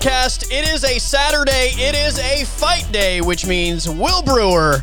[0.00, 0.50] Podcast.
[0.50, 1.72] It is a Saturday.
[1.74, 4.78] It is a fight day, which means Will Brewer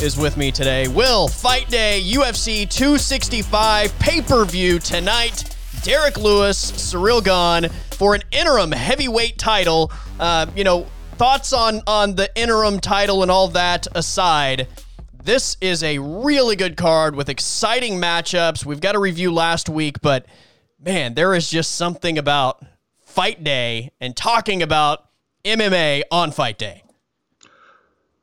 [0.00, 0.86] is with me today.
[0.86, 5.56] Will, fight day, UFC 265 pay per view tonight.
[5.82, 9.90] Derrick Lewis, Ciryl Gane for an interim heavyweight title.
[10.20, 10.86] Uh, you know,
[11.16, 14.68] thoughts on on the interim title and all that aside.
[15.24, 18.64] This is a really good card with exciting matchups.
[18.64, 20.24] We've got a review last week, but
[20.80, 22.64] man, there is just something about
[23.12, 25.06] fight day and talking about
[25.44, 26.82] MMA on fight day.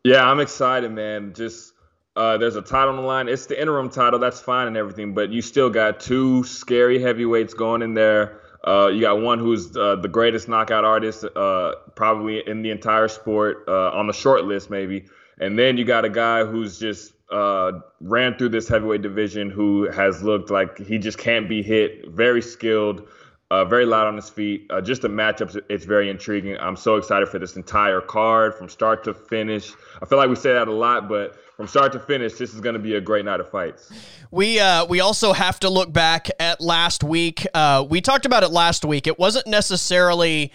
[0.04, 1.34] Yeah, I'm excited, man.
[1.34, 1.74] Just
[2.16, 3.28] uh, there's a title on the line.
[3.28, 4.18] It's the interim title.
[4.18, 8.42] That's fine and everything, but you still got two scary heavyweights going in there.
[8.66, 13.08] Uh, you got one who's uh, the greatest knockout artist uh, probably in the entire
[13.08, 15.06] sport uh, on the short list, maybe.
[15.40, 19.90] And then you got a guy who's just uh, ran through this heavyweight division who
[19.92, 22.10] has looked like he just can't be hit.
[22.10, 23.08] Very skilled,
[23.52, 24.68] uh, very loud on his feet.
[24.70, 26.56] Uh, just the matchups, it's very intriguing.
[26.60, 29.74] I'm so excited for this entire card from start to finish.
[30.02, 32.62] I feel like we say that a lot, but from start to finish, this is
[32.62, 33.92] going to be a great night of fights.
[34.32, 37.46] We uh, we also have to look back at last week.
[37.54, 39.08] Uh, we talked about it last week.
[39.08, 40.54] It wasn't necessarily,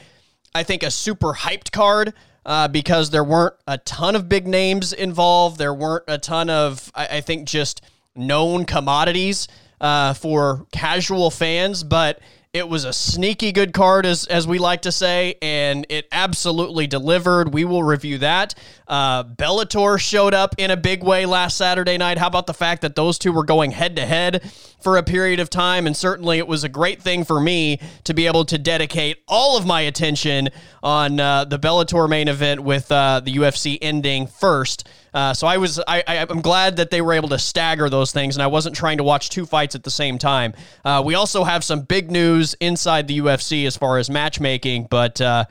[0.55, 2.15] I think, a super hyped card
[2.47, 5.59] uh, because there weren't a ton of big names involved.
[5.59, 7.83] There weren't a ton of, I, I think, just
[8.15, 9.49] known commodities
[9.81, 12.21] uh, for casual fans, but
[12.55, 16.87] it was a sneaky good card, as, as we like to say, and it absolutely
[16.87, 17.53] delivered.
[17.53, 18.55] We will review that.
[18.87, 22.17] Uh, Bellator showed up in a big way last Saturday night.
[22.17, 25.41] How about the fact that those two were going head to head for a period
[25.41, 25.89] of time?
[25.89, 29.59] And certainly it was a great thing for me to be able to dedicate all
[29.59, 30.51] of my attention
[30.81, 34.87] on uh, the Bellator main event with uh, the UFC ending first.
[35.15, 38.11] Uh, so I was I, I am glad that they were able to stagger those
[38.11, 40.55] things, and I wasn't trying to watch two fights at the same time.
[40.85, 45.21] Uh, we also have some big news inside the UFC as far as matchmaking, but
[45.21, 45.45] uh,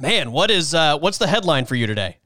[0.00, 2.18] man, what is uh, what's the headline for you today?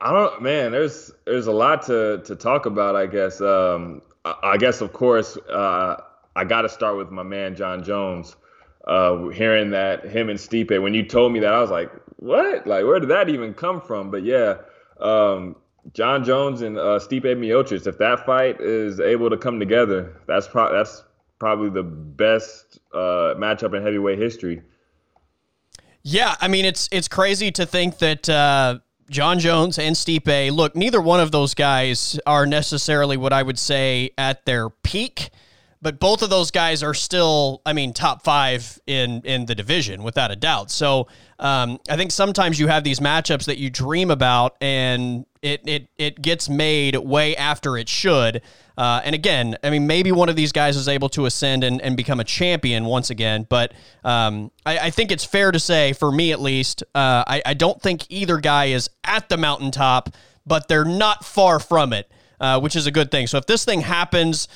[0.00, 0.70] I don't, man.
[0.70, 2.94] There's there's a lot to to talk about.
[2.94, 3.40] I guess.
[3.40, 5.96] Um, I, I guess of course uh,
[6.36, 8.36] I got to start with my man Jon Jones.
[8.86, 11.90] Uh, hearing that him and Stipe, when you told me that, I was like,
[12.24, 12.66] what?
[12.66, 14.10] Like, where did that even come from?
[14.10, 14.56] But yeah,
[14.98, 15.56] um,
[15.92, 17.86] Jon Jones and uh, Stipe Miocic.
[17.86, 21.04] If that fight is able to come together, that's pro- that's
[21.38, 24.62] probably the best uh, matchup in heavyweight history.
[26.02, 28.78] Yeah, I mean it's it's crazy to think that uh,
[29.10, 30.50] Jon Jones and Stipe.
[30.50, 35.30] Look, neither one of those guys are necessarily what I would say at their peak
[35.84, 40.02] but both of those guys are still, I mean, top five in in the division
[40.02, 40.70] without a doubt.
[40.70, 41.08] So
[41.38, 45.88] um, I think sometimes you have these matchups that you dream about, and it it
[45.98, 48.40] it gets made way after it should.
[48.78, 51.82] Uh, and again, I mean, maybe one of these guys is able to ascend and,
[51.82, 53.46] and become a champion once again.
[53.48, 53.72] But
[54.04, 57.54] um, I, I, think it's fair to say, for me at least, uh, I, I
[57.54, 60.12] don't think either guy is at the mountaintop,
[60.44, 63.28] but they're not far from it, uh, which is a good thing.
[63.28, 64.48] So if this thing happens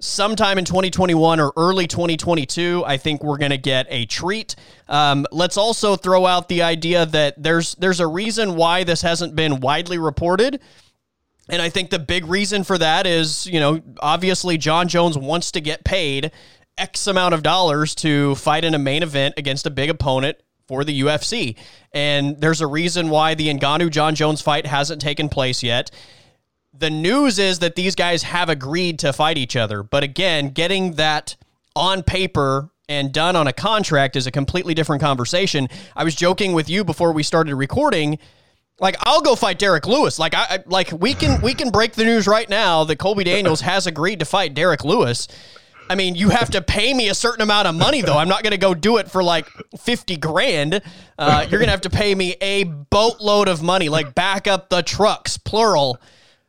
[0.00, 4.56] sometime in 2021 or early 2022, I think we're going to get a treat.
[4.88, 9.34] Um, let's also throw out the idea that there's there's a reason why this hasn't
[9.34, 10.60] been widely reported.
[11.48, 15.52] And I think the big reason for that is, you know, obviously Jon Jones wants
[15.52, 16.32] to get paid
[16.78, 20.84] X amount of dollars to fight in a main event against a big opponent for
[20.84, 21.56] the UFC.
[21.92, 25.90] And there's a reason why the Ngannou Jon Jones fight hasn't taken place yet
[26.76, 29.82] the news is that these guys have agreed to fight each other.
[29.82, 31.36] But again, getting that
[31.76, 35.68] on paper and done on a contract is a completely different conversation.
[35.96, 38.18] I was joking with you before we started recording.
[38.80, 40.18] Like I'll go fight Derrick Lewis.
[40.18, 43.60] Like I, like we can we can break the news right now that Colby Daniels
[43.62, 45.28] has agreed to fight Derrick Lewis.
[45.88, 48.16] I mean, you have to pay me a certain amount of money, though.
[48.16, 49.46] I'm not going to go do it for like
[49.78, 50.80] 50 grand.
[51.18, 54.70] Uh, you're going to have to pay me a boatload of money, like back up
[54.70, 56.00] the trucks, plural,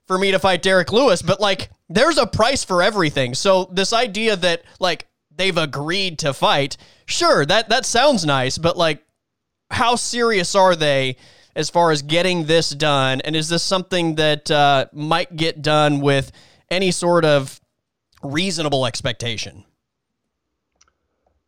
[0.08, 3.34] for me to fight Derrick Lewis, but like there's a price for everything.
[3.34, 8.78] So this idea that like they've agreed to fight, sure, that that sounds nice, but
[8.78, 9.04] like
[9.72, 11.18] how serious are they
[11.56, 13.22] as far as getting this done?
[13.22, 16.32] And is this something that uh, might get done with
[16.70, 17.60] any sort of
[18.22, 19.66] reasonable expectation?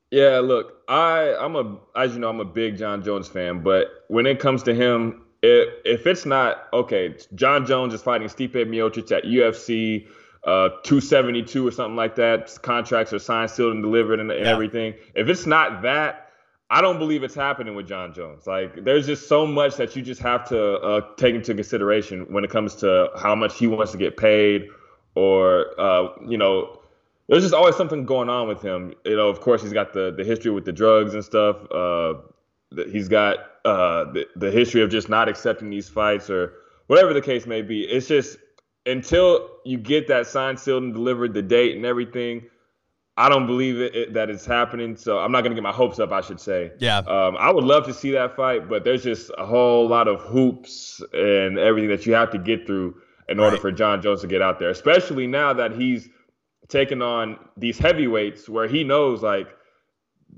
[0.09, 4.05] Yeah, look, I I'm a as you know I'm a big Jon Jones fan, but
[4.07, 8.53] when it comes to him, if, if it's not okay, Jon Jones is fighting Stipe
[8.53, 10.07] Miocic at UFC
[10.43, 12.57] uh, 272 or something like that.
[12.61, 14.51] Contracts are signed, sealed, and delivered, and, and yeah.
[14.51, 14.93] everything.
[15.13, 16.29] If it's not that,
[16.69, 18.47] I don't believe it's happening with Jon Jones.
[18.47, 22.43] Like, there's just so much that you just have to uh, take into consideration when
[22.43, 24.67] it comes to how much he wants to get paid,
[25.15, 26.79] or uh, you know,
[27.27, 28.93] there's just always something going on with him.
[29.05, 31.57] You know, of course, he's got the the history with the drugs and stuff.
[31.71, 32.15] Uh,
[32.89, 33.37] he's got
[33.67, 36.53] uh, the the history of just not accepting these fights or
[36.87, 37.81] whatever the case may be.
[37.83, 38.37] It's just
[38.85, 42.43] until you get that signed, sealed, and delivered, the date and everything.
[43.19, 45.99] I don't believe it, it, that it's happening, so I'm not gonna get my hopes
[45.99, 46.11] up.
[46.11, 46.71] I should say.
[46.79, 46.99] Yeah.
[46.99, 50.21] Um, I would love to see that fight, but there's just a whole lot of
[50.21, 52.95] hoops and everything that you have to get through
[53.27, 56.07] in order for Jon Jones to get out there, especially now that he's
[56.69, 59.47] taking on these heavyweights where he knows like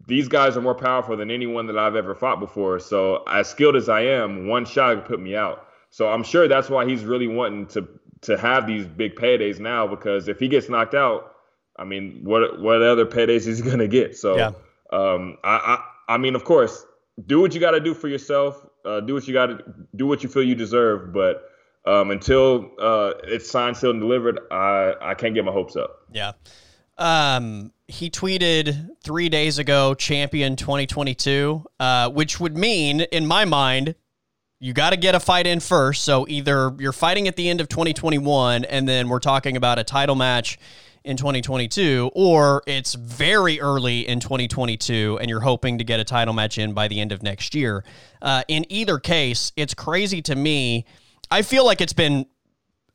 [0.08, 2.80] these guys are more powerful than anyone that I've ever fought before.
[2.80, 5.68] So as skilled as I am, one shot could put me out.
[5.90, 7.88] So I'm sure that's why he's really wanting to
[8.22, 11.36] to have these big paydays now because if he gets knocked out,
[11.78, 14.18] I mean, what what other paydays is he gonna get?
[14.18, 14.52] So yeah.
[14.92, 15.78] um, I,
[16.08, 16.86] I I mean, of course,
[17.26, 18.66] do what you got to do for yourself.
[18.86, 19.64] Uh, do what you got to
[19.96, 21.50] do what you feel you deserve, but
[21.86, 26.06] um, until uh, it's signed, sealed, and delivered, I, I can't get my hopes up.
[26.12, 26.34] Yeah.
[27.00, 33.96] Um, he tweeted three days ago, champion 2022, uh, which would mean, in my mind,
[34.60, 36.04] you got to get a fight in first.
[36.04, 39.84] So either you're fighting at the end of 2021, and then we're talking about a
[39.84, 40.60] title match
[41.06, 46.34] in 2022, or it's very early in 2022 and you're hoping to get a title
[46.34, 47.86] match in by the end of next year.
[48.22, 50.86] Uh, in either case, it's crazy to me
[51.32, 52.26] I feel like it's been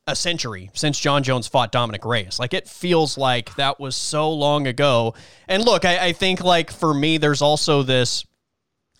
[0.07, 2.39] a century since Jon Jones fought Dominick Reyes.
[2.39, 5.15] Like it feels like that was so long ago.
[5.47, 8.23] And look, I, I think like for me, there's also this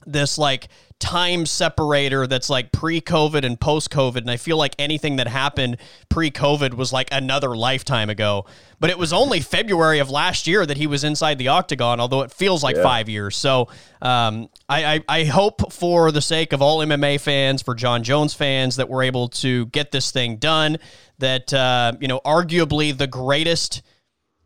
[0.05, 0.67] this like
[0.99, 4.17] time separator that's like pre-COVID and post-COVID.
[4.17, 5.77] And I feel like anything that happened
[6.09, 8.45] pre-COVID was like another lifetime ago.
[8.79, 12.21] But it was only February of last year that he was inside the octagon, although
[12.21, 12.83] it feels like yeah.
[12.83, 13.35] five years.
[13.35, 13.67] So
[14.01, 18.33] um, I, I, I hope for the sake of all MMA fans, for jon Jones
[18.33, 20.77] fans, that we're able to get this thing done.
[21.19, 23.81] That uh, you know, arguably the greatest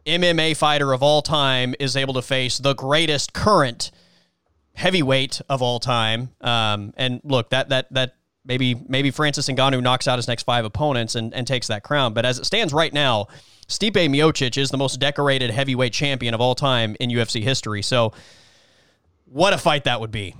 [0.05, 3.91] MMA fighter of all time is able to face the greatest current
[4.79, 6.29] heavyweight of all time.
[6.39, 8.15] Um, and look, that that that
[8.45, 12.13] maybe maybe Francis Ngannou knocks out his next five opponents and, and takes that crown.
[12.13, 13.27] But as it stands right now,
[13.67, 17.81] Stipe Miocic is the most decorated heavyweight champion of all time in UFC history.
[17.81, 18.13] So,
[19.25, 20.33] what a fight that would be!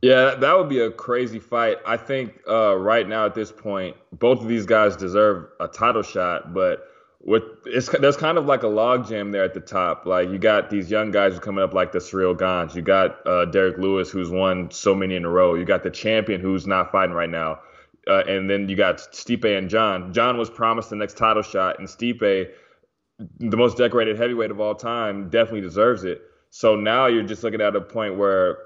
[0.00, 1.76] Yeah, that would be a crazy fight.
[1.86, 6.02] I think uh, right now at this point, both of these guys deserve a title
[6.02, 6.88] shot, but
[7.26, 10.06] it's there's kind of like a logjam there at the top.
[10.06, 12.74] Like you got these young guys coming up like the Ciryl Gane.
[12.74, 15.54] You got uh, Derrick Lewis who's won so many in a row.
[15.54, 17.58] You got the champion who's not fighting right now,
[18.06, 20.12] uh, and then you got Stipe and Jon.
[20.12, 22.48] Jon was promised the next title shot, and Stipe,
[23.18, 26.22] the most decorated heavyweight of all time, definitely deserves it.
[26.50, 28.58] So now you're just looking at a point where,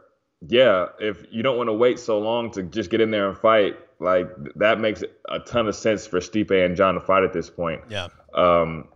[0.47, 3.39] yeah, if you don't want to wait so long to just get in there and
[3.39, 7.33] fight, like that makes a ton of sense for Stipe and Jon to fight at
[7.33, 7.83] this point.
[7.89, 8.09] Yeah.
[8.35, 8.89] Um,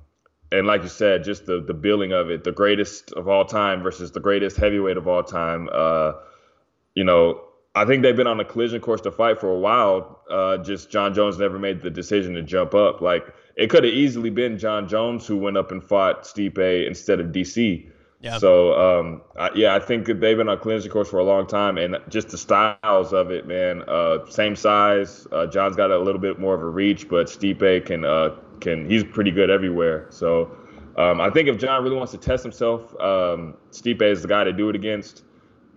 [0.51, 3.83] and like you said, just the the billing of it, the greatest of all time
[3.83, 5.69] versus the greatest heavyweight of all time.
[5.73, 6.13] Uh,
[6.95, 7.43] you know,
[7.75, 10.23] I think they've been on a collision course to fight for a while.
[10.31, 13.01] Uh, just Jon Jones never made the decision to jump up.
[13.01, 13.27] Like
[13.57, 17.29] it could have easily been Jon Jones who went up and fought Stipe instead of
[17.29, 17.91] DC.
[18.25, 18.39] Yeah.
[18.39, 21.77] So um, I, yeah, I think they've been on collision course for a long time,
[21.77, 23.83] and just the styles of it, man.
[23.87, 25.27] Uh, same size.
[25.31, 28.89] Uh, Jon's got a little bit more of a reach, but Stipe can uh, can
[28.89, 30.07] he's pretty good everywhere.
[30.09, 30.57] So
[30.97, 34.43] um, I think if Jon really wants to test himself, um, Stipe is the guy
[34.43, 35.23] to do it against.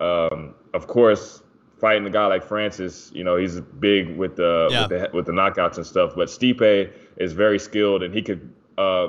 [0.00, 1.42] Um, of course,
[1.78, 4.86] fighting a guy like Francis, you know, he's big with the, yeah.
[4.86, 6.12] with the with the knockouts and stuff.
[6.16, 9.08] But Stipe is very skilled, and he could uh,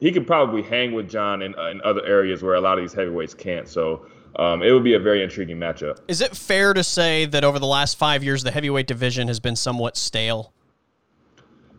[0.00, 2.84] he could probably hang with Jon in, uh, in other areas where a lot of
[2.84, 3.68] these heavyweights can't.
[3.68, 4.06] So.
[4.38, 6.00] Um, it would be a very intriguing matchup.
[6.08, 9.40] Is it fair to say that over the last five years, the heavyweight division has
[9.40, 10.52] been somewhat stale?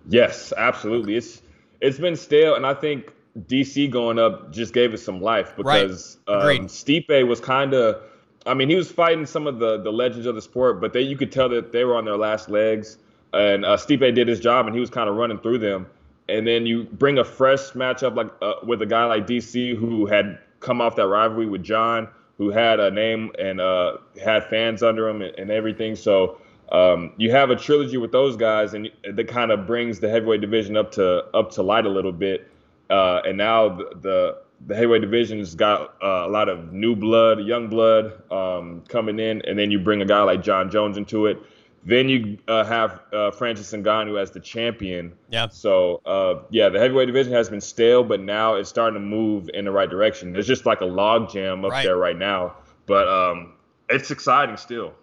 [0.09, 1.17] Yes, absolutely.
[1.17, 1.43] It's
[1.81, 3.13] it's been stale, and I think
[3.45, 6.59] DC going up just gave it some life because right.
[6.59, 8.01] um, Stipe was kind of.
[8.45, 11.01] I mean, he was fighting some of the the legends of the sport, but they
[11.01, 12.97] you could tell that they were on their last legs.
[13.33, 15.87] And uh, Stipe did his job, and he was kind of running through them.
[16.29, 20.05] And then you bring a fresh matchup like uh, with a guy like DC who
[20.05, 22.07] had come off that rivalry with Jon,
[22.37, 25.95] who had a name and uh, had fans under him and, and everything.
[25.95, 26.39] So
[26.71, 30.41] um, you have a trilogy with those guys, and that kind of brings the heavyweight
[30.41, 32.51] division up to up to light a little bit.
[32.89, 37.39] Uh, and now the, the, the heavyweight division's got uh, a lot of new blood,
[37.41, 41.25] young blood um, coming in, and then you bring a guy like Jon Jones into
[41.25, 41.41] it.
[41.87, 45.13] Then you uh, have uh, Francis Ngannou as the champion.
[45.29, 45.47] Yeah.
[45.47, 49.49] So uh, yeah, the heavyweight division has been stale, but now it's starting to move
[49.53, 50.33] in the right direction.
[50.33, 51.85] There's just like a log jam up right.
[51.85, 53.53] there right now, but um,
[53.89, 54.95] it's exciting still.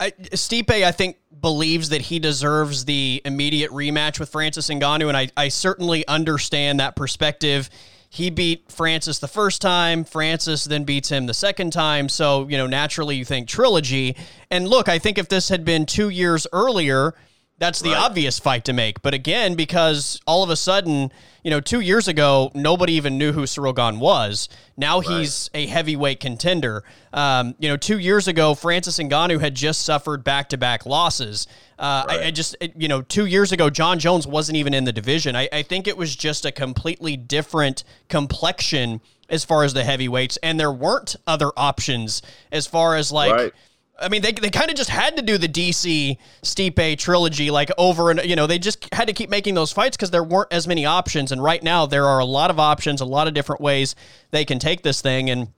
[0.00, 5.16] I, Stipe, I think, believes that he deserves the immediate rematch with Francis Ngannou, and
[5.16, 7.68] I, I certainly understand that perspective.
[8.08, 10.04] He beat Francis the first time.
[10.04, 12.08] Francis then beats him the second time.
[12.08, 14.16] So, you know, naturally you think trilogy.
[14.50, 17.14] And look, I think if this had been two years earlier,
[17.58, 18.04] that's the right.
[18.04, 19.00] obvious fight to make.
[19.00, 21.10] But again, because all of a sudden,
[21.42, 24.50] you know, two years ago, nobody even knew who Gane was.
[24.76, 25.08] Now right.
[25.08, 26.84] he's a heavyweight contender.
[27.14, 31.46] Um, you know, two years ago, Francis Ngannou had just suffered back to back losses.
[31.78, 32.20] Uh, right.
[32.20, 34.92] I, I, just, it, you know, two years ago, Jon Jones wasn't even in the
[34.92, 35.34] division.
[35.34, 40.36] I, I think it was just a completely different complexion as far as the heavyweights,
[40.42, 42.20] and there weren't other options
[42.52, 43.54] as far as like.
[43.98, 47.70] I mean, they, they kind of just had to do the DC Stipe trilogy like
[47.78, 50.52] over and you know they just had to keep making those fights because there weren't
[50.52, 51.32] as many options.
[51.32, 53.94] And right now there are a lot of options, a lot of different ways
[54.30, 55.30] they can take this thing.
[55.30, 55.48] And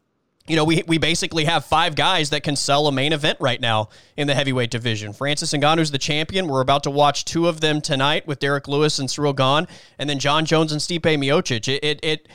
[0.49, 3.61] you know, we, we basically have five guys that can sell a main event right
[3.61, 5.13] now in the heavyweight division.
[5.13, 6.49] Francis Ngannou's the champion.
[6.49, 9.69] We're about to watch two of them tonight with Derrick Lewis and Ciryl Gane,
[9.99, 11.69] and then Jon Jones and Stipe Miocic.
[11.69, 12.29] It, it, it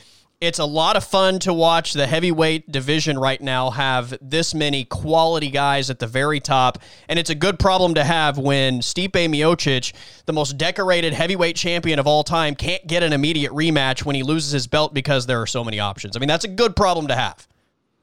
[0.43, 4.83] it's a lot of fun to watch the heavyweight division right now have this many
[4.83, 6.79] quality guys at the very top.
[7.07, 9.93] And it's a good problem to have when Stipe Miocic,
[10.25, 14.23] the most decorated heavyweight champion of all time, can't get an immediate rematch when he
[14.23, 16.17] loses his belt because there are so many options.
[16.17, 17.47] I mean, that's a good problem to have.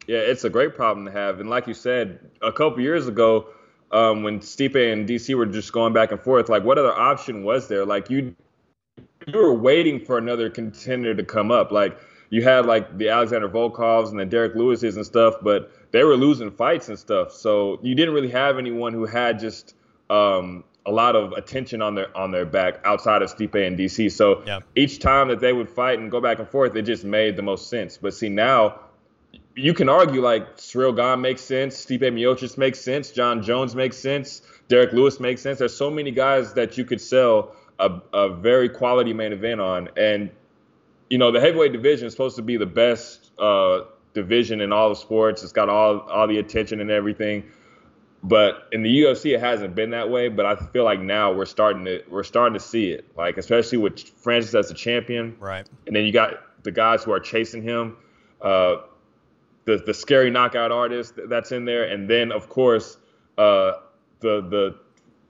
[0.07, 1.41] Yeah, it's a great problem to have.
[1.41, 3.49] And like you said, a couple years ago,
[3.93, 7.45] um, when Stipe and DC were just going back and forth, like what other option
[7.45, 7.85] was there?
[7.85, 8.35] Like you,
[9.27, 11.71] you were waiting for another contender to come up.
[11.71, 11.99] Like
[12.31, 16.17] you had like the Alexander Volkovs and the Derrick Lewises and stuff, but they were
[16.17, 17.33] losing fights and stuff.
[17.33, 19.75] So you didn't really have anyone who had just
[20.09, 24.13] um, a lot of attention on their on their back outside of Stipe and DC.
[24.13, 24.61] So yeah.
[24.77, 27.43] each time that they would fight and go back and forth, it just made the
[27.43, 27.99] most sense.
[27.99, 28.81] But see now.
[29.57, 33.97] You can argue like Ciryl Gane makes sense, Stipe Miocic makes sense, Jon Jones makes
[33.97, 35.59] sense, Derrick Lewis makes sense.
[35.59, 39.89] There's so many guys that you could sell a, a very quality main event on,
[39.97, 40.31] and
[41.11, 43.81] you know, the heavyweight division is supposed to be the best uh,
[44.15, 45.43] division in all the sports.
[45.43, 47.45] It's got all all the attention and everything.
[48.23, 50.29] But in the UFC, it hasn't been that way.
[50.29, 53.05] But I feel like now we're starting to we're starting to see it.
[53.17, 55.69] Like especially with Francis as the champion, right?
[55.87, 57.97] And then you got the guys who are chasing him,
[58.41, 58.77] uh,
[59.65, 62.99] the the scary knockout artist that's in there, and then of course
[63.37, 63.73] uh,
[64.21, 64.77] the the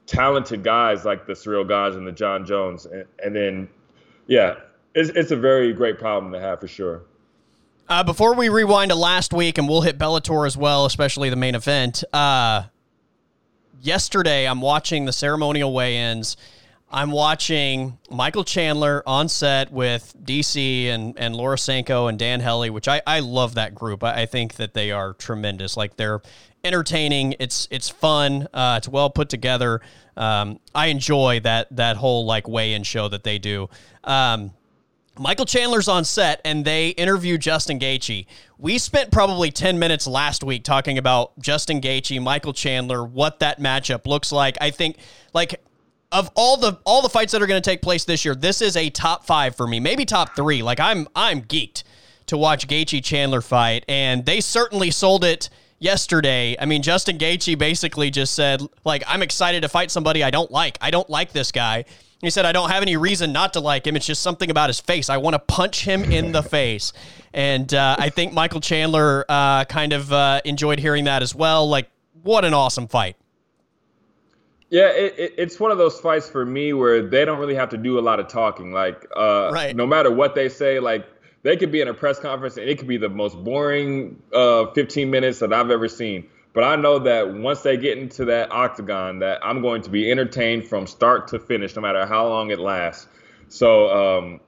[0.06, 3.68] talented guys like the Ciryl guys and the Jon Jones, and, and then
[4.26, 4.56] yeah,
[4.94, 7.02] it's, it's a very great problem to have for sure.
[7.88, 11.36] Uh, before we rewind to last week, and we'll hit Bellator as well, especially the
[11.36, 12.04] main event.
[12.12, 12.64] Uh,
[13.80, 16.36] yesterday, I'm watching the ceremonial weigh-ins.
[16.92, 22.70] I'm watching Michael Chandler on set with DC and, and Laura Sanko and Dan Hellie,
[22.70, 24.02] which I, I love that group.
[24.02, 25.76] I, I think that they are tremendous.
[25.76, 26.20] Like they're
[26.64, 27.36] entertaining.
[27.38, 28.48] It's it's fun.
[28.52, 29.80] Uh, it's well put together.
[30.16, 33.68] Um, I enjoy that that whole like weigh-in show that they do.
[34.02, 34.52] Um,
[35.18, 38.26] Michael Chandler's on set and they interview Justin Gaethje.
[38.58, 43.60] We spent probably 10 minutes last week talking about Justin Gaethje, Michael Chandler, what that
[43.60, 44.56] matchup looks like.
[44.60, 44.96] I think
[45.34, 45.60] like
[46.12, 48.62] of all the all the fights that are going to take place this year, this
[48.62, 50.62] is a top 5 for me, maybe top 3.
[50.62, 51.82] Like I'm I'm geeked
[52.26, 55.50] to watch Gaethje Chandler fight and they certainly sold it
[55.80, 56.56] yesterday.
[56.60, 60.50] I mean, Justin Gaethje basically just said like I'm excited to fight somebody I don't
[60.52, 60.78] like.
[60.80, 61.84] I don't like this guy
[62.20, 63.96] he said, I don't have any reason not to like him.
[63.96, 65.08] It's just something about his face.
[65.08, 66.92] I want to punch him in the face.
[67.32, 71.68] And uh, I think Michael Chandler uh, kind of uh, enjoyed hearing that as well.
[71.68, 71.88] Like,
[72.22, 73.16] what an awesome fight.
[74.68, 77.70] Yeah, it, it, it's one of those fights for me where they don't really have
[77.70, 78.70] to do a lot of talking.
[78.70, 79.74] Like, uh, right.
[79.74, 81.06] no matter what they say, like,
[81.42, 84.66] they could be in a press conference and it could be the most boring uh,
[84.72, 88.50] 15 minutes that I've ever seen but I know that once they get into that
[88.50, 92.50] octagon, that I'm going to be entertained from start to finish, no matter how long
[92.50, 93.06] it lasts.
[93.48, 94.40] So, um,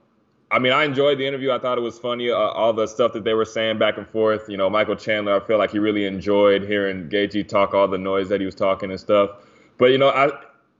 [0.51, 1.51] I mean, I enjoyed the interview.
[1.51, 4.07] I thought it was funny, uh, all the stuff that they were saying back and
[4.07, 4.49] forth.
[4.49, 7.97] You know, Michael Chandler, I feel like he really enjoyed hearing Gaethje talk all the
[7.97, 9.31] noise that he was talking and stuff.
[9.77, 10.29] But you know, I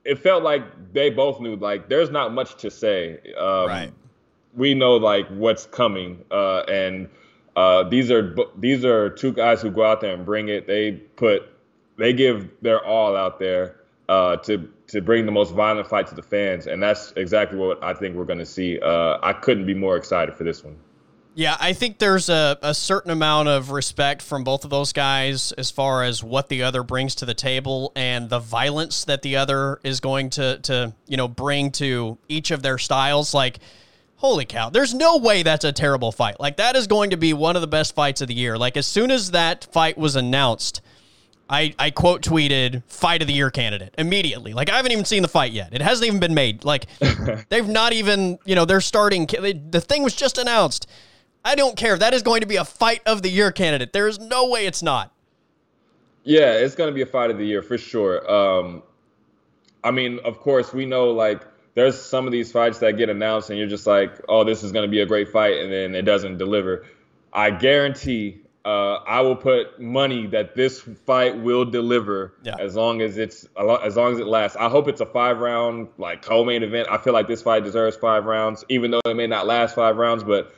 [0.04, 3.18] it felt like they both knew like there's not much to say.
[3.38, 3.92] Um, right.
[4.56, 7.08] We know like what's coming, uh, and
[7.56, 10.66] uh, these are these are two guys who go out there and bring it.
[10.66, 11.48] They put
[11.96, 16.14] they give their all out there uh, to to bring the most violent fight to
[16.14, 18.78] the fans, and that's exactly what I think we're going to see.
[18.78, 20.76] Uh, I couldn't be more excited for this one.
[21.36, 25.50] Yeah, I think there's a, a certain amount of respect from both of those guys
[25.52, 29.36] as far as what the other brings to the table and the violence that the
[29.36, 33.34] other is going to to you know bring to each of their styles.
[33.34, 33.58] Like
[34.24, 36.40] holy cow, there's no way that's a terrible fight.
[36.40, 38.56] Like, that is going to be one of the best fights of the year.
[38.56, 40.80] Like, as soon as that fight was announced,
[41.50, 44.54] I, I quote tweeted fight of the year candidate immediately.
[44.54, 45.74] Like I haven't even seen the fight yet.
[45.74, 46.64] It hasn't even been made.
[46.64, 46.86] Like
[47.50, 50.88] they've not even, you know, they're starting the thing was just announced.
[51.44, 51.98] I don't care.
[51.98, 53.92] That is going to be a fight of the year candidate.
[53.92, 55.12] There is no way it's not.
[56.22, 58.28] Yeah, it's going to be a fight of the year for sure.
[58.32, 58.82] Um
[59.84, 61.42] I mean, of course, we know like
[61.74, 64.72] there's some of these fights that get announced and you're just like, "Oh, this is
[64.72, 66.86] going to be a great fight," and then it doesn't deliver.
[67.32, 72.54] I guarantee uh, I will put money that this fight will deliver yeah.
[72.58, 74.56] as long as it's as long as it lasts.
[74.56, 76.88] I hope it's a five round like co-main event.
[76.90, 79.96] I feel like this fight deserves five rounds, even though it may not last five
[79.96, 80.24] rounds.
[80.24, 80.54] But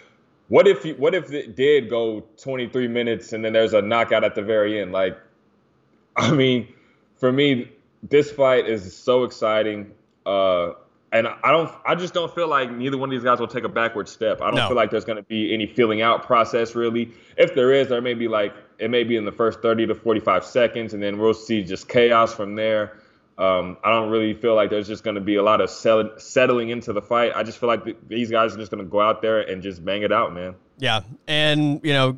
[0.49, 4.23] what if you, what if it did go 23 minutes and then there's a knockout
[4.23, 4.93] at the very end?
[4.93, 5.19] Like,
[6.17, 6.73] I mean,
[7.17, 7.73] for me,
[8.05, 9.91] this fight is so exciting.
[10.25, 10.73] Uh,
[11.13, 13.65] and I don't, I just don't feel like neither one of these guys will take
[13.65, 14.41] a backward step.
[14.41, 14.69] I don't no.
[14.69, 17.13] feel like there's going to be any feeling out process really.
[17.37, 19.95] If there is, there may be like it may be in the first 30 to
[19.95, 22.99] 45 seconds, and then we'll see just chaos from there.
[23.39, 26.19] Um, I don't really feel like there's just going to be a lot of sell-
[26.19, 27.33] settling into the fight.
[27.35, 29.63] I just feel like th- these guys are just going to go out there and
[29.63, 30.55] just bang it out, man.
[30.79, 32.17] Yeah, and you know,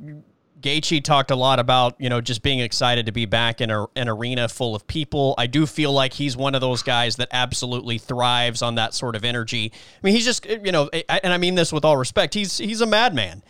[0.60, 3.86] Gaethje talked a lot about you know just being excited to be back in a,
[3.96, 5.34] an arena full of people.
[5.38, 9.14] I do feel like he's one of those guys that absolutely thrives on that sort
[9.16, 9.72] of energy.
[9.72, 12.34] I mean, he's just you know, and I mean this with all respect.
[12.34, 13.42] He's he's a madman,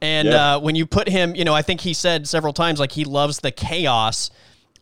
[0.00, 0.54] and yeah.
[0.54, 3.04] uh, when you put him, you know, I think he said several times like he
[3.04, 4.30] loves the chaos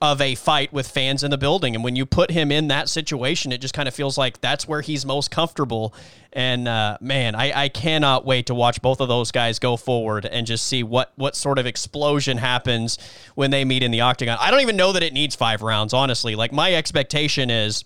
[0.03, 1.75] of a fight with fans in the building.
[1.75, 4.67] And when you put him in that situation, it just kind of feels like that's
[4.67, 5.95] where he's most comfortable.
[6.33, 10.25] And uh, man, I, I cannot wait to watch both of those guys go forward
[10.25, 12.99] and just see what what sort of explosion happens
[13.35, 14.39] when they meet in the octagon.
[14.41, 16.35] I don't even know that it needs five rounds, honestly.
[16.35, 17.85] Like my expectation is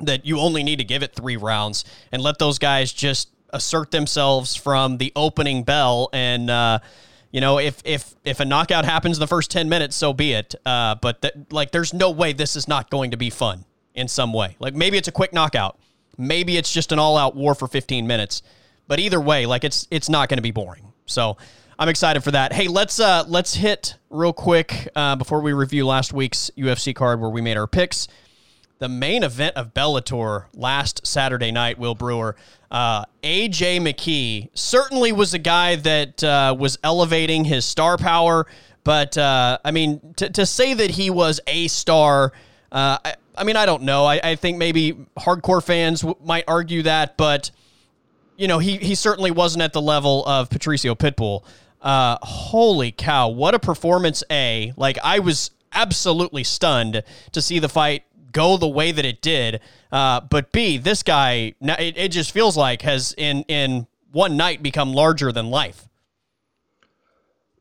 [0.00, 3.92] that you only need to give it three rounds and let those guys just assert
[3.92, 6.50] themselves from the opening bell and.
[6.50, 6.80] Uh,
[7.36, 10.32] you know, if if if a knockout happens in the first ten minutes, so be
[10.32, 10.54] it.
[10.64, 14.08] Uh, but th- like, there's no way this is not going to be fun in
[14.08, 14.56] some way.
[14.58, 15.78] Like maybe it's a quick knockout,
[16.16, 18.40] maybe it's just an all-out war for 15 minutes.
[18.88, 20.90] But either way, like it's it's not going to be boring.
[21.04, 21.36] So
[21.78, 22.54] I'm excited for that.
[22.54, 27.20] Hey, let's uh let's hit real quick uh, before we review last week's UFC card
[27.20, 28.08] where we made our picks
[28.78, 32.36] the main event of Bellator last Saturday night, Will Brewer.
[32.70, 38.46] Uh, AJ McKee certainly was a guy that uh, was elevating his star power,
[38.84, 42.32] but uh, I mean, to, to say that he was a star,
[42.70, 44.04] uh, I, I, mean, I don't know.
[44.04, 47.50] I, I think maybe hardcore fans w- might argue that, but
[48.36, 51.42] you know, he he certainly wasn't at the level of Patricio Pitbull.
[51.80, 53.28] Uh, holy cow!
[53.28, 54.22] What a performance!
[54.30, 58.04] A like I was absolutely stunned to see the fight
[58.36, 59.60] go the way that it did.
[59.90, 64.62] Uh, but B, this guy, it, it just feels like has in in one night
[64.62, 65.88] become larger than life.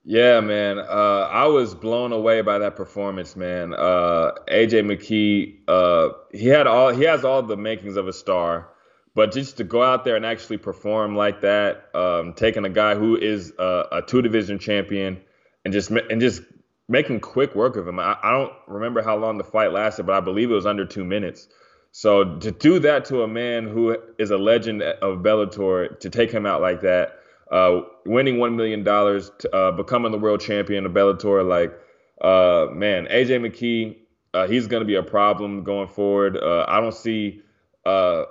[0.03, 0.77] Yeah, man.
[0.77, 3.73] Uh, I was blown away by that performance, man.
[3.73, 8.69] Uh, AJ McKee, uh, he had all he has all the makings of a star,
[9.15, 12.93] but just to go out there and actually perform like that, um, taking a guy
[12.93, 15.21] who is a, a two division champion
[15.63, 16.43] and just and just
[16.87, 17.99] making quick work of him.
[17.99, 20.85] I, I, don't remember how long the fight lasted, but I believe it was under
[20.85, 21.47] two minutes.
[21.91, 26.31] So to do that to a man who is a legend of Bellator, to take
[26.31, 27.19] him out like that,
[27.51, 31.73] uh, winning one million dollars, uh, becoming the world champion of Bellator, like
[32.21, 33.97] uh, man, AJ McKee,
[34.33, 36.37] uh, he's going to be a problem going forward.
[36.37, 37.41] Uh, I don't see.
[37.85, 38.25] Uh,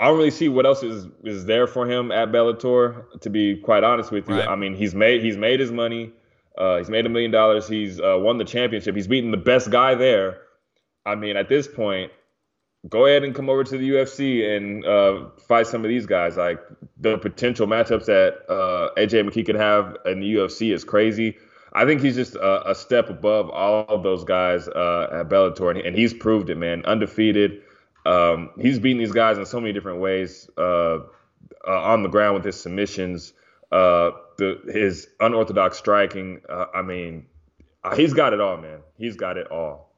[0.00, 3.04] I don't really see what else is is there for him at Bellator.
[3.20, 4.48] To be quite honest with you, right.
[4.48, 6.12] I mean he's made he's made his money.
[6.58, 7.68] Uh, he's made a million dollars.
[7.68, 8.96] He's uh, won the championship.
[8.96, 10.40] He's beaten the best guy there.
[11.06, 12.10] I mean, at this point,
[12.88, 16.36] go ahead and come over to the UFC and uh, fight some of these guys.
[16.36, 16.60] Like
[16.98, 21.36] the potential matchups that uh, AJ McKee could have in the UFC is crazy.
[21.72, 25.86] I think he's just a, a step above all of those guys uh, at Bellator,
[25.86, 26.84] and, he's proved it, man.
[26.86, 27.62] Undefeated.
[28.06, 30.98] Um, he's beaten these guys in so many different ways uh,
[31.66, 33.32] on the ground with his submissions.
[34.40, 36.40] Uh, the his unorthodox striking.
[36.48, 37.26] Uh, I mean,
[37.84, 38.80] uh, he's got it all, man.
[38.96, 39.92] He's got it all.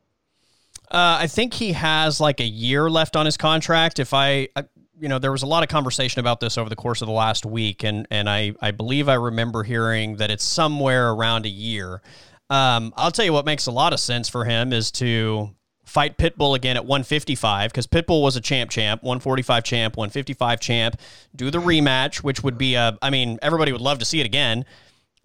[0.91, 4.01] Uh, I think he has like a year left on his contract.
[4.01, 4.65] If I, I,
[4.99, 7.13] you know, there was a lot of conversation about this over the course of the
[7.13, 11.51] last week, and and I I believe I remember hearing that it's somewhere around a
[11.51, 12.03] year.
[12.49, 15.55] Um, I'll tell you what makes a lot of sense for him is to
[15.91, 20.97] fight Pitbull again at 155 because Pitbull was a champ champ, 145 champ, 155 champ.
[21.35, 24.27] Do the rematch, which would be a, I mean, everybody would love to see it
[24.27, 24.65] again.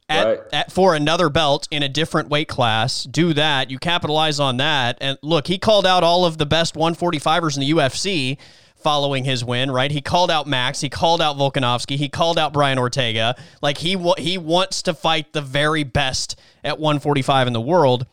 [0.10, 0.40] At, right.
[0.52, 3.70] at, for another belt in a different weight class, do that.
[3.70, 4.98] You capitalize on that.
[5.02, 8.38] And look, he called out all of the best 145ers in the UFC
[8.76, 9.92] following his win, right?
[9.92, 13.36] He called out Max, he called out Volkanovski, he called out Brian Ortega.
[13.62, 18.06] Like he he wants to fight the very best at 145 in the world.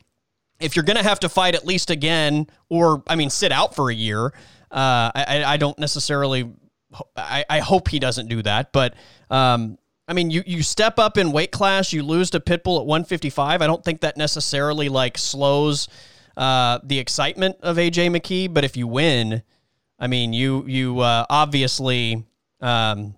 [0.62, 3.75] If you're going to have to fight at least again, or I mean, sit out
[3.75, 4.27] for a year,
[4.70, 6.53] uh, I, I don't necessarily.
[7.16, 8.94] I, I hope he doesn't do that, but
[9.31, 12.87] um, I mean, you you step up in weight class, you lose to Pitbull at
[12.87, 13.62] 155.
[13.62, 15.88] I don't think that necessarily like slows
[16.37, 19.42] uh, the excitement of AJ McKee, but if you win,
[19.98, 22.25] I mean, you you uh, obviously
[22.61, 23.14] um,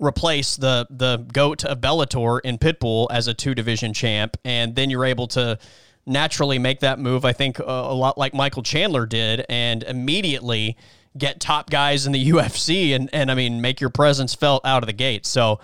[0.00, 4.90] replace the the goat of Bellator in Pitbull as a two division champ, and then
[4.90, 5.58] you're able to
[6.06, 7.24] naturally make that move.
[7.24, 10.76] I think a, a lot like Michael Chandler did, and immediately
[11.16, 14.82] get top guys in the UFC, and and I mean make your presence felt out
[14.82, 15.26] of the gate.
[15.26, 15.60] So,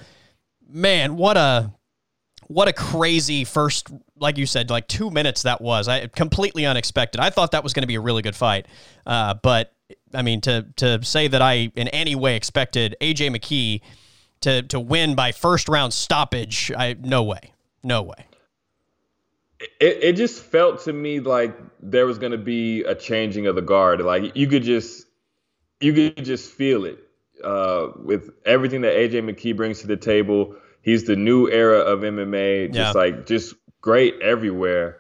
[0.68, 1.72] man, what a
[2.48, 7.18] what a crazy first like you said like two minutes that was i completely unexpected
[7.18, 8.66] i thought that was going to be a really good fight
[9.06, 9.72] uh, but
[10.12, 13.80] i mean to to say that i in any way expected aj mckee
[14.42, 16.70] to to win by first round stoppage.
[16.76, 18.26] I no way, no way.
[19.80, 23.54] It, it just felt to me like there was going to be a changing of
[23.54, 24.00] the guard.
[24.00, 25.06] Like you could just
[25.80, 26.98] you could just feel it
[27.44, 30.56] uh, with everything that AJ McKee brings to the table.
[30.82, 32.72] He's the new era of MMA.
[32.72, 33.00] Just yeah.
[33.00, 34.98] like just great everywhere.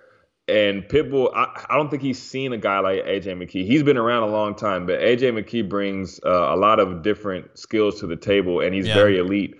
[0.48, 3.64] And Pitbull, I, I, don't think he's seen a guy like AJ McKee.
[3.64, 7.56] He's been around a long time, but AJ McKee brings uh, a lot of different
[7.56, 8.94] skills to the table, and he's yeah.
[8.94, 9.54] very elite.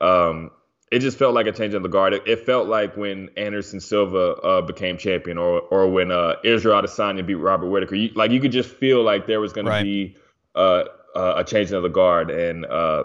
[0.00, 0.50] Um,
[0.90, 2.14] it just felt like a change in the guard.
[2.14, 6.82] It, it felt like when Anderson Silva uh, became champion, or or when uh, Israel
[6.82, 7.94] Adesanya beat Robert Whitaker.
[7.94, 9.78] You, like you could just feel like there was going right.
[9.78, 10.16] to be
[10.54, 13.04] uh, uh, a change in the guard, and uh,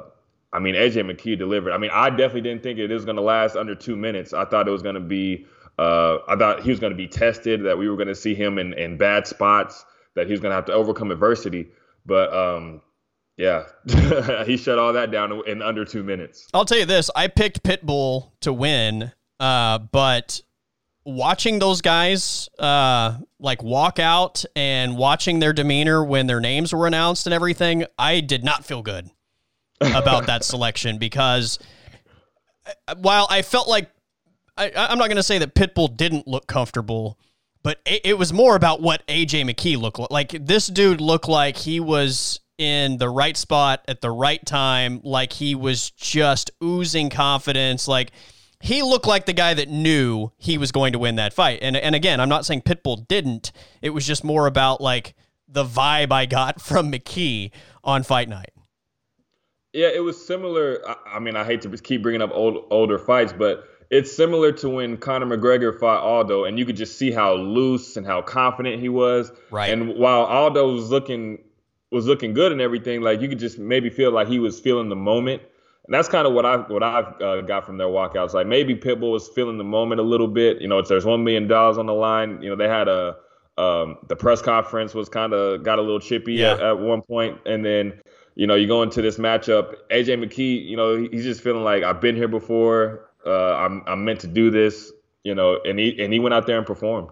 [0.52, 1.74] I mean AJ McKee delivered.
[1.74, 4.34] I mean I definitely didn't think it was going to last under two minutes.
[4.34, 5.46] I thought it was going to be
[5.78, 8.34] uh, I thought he was going to be tested, that we were going to see
[8.34, 11.68] him in, in bad spots, that he was going to have to overcome adversity.
[12.06, 12.82] But um,
[13.38, 13.66] yeah,
[14.46, 16.48] he shut all that down in under two minutes.
[16.54, 20.42] I'll tell you this: I picked Pitbull to win, uh, but
[21.06, 26.88] watching those guys uh, like walk out and watching their demeanor when their names were
[26.88, 29.10] announced and everything, I did not feel good
[29.82, 31.60] about that selection because
[32.88, 33.92] uh, while I felt like
[34.58, 37.20] I, am not going to say that Pitbull didn't look comfortable,
[37.62, 40.12] but it, it, was more about what AJ McKee looked like.
[40.12, 45.02] Like this dude looked like he was in the right spot at the right time.
[45.04, 47.88] Like he was just oozing confidence.
[47.88, 48.12] Like
[48.62, 51.60] he looked like the guy that knew he was going to win that fight.
[51.62, 53.52] And and again, I'm not saying Pitbull didn't.
[53.82, 55.16] It was just more about like
[55.48, 57.52] the vibe I got from McKee
[57.84, 58.52] on fight night.
[59.74, 60.82] Yeah, it was similar.
[60.88, 64.52] I, I mean, I hate to keep bringing up old older fights, but it's similar
[64.54, 68.22] to when Conor McGregor fought Aldo, and you could just see how loose and how
[68.22, 69.32] confident he was.
[69.52, 69.72] Right.
[69.72, 71.40] And while Aldo was looking
[71.92, 74.90] was looking good and everything, like you could just maybe feel like he was feeling
[74.90, 75.42] the moment.
[75.86, 78.34] And that's kind of what I what I've uh, got from their walkouts.
[78.34, 80.62] Like maybe Pitbull was feeling the moment a little bit.
[80.62, 82.42] You know, it's there's one million dollars on the line.
[82.42, 83.18] You know, they had a
[83.58, 86.54] um, the press conference was kind of got a little chippy yeah.
[86.54, 88.02] at, at one point, and then
[88.34, 89.76] you know you go into this matchup.
[89.92, 94.06] AJ McKee, you know, he's just feeling like I've been here before uh, I'm I'm
[94.06, 94.92] meant to do this,
[95.24, 97.10] you know, and he and he went out there and performed.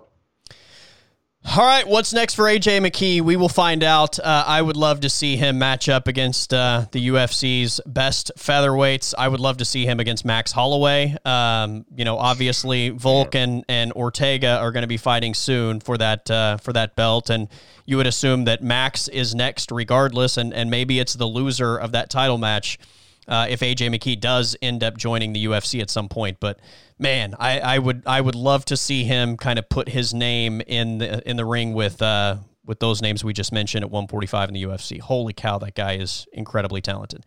[1.45, 3.19] All right, what's next for AJ McKee?
[3.19, 4.17] We will find out.
[4.17, 9.13] Uh, I would love to see him match up against uh, the UFC's best featherweights.
[9.17, 11.17] I would love to see him against Max Holloway.
[11.25, 15.97] Um, you know, obviously Volk and, and Ortega are going to be fighting soon for
[15.97, 17.49] that uh, for that belt, and
[17.85, 21.91] you would assume that Max is next, regardless, and and maybe it's the loser of
[21.91, 22.79] that title match
[23.27, 26.39] uh, if AJ McKee does end up joining the UFC at some point.
[26.39, 26.59] But
[26.99, 30.61] man, I, I would I would love to see him kind of put his name
[30.61, 34.49] in the in the ring with uh, with those names we just mentioned at 145
[34.49, 34.99] in the UFC.
[34.99, 37.25] Holy cow, that guy is incredibly talented.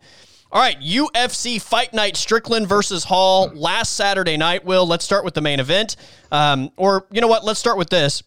[0.49, 4.63] All right, UFC Fight Night Strickland versus Hall last Saturday night.
[4.63, 5.97] Will let's start with the main event,
[6.31, 7.43] um, or you know what?
[7.43, 8.23] Let's start with this.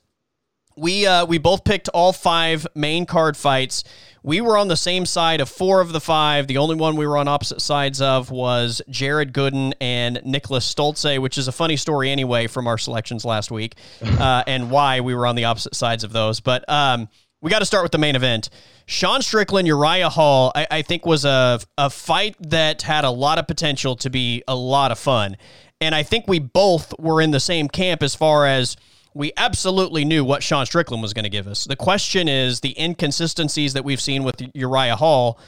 [0.77, 3.85] We uh, we both picked all five main card fights.
[4.23, 6.47] We were on the same side of four of the five.
[6.47, 11.19] The only one we were on opposite sides of was Jared Gooden and Niklas Stolze,
[11.19, 15.15] which is a funny story anyway from our selections last week, uh, and why we
[15.15, 16.41] were on the opposite sides of those.
[16.41, 17.09] But um,
[17.41, 18.51] we got to start with the main event.
[18.85, 23.39] Sean Strickland, Uriah Hall, I, I think was a, a fight that had a lot
[23.39, 25.37] of potential to be a lot of fun.
[25.81, 28.77] And I think we both were in the same camp as far as–
[29.15, 31.65] we absolutely knew what Sean Strickland was going to give us.
[31.65, 35.39] The question is the inconsistencies that we've seen with Uriah Hall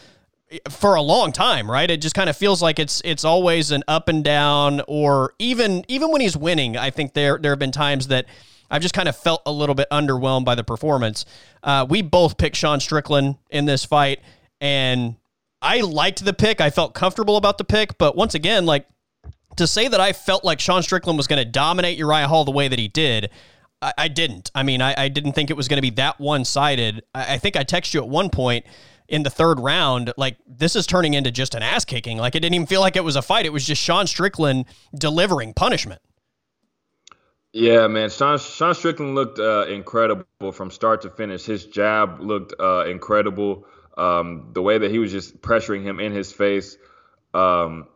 [0.68, 1.90] for a long time, right?
[1.90, 5.84] It just kind of feels like it's it's always an up and down, or even
[5.88, 8.26] even when he's winning, I think there there have been times that
[8.70, 11.24] I've just kind of felt a little bit underwhelmed by the performance.
[11.62, 14.20] Uh, we both picked Sean Strickland in this fight,
[14.60, 15.16] and
[15.60, 16.60] I liked the pick.
[16.60, 18.86] I felt comfortable about the pick, but once again, like
[19.56, 22.50] to say that I felt like Sean Strickland was going to dominate Uriah Hall the
[22.50, 23.30] way that he did,
[23.82, 24.50] I, I didn't.
[24.54, 27.02] I mean, I, I, didn't think it was going to be that one sided.
[27.14, 28.64] I, I think I texted you at one point
[29.08, 32.16] in the third round, like this is turning into just an ass kicking.
[32.16, 33.44] Like it didn't even feel like it was a fight.
[33.44, 34.64] It was just Sean Strickland
[34.94, 36.00] delivering punishment.
[37.52, 38.08] Yeah, man.
[38.08, 41.44] Sean, Sean Strickland looked uh, incredible from start to finish.
[41.44, 43.66] His jab looked uh, incredible.
[43.98, 46.78] Um, the way that he was just pressuring him in his face.
[47.34, 47.88] Um,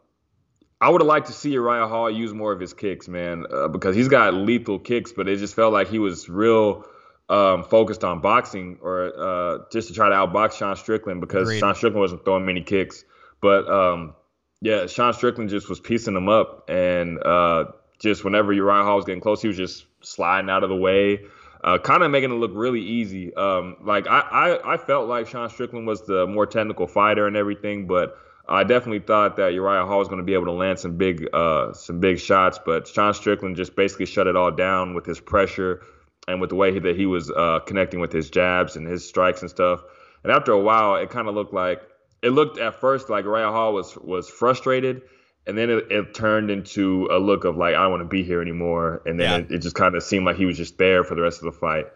[0.80, 3.68] I would have liked to see Uriah Hall use more of his kicks, man, uh,
[3.68, 6.84] because he's got lethal kicks, but it just felt like he was real
[7.28, 11.60] um, focused on boxing or uh, just to try to outbox Sean Strickland because Agreed.
[11.60, 13.04] Sean Strickland wasn't throwing many kicks.
[13.40, 14.14] But um,
[14.60, 17.66] yeah, Sean Strickland just was piecing him up, and uh,
[17.98, 21.20] just whenever Uriah Hall was getting close, he was just sliding out of the way,
[21.64, 23.34] uh, kind of making it look really easy.
[23.34, 27.36] Um, like I, I, I felt like Sean Strickland was the more technical fighter and
[27.36, 30.78] everything, but I definitely thought that Uriah Hall was going to be able to land
[30.78, 32.58] some big, uh, some big shots.
[32.64, 35.82] But Sean Strickland just basically shut it all down with his pressure
[36.28, 39.40] and with the way that he was uh, connecting with his jabs and his strikes
[39.40, 39.82] and stuff.
[40.22, 41.82] And after a while, it kind of looked like
[42.22, 45.02] it looked at first like Uriah Hall was was frustrated,
[45.46, 48.22] and then it, it, turned into a look of like I don't want to be
[48.22, 49.02] here anymore.
[49.06, 49.36] And then yeah.
[49.46, 51.44] it, it, just kind of seemed like he was just there for the rest of
[51.44, 51.86] the fight.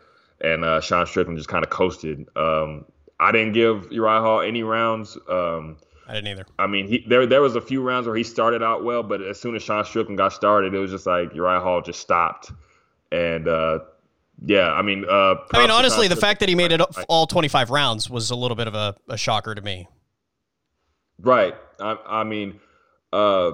[0.40, 2.28] And uh, Sean Strickland just kind of coasted.
[2.36, 2.86] Um,
[3.18, 5.18] I didn't give Uriah Hall any rounds.
[5.28, 5.76] Um,
[6.10, 6.46] I didn't either.
[6.58, 9.22] I mean, he, there there was a few rounds where he started out well, but
[9.22, 12.50] as soon as Sean Strickland got started, it was just like Uriah Hall just stopped.
[13.12, 13.78] And uh,
[14.44, 17.70] yeah, I mean, uh, I mean, honestly, the fact that he made it all 25
[17.70, 19.86] rounds was a little bit of a, a shocker to me.
[21.20, 21.54] Right.
[21.78, 22.58] I, I mean,
[23.12, 23.52] uh,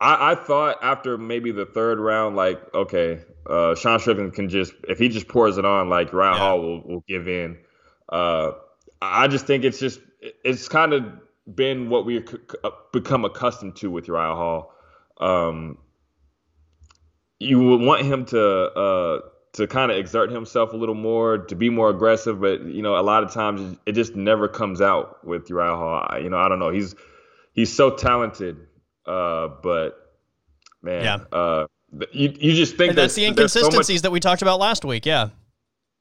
[0.00, 4.72] I, I thought after maybe the third round, like, okay, uh, Sean Strickland can just
[4.88, 6.38] if he just pours it on, like Ryan yeah.
[6.38, 7.58] Hall will, will give in.
[8.08, 8.52] Uh,
[9.02, 11.04] I just think it's just it's kind of
[11.54, 12.28] been what we've
[12.92, 14.74] become accustomed to with Uriah Hall.
[15.18, 15.78] Um,
[17.38, 19.20] you would want him to uh,
[19.52, 22.96] to kind of exert himself a little more, to be more aggressive, but you know,
[22.96, 26.06] a lot of times it just never comes out with Uriah Hall.
[26.08, 26.70] I, you know, I don't know.
[26.70, 26.94] He's
[27.52, 28.56] he's so talented,
[29.06, 30.18] uh, but
[30.82, 31.38] man, yeah.
[31.38, 31.66] uh,
[32.12, 35.06] you you just think that's the inconsistencies so much, that we talked about last week.
[35.06, 35.30] Yeah.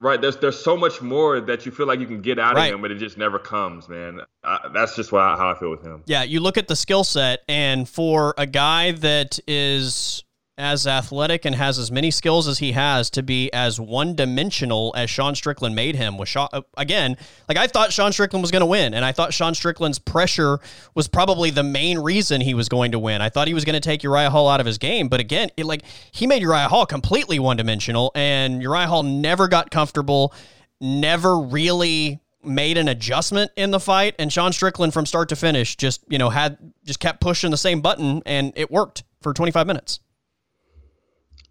[0.01, 0.21] Right.
[0.21, 2.67] There's there's so much more that you feel like you can get out right.
[2.67, 4.21] of him, but it just never comes, man.
[4.43, 6.03] I, that's just what, how I feel with him.
[6.05, 6.23] Yeah.
[6.23, 10.23] You look at the skill set, and for a guy that is
[10.59, 14.93] as athletic and has as many skills as he has to be as one dimensional
[14.95, 17.15] as Sean Strickland made him was Sean, uh, again,
[17.47, 20.59] like I thought Sean Strickland was going to win and I thought Sean Strickland's pressure
[20.93, 23.21] was probably the main reason he was going to win.
[23.21, 25.49] I thought he was going to take Uriah Hall out of his game, but again,
[25.55, 30.33] it, like he made Uriah Hall completely one dimensional and Uriah Hall never got comfortable,
[30.81, 35.77] never really made an adjustment in the fight and Sean Strickland from start to finish
[35.77, 39.65] just, you know, had just kept pushing the same button and it worked for 25
[39.65, 40.01] minutes.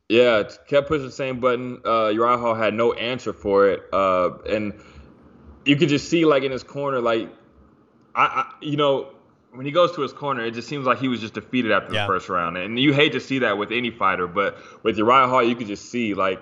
[0.09, 1.81] Yeah, kept pushing the same button.
[1.85, 4.73] Uh, Uriah Hall had no answer for it, uh, and
[5.67, 7.29] you could just see like in his corner, like
[8.15, 9.11] I, I, you know,
[9.53, 11.93] when he goes to his corner, it just seems like he was just defeated after
[11.93, 12.03] yeah.
[12.03, 15.29] the first round, and you hate to see that with any fighter, but with Uriah
[15.29, 16.41] Hall, you could just see like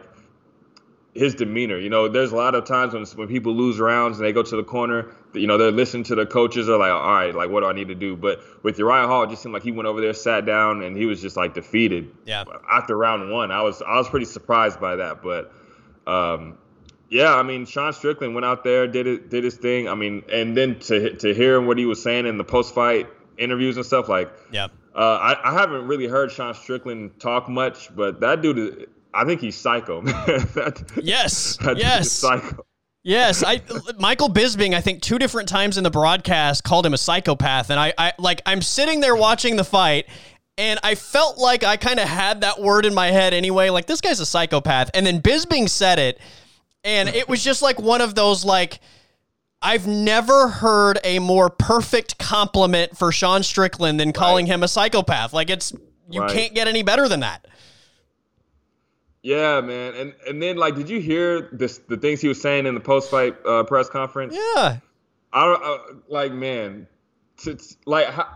[1.15, 1.79] his demeanor.
[1.79, 4.45] You know, there's a lot of times when when people lose rounds and they go
[4.45, 6.67] to the corner, you know, they're listening to the coaches.
[6.67, 8.17] They're like, all right, like what do I need to do?
[8.17, 10.97] But with Uriah Hall, it just seemed like he went over there, sat down, and
[10.97, 12.11] he was just like defeated.
[12.25, 12.45] Yeah.
[12.71, 15.53] After round one, I was I was pretty surprised by that, but.
[16.07, 16.59] Um,
[17.09, 19.89] yeah, I mean, Sean Strickland went out there, did it, did his thing.
[19.89, 23.09] I mean, and then to to hear what he was saying in the post fight
[23.39, 27.95] interviews and stuff, like, yeah, uh, I, I haven't really heard Sean Strickland talk much,
[27.95, 30.03] but that dude I think he's psycho.
[30.03, 31.57] that, yes.
[31.63, 32.13] That yes.
[32.13, 32.66] psycho.
[33.07, 33.61] Yes, I
[34.01, 37.79] Michael Bisping, I think two different times in the broadcast called him a psychopath, and
[37.79, 40.09] I, I like I'm sitting there watching the fight,
[40.59, 43.87] and I felt like I kind of had that word in my head anyway, like
[43.87, 46.19] this guy's a psychopath, and then Bisping said it,
[46.83, 48.81] and it was just like one of those like.
[49.63, 54.55] I've never heard a more perfect compliment for Sean Strickland than calling right.
[54.55, 55.33] him a psychopath.
[55.33, 55.73] Like it's
[56.11, 56.31] you right.
[56.31, 57.47] can't get any better than that.
[59.27, 61.79] Yeah, man, and and then like, did you hear this?
[61.79, 64.37] The things he was saying in the post fight uh, press conference.
[64.37, 64.79] Yeah,
[65.33, 66.87] I don't uh, like, man.
[67.39, 68.29] To, like, how,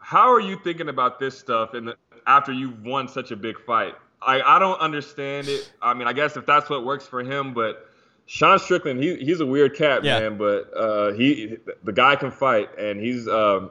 [0.00, 1.74] how are you thinking about this stuff?
[1.74, 1.92] And
[2.26, 5.70] after you've won such a big fight, I I don't understand it.
[5.82, 7.86] I mean, I guess if that's what works for him, but
[8.24, 10.20] Sean Strickland, he he's a weird cat, yeah.
[10.20, 10.38] man.
[10.38, 13.70] But uh, he the guy can fight, and he's um,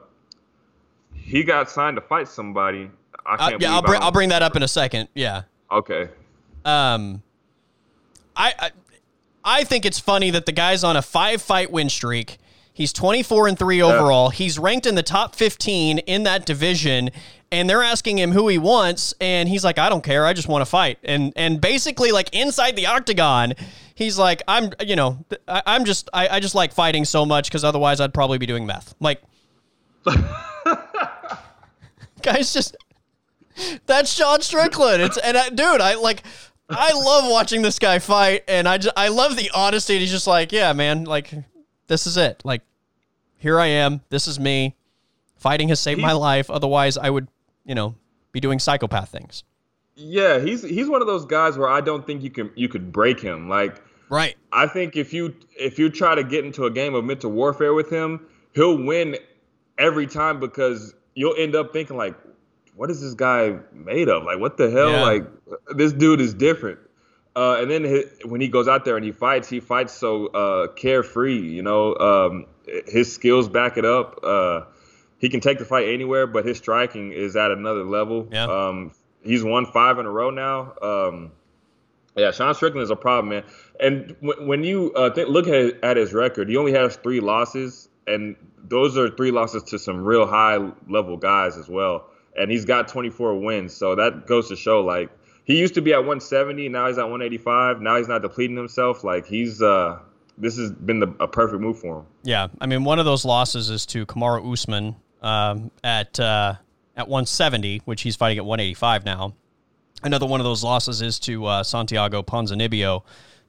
[1.12, 2.92] he got signed to fight somebody.
[3.26, 5.08] I uh, can't uh, yeah, I'll bring I'll bring that up in a second.
[5.12, 5.42] Yeah.
[5.70, 6.08] Okay.
[6.64, 7.22] Um,
[8.34, 8.70] I, I
[9.44, 12.38] I think it's funny that the guy's on a five fight win streak.
[12.72, 14.28] He's 24 and 3 overall.
[14.28, 17.10] He's ranked in the top 15 in that division
[17.50, 20.26] and they're asking him who he wants and he's like I don't care.
[20.26, 20.98] I just want to fight.
[21.04, 23.54] And and basically like inside the octagon,
[23.94, 27.50] he's like I'm you know, I, am just I, I just like fighting so much
[27.50, 28.94] cuz otherwise I'd probably be doing meth.
[29.00, 29.22] Like
[32.22, 32.76] Guys just
[33.86, 35.02] that's Sean Strickland.
[35.02, 36.22] It's and I, dude, I like
[36.68, 39.98] I love watching this guy fight and I just I love the honesty.
[39.98, 41.32] He's just like, yeah, man, like
[41.86, 42.42] this is it.
[42.44, 42.62] Like,
[43.36, 44.00] here I am.
[44.08, 44.74] This is me.
[45.36, 46.50] Fighting has saved my life.
[46.50, 47.28] Otherwise, I would,
[47.64, 47.94] you know,
[48.32, 49.44] be doing psychopath things.
[49.94, 52.92] Yeah, he's he's one of those guys where I don't think you can you could
[52.92, 53.48] break him.
[53.48, 54.36] Like, right.
[54.52, 57.74] I think if you if you try to get into a game of mental warfare
[57.74, 59.16] with him, he'll win
[59.78, 62.14] every time because you'll end up thinking like,
[62.76, 64.24] what is this guy made of?
[64.24, 64.90] Like, what the hell?
[64.90, 65.02] Yeah.
[65.02, 65.26] Like,
[65.74, 66.78] this dude is different.
[67.34, 70.28] Uh, and then his, when he goes out there and he fights, he fights so
[70.28, 71.38] uh, carefree.
[71.38, 72.46] You know, um,
[72.86, 74.20] his skills back it up.
[74.22, 74.62] Uh,
[75.18, 78.28] he can take the fight anywhere, but his striking is at another level.
[78.30, 78.44] Yeah.
[78.44, 80.74] Um, he's won five in a row now.
[80.80, 81.32] Um,
[82.16, 83.44] yeah, Sean Strickland is a problem, man.
[83.78, 87.20] And w- when you uh, th- look at, at his record, he only has three
[87.20, 90.56] losses, and those are three losses to some real high
[90.88, 92.08] level guys as well.
[92.38, 95.10] And he's got 24 wins, so that goes to show like
[95.44, 97.80] he used to be at 170, now he's at 185.
[97.80, 99.04] Now he's not depleting himself.
[99.04, 100.00] Like he's uh,
[100.36, 102.06] this has been the, a perfect move for him.
[102.24, 106.54] Yeah, I mean, one of those losses is to Kamaru Usman um, at uh,
[106.96, 109.34] at 170, which he's fighting at 185 now.
[110.02, 113.02] Another one of those losses is to uh, Santiago Ponzinibbio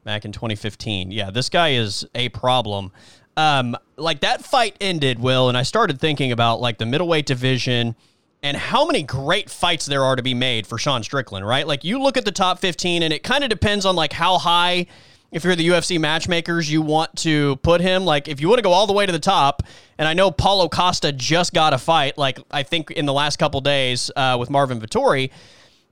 [0.04, 1.12] back in 2015.
[1.12, 2.92] Yeah, this guy is a problem.
[3.36, 7.96] Um, like that fight ended, Will, and I started thinking about like the middleweight division
[8.44, 11.66] and how many great fights there are to be made for Sean Strickland, right?
[11.66, 14.38] Like you look at the top 15 and it kind of depends on like how
[14.38, 14.86] high
[15.32, 18.06] if you're the UFC matchmakers you want to put him.
[18.06, 19.64] Like if you want to go all the way to the top
[19.98, 23.38] and I know Paulo Costa just got a fight like I think in the last
[23.38, 25.32] couple days uh, with Marvin Vettori.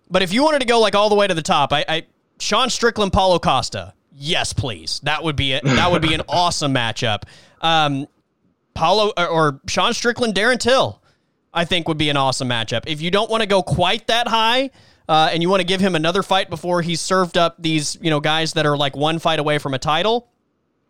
[0.10, 2.03] But if you wanted to go like all the way to the top I, I
[2.39, 3.93] Sean Strickland Paulo Costa.
[4.13, 5.01] Yes please.
[5.03, 7.23] That would be a, that would be an awesome matchup.
[7.62, 8.08] Um
[8.75, 11.01] Paulo or, or Sean Strickland Darren Till
[11.56, 12.84] I think would be an awesome matchup.
[12.86, 14.70] If you don't want to go quite that high,
[15.08, 18.10] uh, and you want to give him another fight before he's served up these, you
[18.10, 20.28] know, guys that are like one fight away from a title,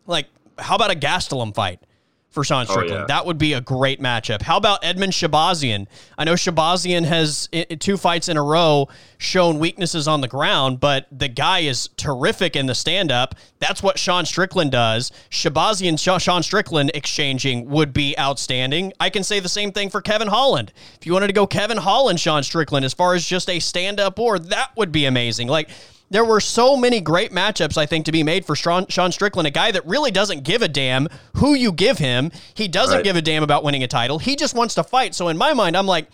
[0.06, 0.26] like
[0.58, 1.80] how about a Gastelum fight?
[2.28, 2.92] For Sean oh, Strickland.
[2.92, 3.06] Oh, yeah.
[3.06, 4.42] That would be a great matchup.
[4.42, 5.86] How about Edmen Shahbazyan?
[6.18, 11.06] I know Shahbazyan has two fights in a row shown weaknesses on the ground, but
[11.10, 13.34] the guy is terrific in the stand up.
[13.58, 15.10] That's what Sean Strickland does.
[15.30, 18.92] Shahbazyan, Sean Strickland exchanging would be outstanding.
[19.00, 20.74] I can say the same thing for Kevin Holland.
[21.00, 23.98] If you wanted to go Kevin Holland, Sean Strickland, as far as just a stand
[23.98, 25.48] up war, that would be amazing.
[25.48, 25.70] Like,
[26.10, 29.50] there were so many great matchups, I think, to be made for Sean, Strickland, a
[29.50, 32.30] guy that really doesn't give a damn who you give him.
[32.54, 33.04] He doesn't right.
[33.04, 34.18] give a damn about winning a title.
[34.18, 35.14] He just wants to fight.
[35.14, 36.08] So in my mind, I'm like,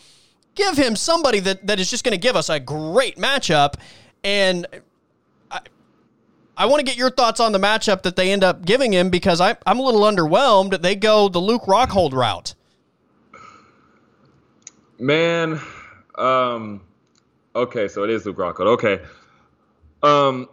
[0.54, 3.74] give him somebody that, that is just going to give us a great matchup.
[4.24, 4.66] And
[5.50, 5.60] I,
[6.56, 9.10] I want to get your thoughts on the matchup that they end up giving him
[9.10, 10.80] because I, I'm a little underwhelmed.
[10.80, 12.54] They go the Luke Rockhold route.
[14.98, 15.60] Man,
[16.16, 16.80] um,
[17.54, 18.68] okay, so it is Luke Rockhold.
[18.68, 19.00] Okay.
[20.02, 20.48] Um,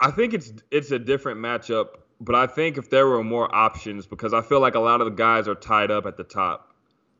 [0.00, 1.88] I think it's it's a different matchup,
[2.20, 5.06] but I think if there were more options, because I feel like a lot of
[5.06, 6.74] the guys are tied up at the top,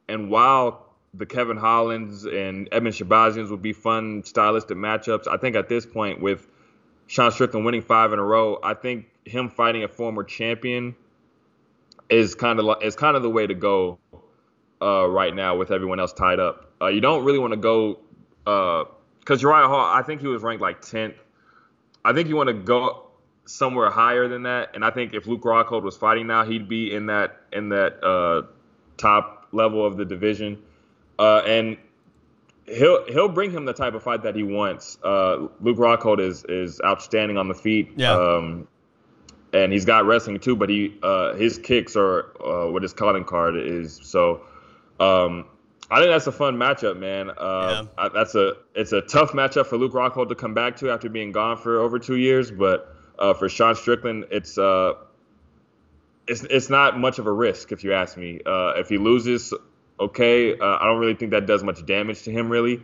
[0.08, 5.56] and while the Kevin Hollands and Edmen Shahbazyans would be fun stylistic matchups, I think
[5.56, 6.46] at this point with
[7.06, 10.94] Sean Strickland winning five in a row, I think him fighting a former champion
[12.08, 13.98] is kind of is kind of the way to go
[14.80, 16.72] uh, right now with everyone else tied up.
[16.80, 17.98] Uh, you don't really want to go.
[18.46, 18.84] Uh,
[19.28, 21.16] because Uriah Hall, I think he was ranked like 10th.
[22.02, 23.08] I think you want to go
[23.44, 24.70] somewhere higher than that.
[24.72, 28.02] And I think if Luke Rockhold was fighting now, he'd be in that in that
[28.02, 28.46] uh,
[28.96, 30.62] top level of the division.
[31.18, 31.76] Uh, and
[32.64, 34.96] he'll he'll bring him the type of fight that he wants.
[35.04, 37.92] Uh, Luke Rockhold is is outstanding on the feet.
[37.96, 38.12] Yeah.
[38.12, 38.66] Um,
[39.52, 43.24] and he's got wrestling too, but he uh, his kicks are uh, what his calling
[43.24, 44.00] card is.
[44.02, 44.40] So
[44.98, 45.44] um,
[45.90, 47.30] I think that's a fun matchup, man.
[47.30, 48.04] Uh, yeah.
[48.04, 51.08] I, that's a it's a tough matchup for Luke Rockhold to come back to after
[51.08, 52.50] being gone for over two years.
[52.50, 54.94] But uh, for Sean Strickland, it's uh,
[56.26, 58.40] it's it's not much of a risk if you ask me.
[58.44, 59.54] Uh, if he loses,
[59.98, 62.82] okay, uh, I don't really think that does much damage to him really.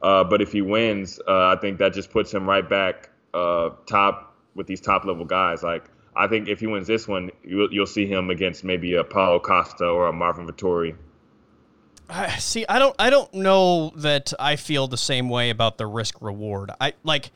[0.00, 4.66] Uh, but if he wins, I think that just puts him right back top with
[4.68, 5.64] these top level guys.
[5.64, 9.02] Like I think if he wins this one, you'll, you'll see him against maybe a
[9.02, 10.96] Paulo Costa or a Marvin Vettori.
[12.08, 12.64] I see.
[12.68, 12.94] I don't.
[12.98, 16.70] I don't know that I feel the same way about the risk reward.
[16.80, 17.30] I like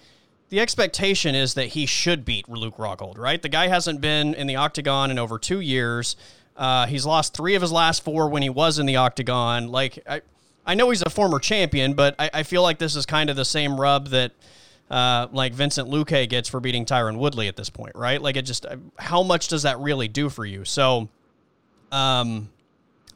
[0.49, 3.41] the expectation is that he should beat Luke Rockhold, right?
[3.41, 6.17] The guy hasn't been in the octagon in over two years.
[6.57, 9.69] Uh, he's lost three of his last four when he was in the octagon.
[9.69, 10.21] Like I,
[10.67, 13.37] I know he's a former champion, but I, I feel like this is kind of
[13.37, 14.33] the same rub that
[14.91, 18.21] uh, like Vincent Luque gets for beating Tyron Woodley at this point, right?
[18.21, 18.67] Like it just
[18.99, 20.65] how much does that really do for you?
[20.65, 21.09] So,
[21.93, 22.51] um,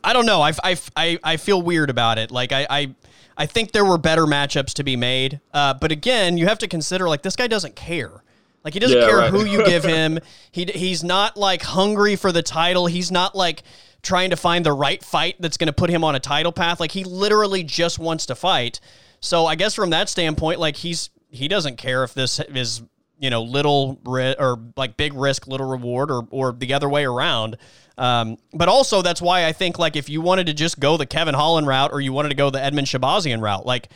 [0.05, 0.43] I don't know.
[0.43, 2.31] I, I, I, I feel weird about it.
[2.31, 2.95] Like I, I
[3.37, 5.41] I think there were better matchups to be made.
[5.53, 8.23] Uh, but again, you have to consider like this guy doesn't care.
[8.65, 9.31] Like he doesn't yeah, care right.
[9.31, 10.19] who you give him.
[10.51, 12.87] He he's not like hungry for the title.
[12.87, 13.63] He's not like
[14.03, 16.81] trying to find the right fight that's going to put him on a title path.
[16.81, 18.81] Like he literally just wants to fight.
[19.21, 22.83] So I guess from that standpoint, like he's he doesn't care if this is
[23.19, 27.05] you know little ri- or like big risk, little reward, or or the other way
[27.05, 27.57] around.
[27.97, 31.07] Um, but also that's why I think like if you wanted to just go the
[31.07, 33.89] Kevin Holland route or you wanted to go the Edmen Shahbazyan route, like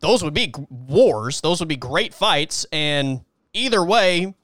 [0.00, 1.40] those would be wars.
[1.40, 3.22] Those would be great fights, and
[3.52, 4.34] either way,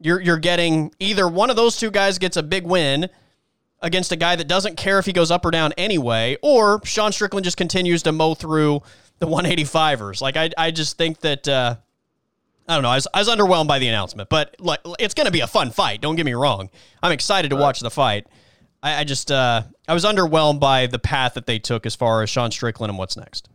[0.00, 3.08] you're you're getting either one of those two guys gets a big win
[3.80, 7.12] against a guy that doesn't care if he goes up or down anyway, or Sean
[7.12, 8.82] Strickland just continues to mow through
[9.18, 10.20] the 185ers.
[10.20, 11.76] Like I I just think that uh,
[12.68, 12.90] I don't know.
[12.90, 15.46] I was, I was underwhelmed by the announcement, but like it's going to be a
[15.46, 16.00] fun fight.
[16.00, 16.70] Don't get me wrong.
[17.02, 18.26] I'm excited to watch the fight.
[18.84, 22.22] I, I just uh, I was underwhelmed by the path that they took as far
[22.22, 23.48] as Sean Strickland and what's next.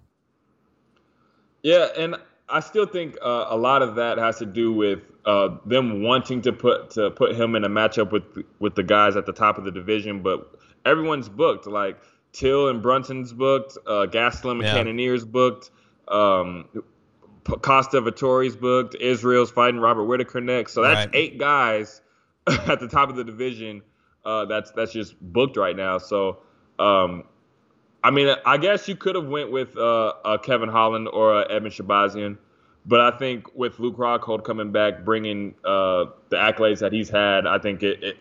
[1.62, 2.16] Yeah, and
[2.50, 6.42] I still think uh, a lot of that has to do with uh, them wanting
[6.42, 8.24] to put to put him in a matchup with
[8.60, 11.68] with the guys at the top of the division, but everyone's booked.
[11.68, 12.00] Like
[12.34, 14.74] Till and Brunson's booked, uh, Gastelum and yeah.
[14.74, 15.70] Cannonier's booked,
[16.08, 16.68] um,
[17.44, 20.74] Costa Vettori's booked, Israel's fighting Robert Whitaker next.
[20.74, 21.16] So that's right.
[21.16, 22.02] eight guys
[22.48, 23.84] at the top of the division
[24.26, 25.98] uh, that's that's just booked right now.
[25.98, 26.40] So,
[26.78, 27.24] um,
[28.04, 31.48] I mean, I guess you could have went with uh, a Kevin Holland or a
[31.50, 32.38] Edmen Shahbazyan,
[32.86, 37.46] but I think with Luke Rockhold coming back, bringing uh, the accolades that he's had,
[37.46, 38.18] I think it, it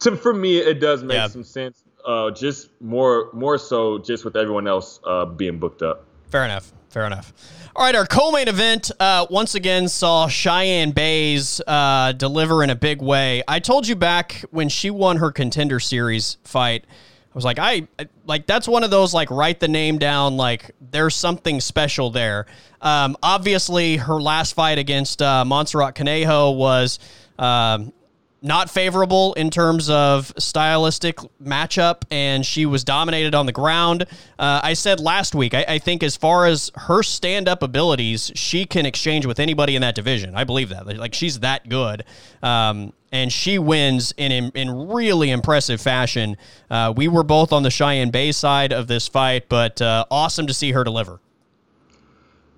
[0.00, 1.28] to, for me it does make yeah.
[1.28, 1.84] some sense.
[2.06, 6.04] Uh, just more more so just with everyone else uh, being booked up.
[6.30, 6.72] Fair enough.
[6.98, 7.32] Fair enough.
[7.76, 12.74] All right, our co-main event uh, once again saw Cheyanne Buys uh, deliver in a
[12.74, 13.44] big way.
[13.46, 17.86] I told you back when she won her contender series fight, I was like, I
[18.26, 20.36] like that's one of those like write the name down.
[20.36, 22.46] Like there's something special there.
[22.80, 26.98] Um, obviously, her last fight against uh, Montserrat Conejo was
[27.38, 27.92] um,
[28.40, 34.04] not favorable in terms of stylistic matchup, and she was dominated on the ground.
[34.38, 38.30] Uh, I said last week, I, I, think as far as her stand up abilities,
[38.34, 40.34] she can exchange with anybody in that division.
[40.34, 40.86] I believe that.
[40.86, 42.04] Like, she's that good.
[42.42, 46.36] Um, and she wins in, in, in really impressive fashion.
[46.70, 50.46] Uh, we were both on the Cheyanne Bay side of this fight, but uh, awesome
[50.46, 51.20] to see her deliver.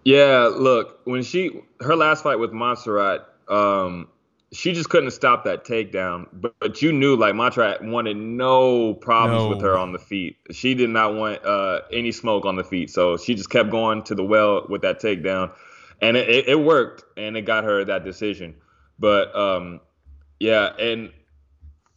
[0.05, 4.09] Yeah, look, when she her last fight with Montserrat, um,
[4.53, 6.27] she just couldn't stop that takedown.
[6.33, 9.49] But, but you knew like Montserrat wanted no problems no.
[9.51, 10.37] with her on the feet.
[10.51, 14.03] She did not want uh, any smoke on the feet, so she just kept going
[14.05, 15.53] to the well with that takedown,
[16.01, 18.57] and it, it, it worked, and it got her that decision.
[18.99, 19.81] But um,
[20.41, 21.13] yeah, and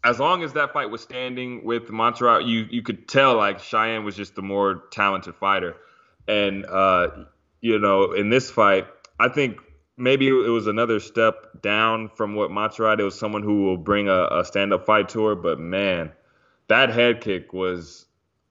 [0.03, 4.03] as long as that fight was standing with Montserrat, you you could tell like Cheyanne
[4.03, 5.75] was just the more talented fighter,
[6.27, 7.09] and uh,
[7.61, 8.85] you know in this fight,
[9.19, 9.57] I think
[9.97, 12.51] maybe it was another step down from what.
[12.51, 16.11] It was someone who will bring a, a stand-up fight to her, but man,
[16.67, 18.05] that head kick was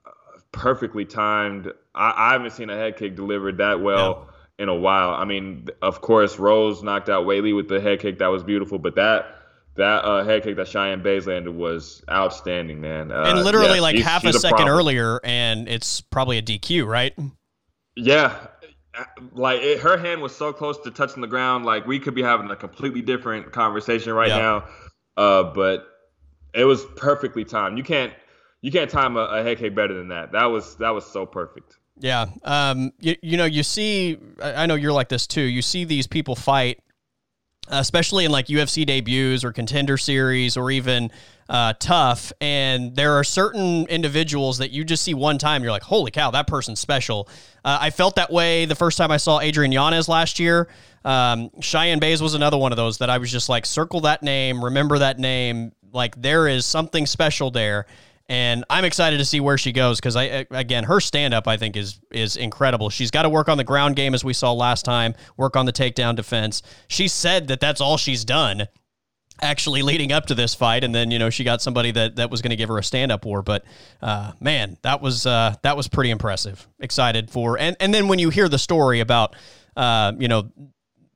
[0.06, 0.10] uh,
[0.52, 1.72] perfectly timed.
[1.94, 4.28] I, I haven't seen a head kick delivered that well
[4.58, 5.10] in a while.
[5.10, 8.18] I mean, of course, Rose knocked out Weili with the head kick.
[8.18, 9.38] That was beautiful, but that
[9.74, 13.10] that uh, head kick that Cheyanne Buys landed was outstanding, man.
[13.10, 17.14] Uh, and literally yeah, like half a second earlier, and it's probably a DQ, right?
[17.96, 18.36] Yeah,
[19.32, 22.22] like it, her hand was so close to touching the ground like we could be
[22.22, 24.64] having a completely different conversation right now.
[25.16, 25.86] Uh, but
[26.54, 27.78] it was perfectly timed.
[27.78, 28.12] You can't
[28.60, 30.32] you can't time a, a head kick better than that.
[30.32, 31.76] That was that was so perfect.
[31.98, 35.42] Yeah um you, you know you see i know you're like this too.
[35.42, 36.80] You see these people fight
[37.68, 41.10] especially in like UFC debuts or contender series or even
[41.48, 42.32] uh, TUF.
[42.40, 46.30] And there are certain individuals that you just see one time, you're like, holy cow,
[46.30, 47.28] that person's special.
[47.64, 50.68] Uh, I felt that way the first time I saw Adrian Yanez last year.
[51.04, 54.22] Um, Cheyanne Buys was another one of those that I was just like, circle that
[54.22, 55.72] name, remember that name.
[55.92, 57.86] Like there is something special there
[58.28, 61.56] and I'm excited to see where she goes because I again her stand up I
[61.56, 62.90] think is is incredible.
[62.90, 65.66] She's got to work on the ground game as we saw last time, work on
[65.66, 66.62] the takedown defense.
[66.88, 68.68] She said that that's all she's done
[69.40, 72.30] actually leading up to this fight and then you know she got somebody that that
[72.30, 73.64] was going to give her a stand up war but
[74.00, 78.20] uh, man that was uh, that was pretty impressive excited for and and then when
[78.20, 79.34] you hear the story about
[79.76, 80.48] uh, you know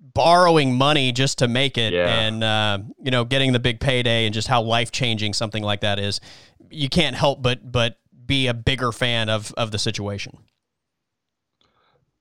[0.01, 2.07] borrowing money just to make it, Yeah.
[2.09, 5.83] and uh, you know, getting the big payday, and just how life changing something like
[5.83, 6.23] that is.
[6.71, 10.39] You can't help but but be a bigger fan of of the situation.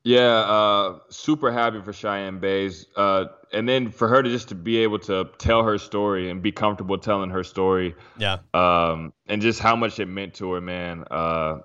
[0.04, 4.56] Yeah, uh, super happy for Cheyanne Buys, uh, and then for her to just to
[4.56, 9.41] be able to tell her story and be comfortable telling her story, Yeah, um, and
[9.41, 11.06] just how much it meant to her, man.
[11.10, 11.62] Uh,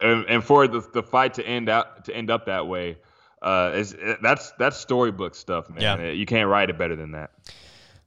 [0.00, 2.98] and, and for the, the fight to end out to end up that way,
[3.40, 5.80] uh, is that's that's storybook stuff, man.
[5.80, 6.10] Yeah.
[6.10, 7.30] You can't write it better than that.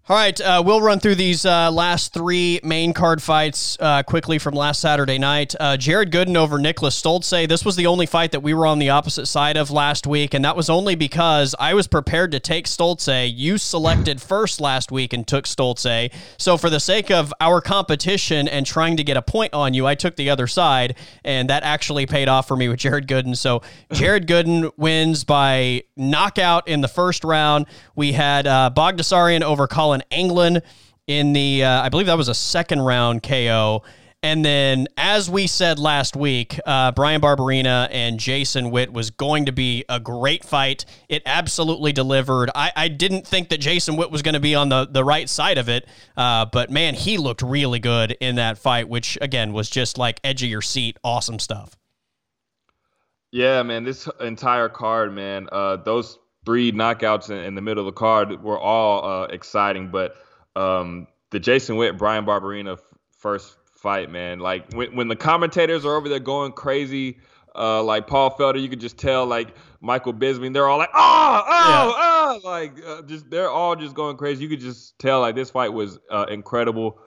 [0.10, 4.40] All right, uh, we'll run through these uh, last three main card fights uh, quickly
[4.40, 5.54] from last Saturday night.
[5.60, 7.48] Uh, Jared Gooden over Niklas Stolze.
[7.48, 10.34] This was the only fight that we were on the opposite side of last week,
[10.34, 13.32] and that was only because I was prepared to take Stolze.
[13.32, 16.12] You selected first last week and took Stoltze.
[16.40, 19.86] So, for the sake of our competition and trying to get a point on you,
[19.86, 23.38] I took the other side, and that actually paid off for me with Jared Gooden.
[23.38, 27.68] So, Jared Gooden wins by knockout in the first round.
[27.96, 30.62] We had uh, Baghdasaryan over Collin Anglin
[31.08, 33.84] in the, uh, I believe that was a second round KO.
[34.22, 39.46] And then, as we said last week, uh, Bryan Barberena and Jason Witt was going
[39.46, 40.84] to be a great fight.
[41.08, 42.52] It absolutely delivered.
[42.54, 45.30] I, I didn't think that Jason Witt was going to be on the, the right
[45.30, 45.88] side of it,
[46.18, 50.20] uh, but man, he looked really good in that fight, which again was just like
[50.22, 51.78] edge of your seat, awesome stuff.
[53.32, 57.94] Yeah, man, this entire card, man, uh, those three knockouts in, in the middle of
[57.94, 59.92] the card were all uh, exciting.
[59.92, 60.16] But
[60.56, 62.84] um, the Jason Witt, Bryan Barberena f-
[63.18, 67.20] first fight, man, like when, when the commentators are over there going crazy,
[67.56, 71.44] uh, like Paul Felder, you could just tell, like Michael Bisping, they're all like, oh,
[71.48, 74.44] oh, oh, like uh, just they're all just going crazy.
[74.44, 77.00] You could just tell, like this fight was uh, incredible.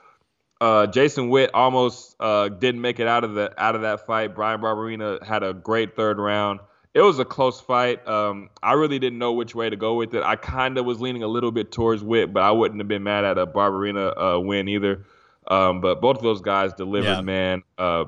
[0.61, 4.35] Uh, Jason Witt almost uh, didn't make it out of the out of that fight.
[4.35, 6.61] Bryan Barberena had a great third round.
[6.95, 8.07] It was a close fight.
[8.07, 10.22] Um, I really didn't know which way to go with it.
[10.22, 13.03] I kind of was leaning a little bit towards Witt, but I wouldn't have been
[13.03, 15.05] mad at a Barberena uh, win either.
[15.47, 17.20] Um, but both of those guys delivered, Yeah.
[17.22, 17.62] man.
[17.78, 18.05] Uh,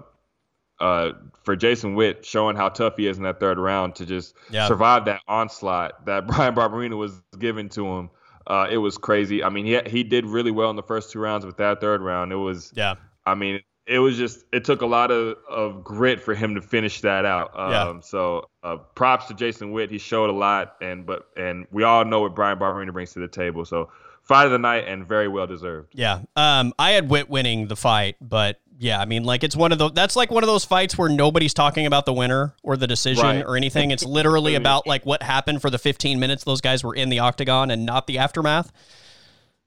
[0.81, 1.13] uh,
[1.45, 4.67] for Jason Witt showing how tough he is in that third round to just Yeah.
[4.69, 8.11] survive that onslaught that Bryan Barberena was giving to him.
[8.47, 9.43] Uh, it was crazy.
[9.43, 12.03] I mean, he he did really well in the first two rounds, but that third
[12.03, 12.71] round, it was.
[12.77, 12.97] Yeah.
[13.25, 16.63] I mean, it was just it took a lot of, of grit for him to
[16.63, 17.51] finish that out.
[17.59, 18.01] Um, Yeah.
[18.01, 19.91] So uh, props to Jason Witt.
[19.91, 23.21] He showed a lot, and but and we all know what Bryan Barberena brings to
[23.21, 23.65] the table.
[23.65, 23.91] So
[24.23, 25.93] fight of the night and very well deserved.
[25.95, 26.21] Yeah.
[26.35, 29.79] Um, I had Witt winning the fight, but yeah, I mean, like it's one of
[29.79, 29.93] those.
[29.93, 33.25] That's like one of those fights where nobody's talking about the winner or the decision
[33.25, 33.45] Right.
[33.45, 33.91] or anything.
[33.91, 37.19] It's literally about like what happened for the 15 minutes those guys were in the
[37.19, 38.73] octagon and not the aftermath.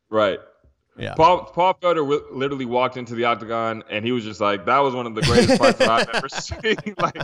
[0.10, 0.40] Right.
[0.98, 1.14] Yeah.
[1.16, 4.80] Paul Paul Felder wi- literally walked into the octagon and he was just like, "That
[4.80, 7.16] was one of the greatest fights that I've ever seen." like,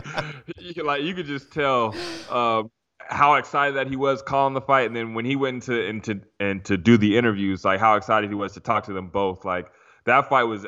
[0.58, 1.94] you could, like you could just tell
[2.30, 5.84] um, how excited that he was calling the fight, and then when he went into
[5.84, 9.08] into and to do the interviews, like how excited he was to talk to them
[9.08, 9.44] both.
[9.44, 9.66] Like
[10.06, 10.66] that fight was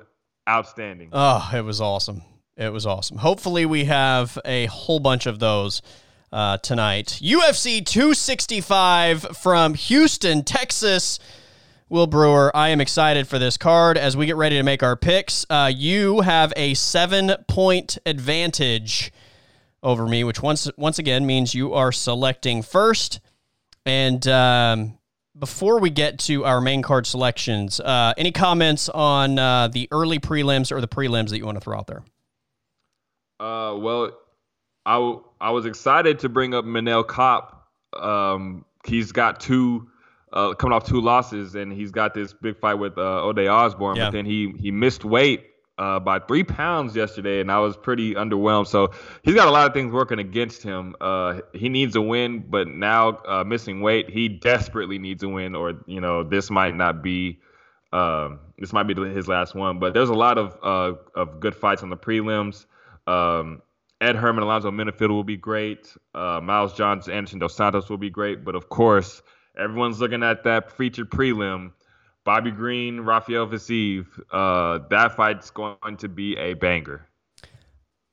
[0.49, 1.11] outstanding.
[1.13, 2.23] Oh, it was awesome.
[2.57, 3.19] It was awesome.
[3.19, 5.83] Hopefully, we have a whole bunch of those
[6.33, 7.19] uh, tonight.
[7.23, 11.19] UFC 265 from Houston, Texas.
[11.89, 14.97] Will Brewer, I am excited for this card as we get ready to make our
[14.97, 15.47] picks.
[15.49, 19.13] Uh, you have a seven point advantage
[19.85, 23.21] over me, which once once again means you are selecting first.
[23.85, 24.99] And um,
[25.39, 30.19] before we get to our main card selections, uh, any comments on uh, the early
[30.19, 32.03] prelims or the prelims that you want to throw out there?
[33.39, 34.11] Uh, well,
[34.85, 38.03] I, w- I was excited to bring up Manel Kape.
[38.03, 39.89] Um, he's got two,
[40.37, 43.97] uh, coming off two losses, and he's got this big fight with uh, Ode Osbourne.
[43.97, 44.07] Yeah.
[44.07, 45.47] But then he he missed weight
[45.79, 48.67] uh, by three pounds yesterday, and I was pretty underwhelmed.
[48.67, 50.95] So he's got a lot of things working against him.
[51.01, 55.55] Uh, he needs a win, but now uh, missing weight, he desperately needs a win,
[55.55, 57.41] or you know this might not be.
[57.93, 61.55] Um, this might be his last one, but there's a lot of uh, of good
[61.55, 62.67] fights on the prelims.
[63.07, 63.63] Um,
[64.03, 65.97] Ed Herman, Alonzo Menifield will be great.
[66.15, 68.45] Uh, Miles Johnson, Anderson Dos Santos will be great.
[68.45, 69.23] But of course,
[69.57, 71.73] everyone's looking at that featured prelim.
[72.25, 74.07] Bobby Green, Rafael Fiziev.
[74.33, 77.07] Uh, that fight's going to be a banger.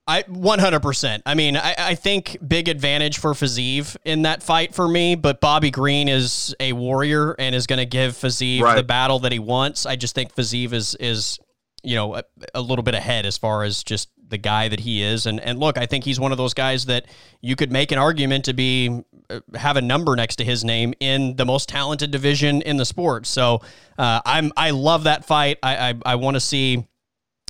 [0.06, 1.22] I 100%.
[1.26, 5.39] I mean, I, I think big advantage for Fiziev in that fight for me, but
[5.39, 8.76] Bobby Green is a warrior and is going to give Fiziev Right.
[8.76, 9.86] the battle that he wants.
[9.86, 11.39] I just think Fiziev is is
[11.84, 12.24] you know a,
[12.54, 15.26] a little bit ahead as far as just the guy that he is.
[15.26, 17.06] And and look, I think he's one of those guys that
[17.42, 20.94] you could make an argument to be uh, have a number next to his name
[21.00, 23.26] in the most talented division in the sport.
[23.26, 23.62] So
[23.98, 25.60] uh, I'm I love that fight.
[25.64, 26.88] I I, I want to see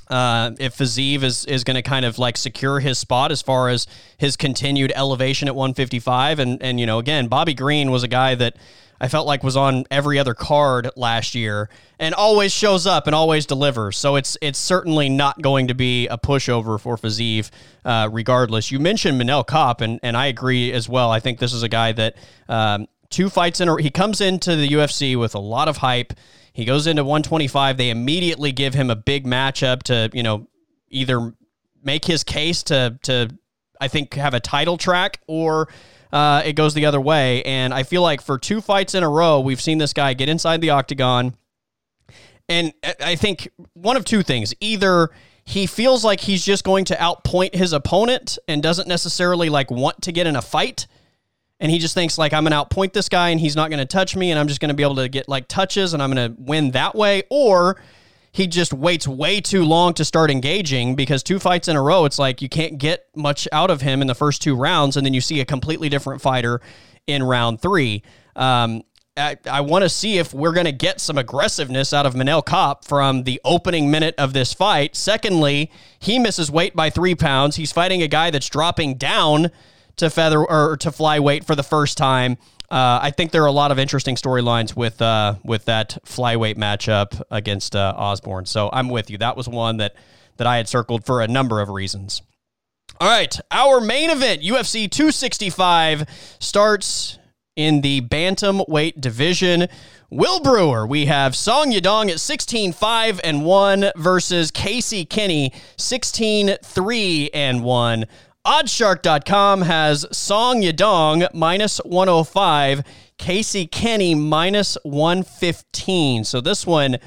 [0.08, 3.68] uh, if Fiziev is, is going to kind of like secure his spot as far
[3.68, 3.86] as
[4.18, 6.38] his continued elevation at 155.
[6.38, 8.56] And, and, you know, again, Bobby Green was a guy that
[9.00, 13.14] I felt like was on every other card last year and always shows up and
[13.14, 13.98] always delivers.
[13.98, 17.50] So it's it's certainly not going to be a pushover for Fiziev,
[17.84, 18.70] uh, regardless.
[18.70, 21.10] You mentioned Manel Kape, and, and I agree as well.
[21.10, 22.16] I think this is a guy that
[22.48, 26.12] um, two fights in a he comes into the UFC with a lot of hype.
[26.54, 27.76] He goes into 125.
[27.76, 30.46] They immediately give him a big matchup to, you know,
[30.88, 31.34] either
[31.82, 33.28] make his case to to
[33.80, 35.68] I think have a title track or
[36.12, 37.42] uh, it goes the other way.
[37.42, 40.28] And I feel like for two fights in a row, we've seen this guy get
[40.28, 41.34] inside the octagon.
[42.48, 44.54] And I think one of two things.
[44.60, 45.10] Either
[45.44, 50.02] he feels like he's just going to outpoint his opponent and doesn't necessarily like want
[50.02, 50.86] to get in a fight
[51.64, 54.14] and he just thinks like I'm gonna outpoint this guy and he's not gonna touch
[54.14, 56.72] me and I'm just gonna be able to get like touches and I'm gonna win
[56.72, 57.80] that way, or
[58.32, 62.04] he just waits way too long to start engaging because two fights in a row,
[62.04, 65.06] it's like you can't get much out of him in the first two rounds, and
[65.06, 66.60] then you see a completely different fighter
[67.06, 68.02] in round three.
[68.36, 68.82] Um,
[69.16, 72.44] I, I want to see if we're going to get some aggressiveness out of Manel
[72.44, 74.96] Kape from the opening minute of this fight.
[74.96, 77.54] Secondly, he misses weight by three pounds.
[77.54, 79.52] He's fighting a guy that's dropping down
[79.96, 82.36] to feather or to flyweight for the first time.
[82.70, 86.56] Uh, I think there are a lot of interesting storylines with uh, with that flyweight
[86.56, 88.46] matchup against uh, Osbourne.
[88.46, 89.18] So I'm with you.
[89.18, 89.94] That was one that
[90.38, 92.22] that I had circled for a number of reasons.
[93.00, 97.18] All right, our main event, UFC 265, starts
[97.56, 99.68] in the bantamweight division.
[100.10, 106.56] Will Brewer, we have Song Yadong at 16 5 and 1 versus Casey Kenney 16
[106.62, 108.06] 3 and 1.
[108.46, 112.82] Oddshark.com has Song Yadong minus 105,
[113.16, 116.24] Casey Kenney minus 115.
[116.24, 116.98] So this one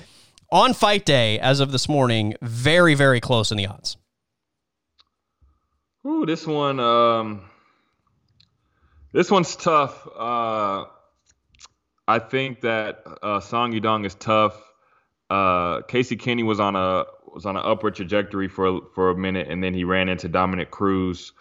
[0.51, 3.97] on fight day, as of this morning, very, very close in the odds.
[6.07, 7.47] Ooh, this one, um,
[9.13, 10.07] this one's tough.
[10.17, 10.85] Uh,
[12.07, 14.59] I think that uh, Song Yadong is tough.
[15.29, 17.05] Uh, Casey Kenney was on a
[17.37, 20.71] was on an upward trajectory for for a minute, and then he ran into Dominick
[20.71, 21.33] Cruz.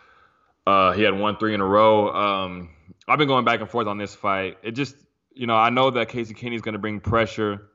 [0.66, 2.10] Uh, he had won three in a row.
[2.10, 2.68] Um,
[3.08, 4.58] I've been going back and forth on this fight.
[4.62, 4.94] It just,
[5.32, 7.70] you know, I know that Casey Kenney is going to bring pressure,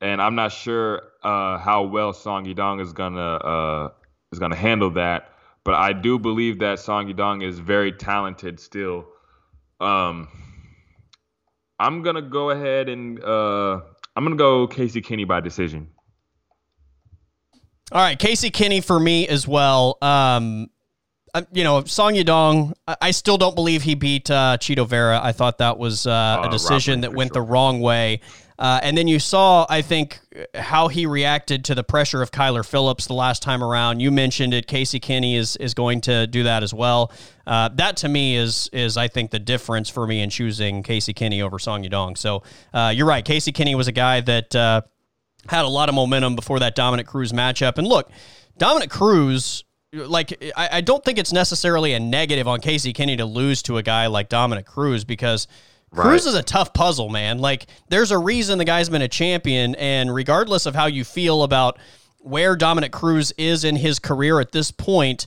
[0.00, 3.88] and I'm not sure uh, how well Song Yadong is gonna uh,
[4.32, 5.30] is gonna handle that.
[5.64, 9.06] But I do believe that Song Yadong is very talented still.
[9.80, 10.26] Um,
[11.78, 13.82] I'm gonna go ahead and uh,
[14.16, 15.90] I'm gonna go Casey Kenney by decision.
[17.92, 19.98] All right, Casey Kenney for me as well.
[20.00, 20.70] Um,
[21.52, 25.20] you know, Song Yadong, I still don't believe he beat uh, Chito Vera.
[25.22, 27.42] I thought that was uh, a uh, decision that went sure.
[27.42, 28.20] the wrong way.
[28.58, 30.20] Uh, and then you saw, I think,
[30.54, 34.00] how he reacted to the pressure of Kyler Phillips the last time around.
[34.00, 34.66] You mentioned it.
[34.66, 37.12] Casey Kenney is is going to do that as well.
[37.46, 41.12] Uh, that to me is is I think the difference for me in choosing Casey
[41.12, 42.16] Kenney over Song Yadong.
[42.16, 43.24] So uh, you're right.
[43.24, 44.84] Casey Kenney was a guy that
[45.48, 47.78] had a lot of momentum before that Dominick Cruz matchup.
[47.78, 48.10] And look,
[48.58, 53.24] Dominick Cruz, like, I, I, don't think it's necessarily a negative on Casey Kenney to
[53.24, 55.48] lose to a guy like Dominick Cruz because
[55.90, 56.02] right.
[56.02, 57.38] Cruz is a tough puzzle, man.
[57.38, 59.74] Like, there's a reason the guy's been a champion.
[59.74, 61.78] And regardless of how you feel about
[62.18, 65.26] where Dominick Cruz is in his career at this point,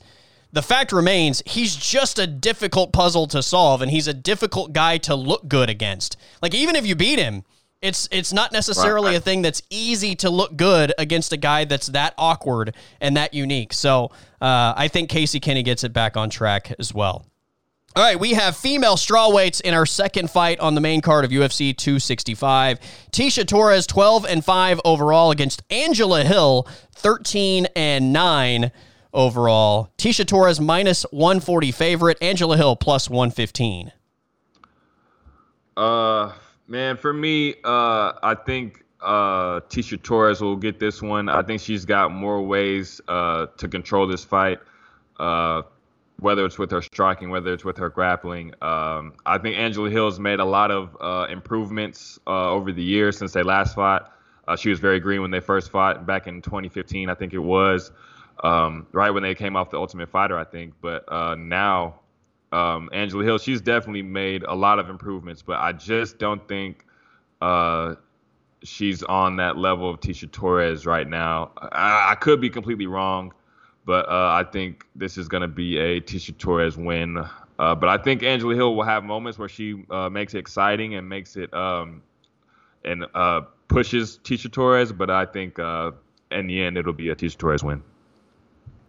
[0.53, 4.97] the fact remains he's just a difficult puzzle to solve and he's a difficult guy
[4.99, 6.15] to look good against.
[6.41, 7.43] Like, even if you beat him,
[7.81, 9.17] it's it's not necessarily right.
[9.17, 13.33] a thing that's easy to look good against a guy that's that awkward and that
[13.33, 13.73] unique.
[13.73, 14.11] So
[14.41, 17.25] uh, I think Casey Kenney gets it back on track as well.
[17.97, 21.31] All right, we have female strawweights in our second fight on the main card of
[21.31, 22.77] UFC 265.
[23.13, 28.71] Tecia Torres 12 and 5 overall against Angela Hill 13 and 9
[29.13, 29.91] overall.
[29.97, 33.93] Tecia Torres minus 140 favorite, Angela Hill plus 115.
[35.77, 36.33] Uh
[36.67, 41.29] Man, for me, uh, I think uh, Tecia Torres will get this one.
[41.29, 44.59] I think she's got more ways uh, to control this fight,
[45.19, 45.61] uh,
[46.19, 48.53] whether it's with her striking, whether it's with her grappling.
[48.63, 53.15] Um, I think Angela Hill's made a lot of uh, improvements uh, over the years
[53.17, 54.11] since they last fought.
[54.47, 57.39] Uh, she was very green when they first fought back in 2015, I think it
[57.39, 57.91] was,
[58.43, 60.73] um, right when they came off the Ultimate Fighter, I think.
[60.81, 61.05] But
[61.37, 61.99] now
[62.55, 66.85] um, Angela Hill, she's definitely made a lot of improvements, but I just don't think
[67.41, 67.95] uh,
[68.63, 71.51] she's on that level of Tecia Torres right now.
[71.57, 73.33] I, I could be completely wrong,
[73.85, 77.17] but uh, I think this is going to be a Tecia Torres win.
[77.59, 80.95] Uh, but I think Angela Hill will have moments where she uh, makes it exciting
[80.95, 82.01] and makes it um,
[82.85, 84.93] and uh, pushes Tecia Torres.
[84.93, 85.91] But I think uh,
[86.31, 87.83] in the end, it'll be a Tecia Torres win.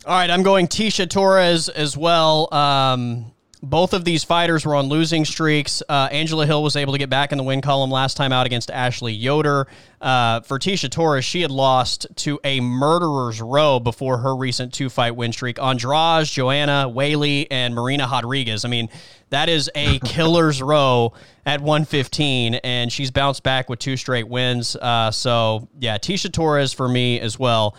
[0.05, 2.53] All right, I'm going Tecia Torres as well.
[2.55, 3.33] Um,
[3.63, 5.83] both of these fighters were on losing streaks.
[5.89, 8.47] Uh, Angela Hill was able to get back in the win column last time out
[8.47, 9.67] against Ashley Yoder.
[10.01, 14.91] Uh, for Tecia Torres, she had lost to a murderer's row before her recent two
[14.91, 15.59] fight win streak.
[15.59, 18.65] Andrade, Joanna, Weili, and Marina Rodriguez.
[18.65, 18.91] I mean,
[19.31, 21.15] that is a killer's row
[21.47, 24.77] at 115, and she's bounced back with two straight wins.
[24.77, 27.75] Uh, so, yeah, Tecia Torres for me as well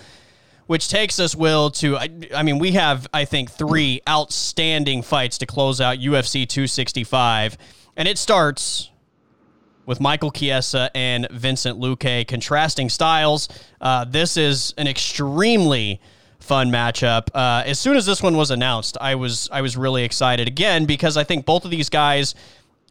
[0.68, 5.38] which takes us, Will, to I, I, mean, we have I think three outstanding fights
[5.39, 7.57] to close out UFC 265,
[7.95, 8.91] and it starts
[9.86, 13.47] with Michael Chiesa and Vincent Luque contrasting styles.
[13.82, 15.99] Uh, this is an extremely
[16.39, 17.30] fun matchup.
[17.34, 20.86] Uh, as soon as this one was announced, I was I was really excited again
[20.86, 22.36] because I think both of these guys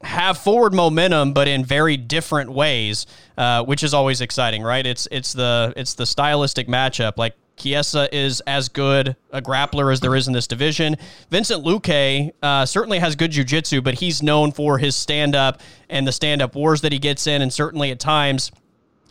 [0.03, 3.07] have forward momentum, but in very different ways,
[3.39, 4.85] uh, which is always exciting, right?
[4.87, 7.16] It's it's the it's the stylistic matchup.
[7.16, 10.97] Like Chiesa is as good a grappler as there is in this division.
[11.31, 16.13] Vincent Luque uh, certainly has good jiu-jitsu, but he's known for his stand-up and the
[16.13, 18.53] stand-up wars that he gets in, and certainly at times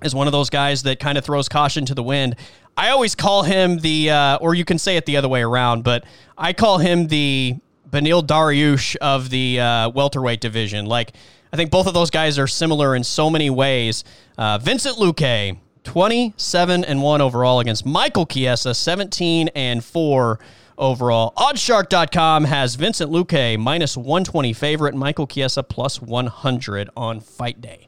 [0.04, 2.36] is one of those guys that kind of throws caution to the wind.
[2.78, 5.84] I always call him the, uh, or you can say it the other way around,
[5.84, 6.04] but
[6.38, 7.56] I call him the
[7.90, 10.86] Beneil Dariush of the uh, welterweight division.
[10.86, 11.14] Like,
[11.54, 14.04] I think both of those guys are similar in so many ways.
[14.38, 20.40] Uh, Vincent Luque, 27 and 1 overall against Michael Chiesa, 17 and 4
[20.78, 21.34] overall.
[21.38, 27.88] Oddshark.com has Vincent Luque minus 120 favorite, Michael Chiesa plus 100 on fight day.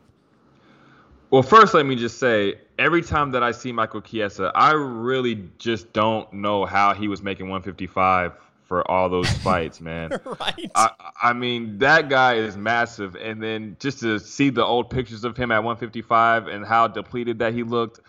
[1.29, 5.49] Well, first, let me just say every time that I see Michael Chiesa, I really
[5.57, 8.31] just don't know how he was making 155
[8.67, 10.11] for all those fights, man.
[10.39, 10.71] right.
[10.75, 10.91] I,
[11.23, 13.15] I mean, that guy is massive.
[13.15, 17.39] And then just to see the old pictures of him at 155 and how depleted
[17.39, 18.01] that he looked,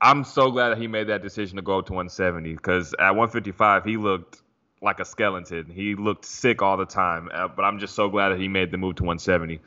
[0.00, 3.10] I'm so glad that he made that decision to go up to 170 because at
[3.10, 4.42] 155, he looked
[4.82, 5.70] like a skeleton.
[5.70, 7.30] He looked sick all the time.
[7.32, 9.60] Uh, but I'm just so glad that he made the move to 170.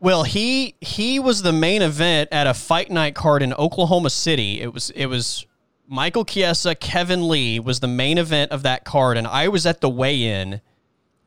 [0.00, 4.60] Well, he he was the main event at a fight night card in Oklahoma City.
[4.60, 5.46] It was it was
[5.92, 9.82] Michael Chiesa, Kevin Lee was the main event of that card, and I was at
[9.82, 10.62] the weigh-in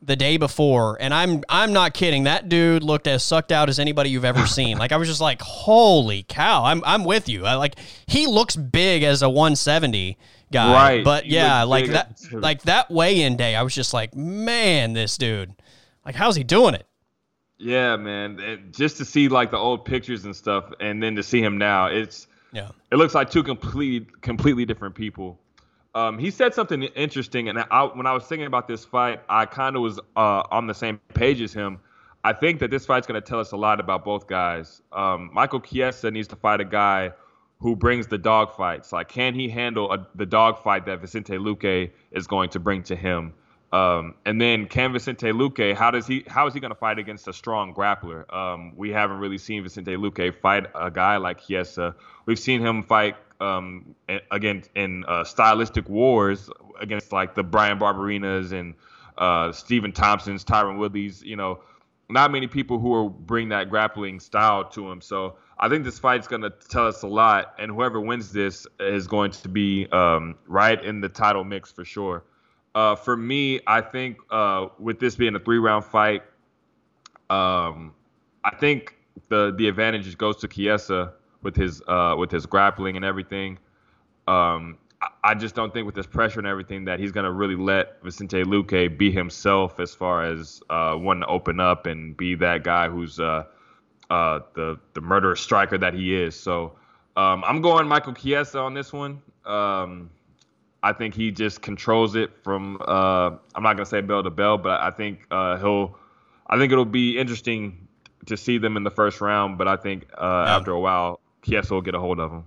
[0.02, 2.24] the day before, and I'm I'm not kidding.
[2.24, 4.76] That dude looked as sucked out as anybody you've ever seen.
[4.78, 6.64] like I was just like, holy cow!
[6.64, 7.46] I'm I'm with you.
[7.46, 7.76] I like
[8.08, 10.18] he looks big as a 170
[10.50, 11.04] guy, right?
[11.04, 15.54] But yeah, like that like that weigh-in day, I was just like, man, this dude,
[16.04, 16.88] like how's he doing it?
[17.56, 18.40] Yeah, man.
[18.40, 21.56] And just to see like the old pictures and stuff, and then to see him
[21.56, 22.26] now, it's
[22.56, 22.70] yeah.
[22.90, 25.38] It looks like two completely completely different people.
[25.94, 29.44] Um, he said something interesting, and I, when I was thinking about this fight, I
[29.44, 31.78] kind of was uh, on the same page as him.
[32.24, 34.80] I think that this fight's going to tell us a lot about both guys.
[34.90, 37.12] Um, Michael Chiesa needs to fight a guy
[37.60, 38.90] who brings the dog fights.
[38.90, 42.82] Like, can he handle a, the dog fight that Vicente Luque is going to bring
[42.84, 43.34] to him?
[43.72, 46.98] Um, and then can Vicente Luque, how does he how is he going to fight
[46.98, 48.32] against a strong grappler?
[48.32, 51.94] Um, we haven't really seen Vicente Luque fight a guy like Chiesa.
[52.26, 53.94] We've seen him fight um,
[54.30, 56.50] again in uh, stylistic wars
[56.80, 58.74] against like the Bryan Barberenas and
[59.16, 61.22] uh, Stephen Thompsons, Tyron Woodleys.
[61.22, 61.60] You know,
[62.08, 65.00] not many people who will bring that grappling style to him.
[65.00, 68.66] So I think this fight's going to tell us a lot, and whoever wins this
[68.78, 72.24] is going to be um, right in the title mix for sure.
[72.74, 76.22] Uh, for me, I think uh, with this being a three round fight,
[77.30, 77.94] um,
[78.44, 78.96] I think
[79.28, 83.58] the the advantage goes to Chiesa with his uh, with his grappling and everything.
[84.26, 84.78] Um,
[85.22, 88.42] I, just don't think with this pressure and everything that he's gonna really let Vicente
[88.42, 92.88] Luque be himself as far as uh, wanting to open up and be that guy
[92.88, 93.44] who's uh,
[94.10, 96.38] uh, the the murderous striker that he is.
[96.38, 96.72] So
[97.16, 99.22] um, I'm going Michael Chiesa on this one.
[99.44, 100.10] Um,
[100.82, 102.78] I think he just controls it from.
[102.80, 105.98] Uh, I'm not gonna say bell to bell, but I think uh, he'll.
[106.48, 107.88] I think it'll be interesting
[108.26, 110.56] to see them in the first round, but I think uh, yeah.
[110.56, 112.44] after a while, Chiesa will get a hold of him.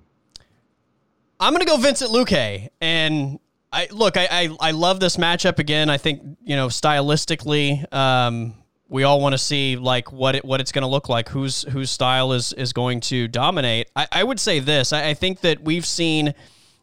[1.40, 3.40] I'm gonna go Vincent Luque, and
[3.72, 4.18] I look.
[4.18, 5.90] I, I, I love this matchup again.
[5.90, 8.56] I think you know stylistically, um,
[8.90, 11.30] we all want to see like what it, what it's going to look like.
[11.30, 13.90] Whose whose style is is going to dominate.
[13.96, 14.92] I, I would say this.
[14.92, 16.34] I, I think that we've seen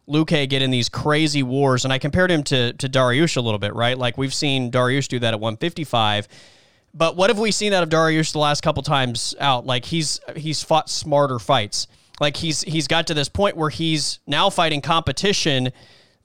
[0.07, 3.59] Luque get in these crazy wars, and I compared him to to Dariush a little
[3.59, 3.97] bit, right?
[3.97, 6.27] Like we've seen Dariush do that at 155.
[6.93, 9.65] But what have we seen out of Dariush the last couple times out?
[9.65, 11.87] Like he's he's fought smarter fights.
[12.19, 15.71] Like he's he's got to this point where he's now fighting competition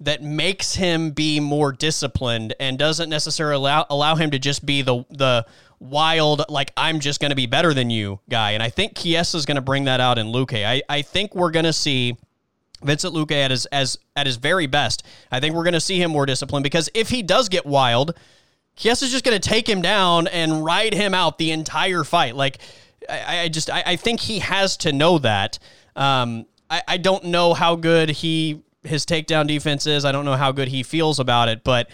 [0.00, 4.82] that makes him be more disciplined and doesn't necessarily allow allow him to just be
[4.82, 5.46] the the
[5.78, 8.52] wild like I'm just going to be better than you guy.
[8.52, 10.64] And I think Chiesa is going to bring that out in Luque.
[10.64, 12.16] I I think we're going to see
[12.82, 15.04] Vincent Luque at his as at his very best.
[15.30, 18.14] I think we're going to see him more disciplined because if he does get wild,
[18.76, 22.34] Chiesa's just going to take him down and ride him out the entire fight.
[22.34, 22.58] Like
[23.08, 25.58] I, I just I, I, think he has to know that.
[25.96, 30.04] Um, I, I don't know how good he his takedown defense is.
[30.04, 31.90] I don't know how good he feels about it, but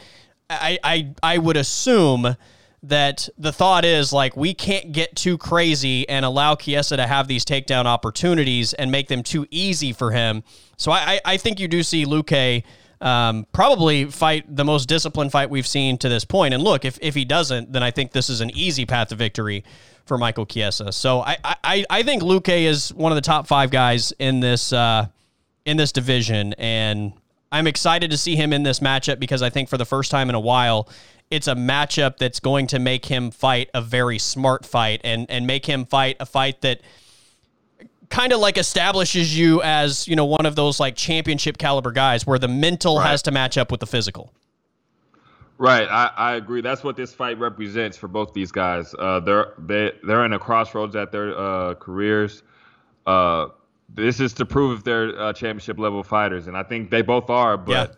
[0.49, 2.37] I I, I would assume
[2.83, 7.27] that the thought is like we can't get too crazy and allow Chiesa to have
[7.27, 10.45] these takedown opportunities and make them too easy for him.
[10.77, 12.63] So I, I think you do see Luque
[13.01, 16.55] um, probably fight the most disciplined fight we've seen to this point.
[16.55, 19.17] And look, if, if he doesn't, then I think this is an easy path to
[19.17, 19.65] victory
[20.09, 20.91] for Michael Chiesa.
[20.93, 24.73] So I, I, I think Luque is one of the top five guys in this
[24.73, 25.07] uh,
[25.65, 27.13] in this division, and
[27.53, 30.29] I'm excited to see him in this matchup because I think for the first time
[30.29, 30.89] in a while,
[31.31, 35.47] it's a matchup that's going to make him fight a very smart fight and and
[35.47, 36.81] make him fight a fight that
[38.09, 42.27] kind of like establishes you as you know one of those like championship caliber guys
[42.27, 43.07] where the mental right.
[43.07, 44.33] has to match up with the physical.
[45.59, 46.61] Right, I, I agree.
[46.61, 48.95] That's what this fight represents for both these guys.
[48.97, 52.45] Uh, they're they, they're in a crossroads at their uh, careers.
[53.07, 53.49] Uh,
[53.89, 57.29] this is to prove if they're uh, championship level fighters, and I think they both
[57.29, 57.57] are.
[57.57, 57.97] But yeah.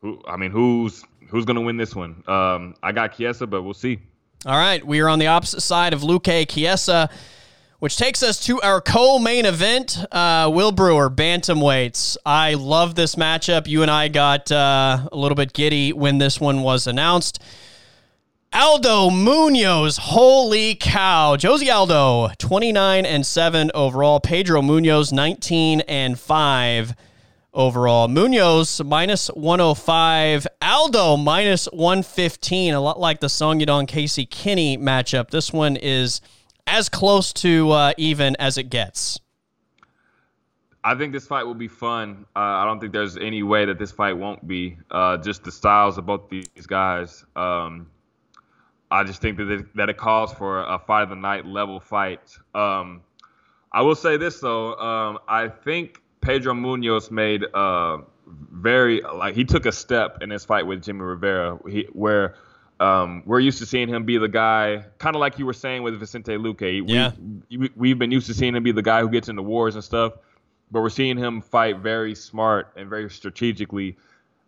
[0.00, 0.22] who?
[0.26, 2.22] I mean, who's who's going to win this one?
[2.26, 3.98] Um, I got Chiesa, but we'll see.
[4.46, 7.10] All right, we are on the opposite side of Luque Chiesa,
[7.78, 9.98] which takes us to our co-main event.
[10.12, 12.16] Uh, Will Brewer, bantamweights.
[12.24, 13.66] I love this matchup.
[13.66, 17.40] You and I got uh, a little bit giddy when this one was announced.
[18.52, 21.36] Aldo Munhoz, holy cow.
[21.36, 24.20] Jose Aldo, 29 and 7 overall.
[24.20, 26.94] Pedro Munhoz, 19 and 5
[27.52, 28.06] overall.
[28.06, 30.46] Munhoz minus 105.
[30.62, 32.74] Aldo minus 115.
[32.74, 35.30] A lot like the Song Yadong Casey Kenney matchup.
[35.30, 36.20] This one is
[36.66, 39.20] as close to uh, even as it gets.
[40.82, 42.26] I think this fight will be fun.
[42.36, 44.76] Uh, I don't think there's any way that this fight won't be.
[44.90, 47.24] Uh, just the styles of both these guys.
[47.34, 47.86] Um,
[48.90, 51.80] I just think that it, that it calls for a fight of the night level
[51.80, 52.36] fight.
[52.54, 53.00] Um,
[53.72, 59.44] I will say this though, um, I think Pedro Munhoz made uh, very like he
[59.44, 62.36] took a step in his fight with Jimmy Rivera, he, where
[62.84, 65.82] um, we're used to seeing him be the guy, kind of like you were saying
[65.82, 66.82] with Vicente Luque.
[66.86, 67.12] Yeah.
[67.50, 69.82] We, we've been used to seeing him be the guy who gets into wars and
[69.82, 70.14] stuff,
[70.70, 73.96] but we're seeing him fight very smart and very strategically,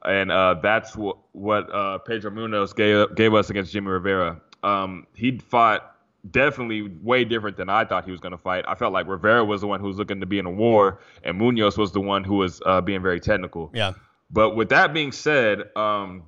[0.05, 4.41] and uh, that's what what uh, Pedro Munhoz gave gave us against Jimmy Rivera.
[4.63, 5.97] Um, he fought
[6.31, 8.65] definitely way different than I thought he was going to fight.
[8.67, 11.01] I felt like Rivera was the one who was looking to be in a war,
[11.23, 13.71] and Munhoz was the one who was uh, being very technical.
[13.73, 13.93] Yeah.
[14.31, 16.25] But with that being said, um,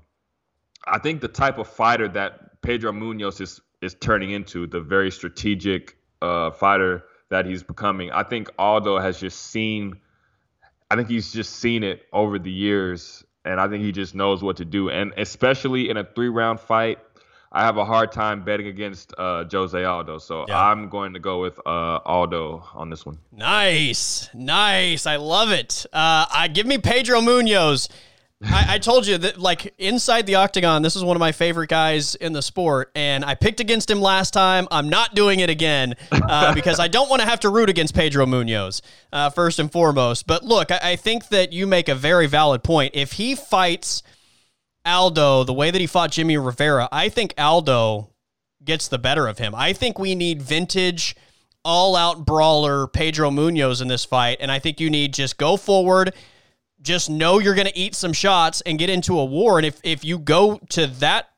[0.90, 5.10] I think the type of fighter that Pedro Munhoz is is turning into, the very
[5.10, 10.00] strategic uh, fighter that he's becoming, I think Aldo has just seen.
[10.90, 14.42] I think he's just seen it over the years, and I think he just knows
[14.42, 14.88] what to do.
[14.88, 16.98] And especially in a three round fight,
[17.52, 20.60] I have a hard time betting against uh, Jose Aldo, so yeah.
[20.60, 23.18] I'm going to go with uh, Aldo on this one.
[23.32, 25.06] Nice, nice.
[25.06, 25.84] I love it.
[25.92, 27.88] Uh, I give me Pedro Munhoz.
[28.42, 31.68] I, I, told you that, like inside the octagon, this is one of my favorite
[31.68, 34.68] guys in the sport, and I picked against him last time.
[34.70, 37.94] I'm not doing it again uh, because I don't want to have to root against
[37.94, 38.80] Pedro Munhoz
[39.12, 40.28] uh, first and foremost.
[40.28, 42.94] But look, I, I think that you make a very valid point.
[42.94, 44.04] If he fights
[44.84, 48.10] Aldo the way that he fought Jimmy Rivera, I think Aldo
[48.64, 49.52] gets the better of him.
[49.54, 51.16] I think we need vintage,
[51.64, 54.38] all out brawler Pedro Munhoz in this fight.
[54.40, 56.14] And I think you need just go forward,
[56.88, 59.58] just know you're going to eat some shots and get into a war.
[59.58, 61.28] And if, if you go to that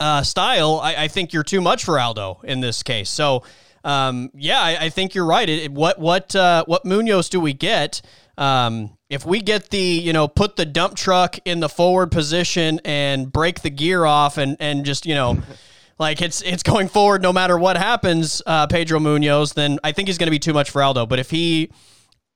[0.00, 3.08] uh, style, I, I, think you're too much for Aldo in this case.
[3.08, 3.44] So,
[3.84, 5.48] um, yeah, I, I, think you're right.
[5.48, 8.02] It, what what uh, what Munhoz do we get?
[8.36, 12.80] Um, if we get the you know put the dump truck in the forward position
[12.84, 15.40] and break the gear off and and just you know
[15.98, 20.08] like it's it's going forward no matter what happens uh, pedro munhoz then i think
[20.08, 21.70] he's going to be too much for aldo but if he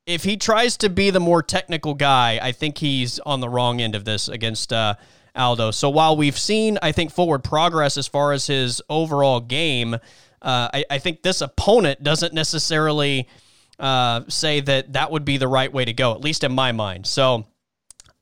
[0.09, 3.81] if he tries to be the more technical guy i think he's on the wrong
[3.81, 4.95] end of this against uh,
[5.37, 9.97] aldo so while we've seen i think forward progress as far as his overall game
[10.41, 13.29] uh, I, I think this opponent doesn't necessarily
[13.79, 16.73] uh, say that that would be the right way to go, at least in my
[16.73, 17.07] mind.
[17.07, 17.47] So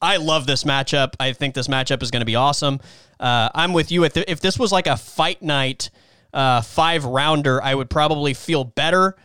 [0.00, 1.14] I love this matchup.
[1.20, 2.80] I think this matchup is going to be awesome.
[3.18, 4.04] Uh, I'm with you.
[4.04, 5.90] If, if this was like a fight night
[6.32, 9.16] uh, five rounder, I would probably feel better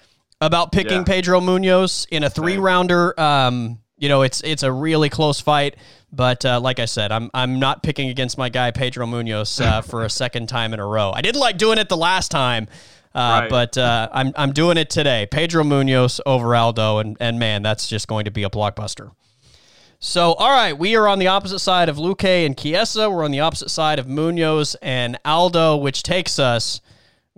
[0.41, 1.03] about picking yeah.
[1.03, 3.17] Pedro Munhoz in a three rounder.
[3.19, 5.77] Um, you know, it's it's a really close fight,
[6.11, 9.81] but uh, like I said, I'm I'm not picking against my guy Pedro Munhoz uh,
[9.89, 11.11] for a second time in a row.
[11.15, 12.67] I didn't like doing it the last time,
[13.13, 13.49] uh, right.
[13.49, 15.27] But uh, I'm I'm doing it today.
[15.29, 19.11] Pedro Munhoz over Aldo, and and man, that's just going to be a blockbuster.
[20.03, 23.07] So, all right, we are on the opposite side of Luque and Chiesa.
[23.07, 26.81] We're on the opposite side of Munhoz and Aldo, which takes us,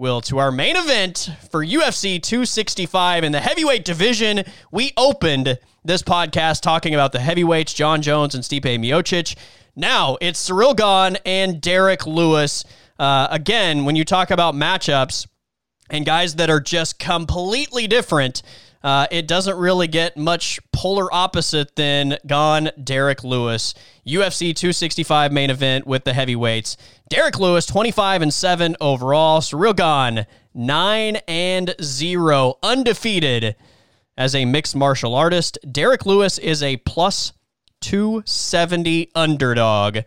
[0.03, 4.43] Will, to our main event for UFC 265 in the heavyweight division.
[4.69, 9.37] We opened this podcast talking about the heavyweights, Jon Jones and Stipe Miocic.
[9.77, 12.65] Now it's Ciryl Gane and Derrick Lewis.
[12.99, 15.25] Uh, again, when you talk about matchups
[15.89, 18.41] and guys that are just completely different,
[18.83, 23.73] uh, it doesn't really get much polar opposite than Gane Derrick Lewis.
[24.05, 26.75] UFC 265 main event with the heavyweights.
[27.09, 29.39] Derrick Lewis 25 and 7 overall.
[29.39, 33.55] Ciryl Gane 9 and 0 undefeated
[34.17, 35.57] as a mixed martial artist.
[35.71, 37.31] Derrick Lewis is a plus
[37.81, 39.99] 270 underdog.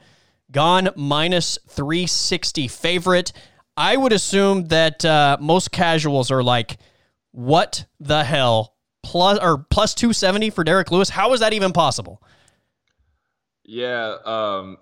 [0.53, 3.33] Gane minus 360 favorite.
[3.77, 6.77] I would assume that uh, most casuals are like,
[7.37, 8.75] what the hell?
[9.03, 11.11] Plus or plus 270 for Derrick Lewis?
[11.11, 12.23] How is that even possible?
[13.65, 14.79] Yeah, um,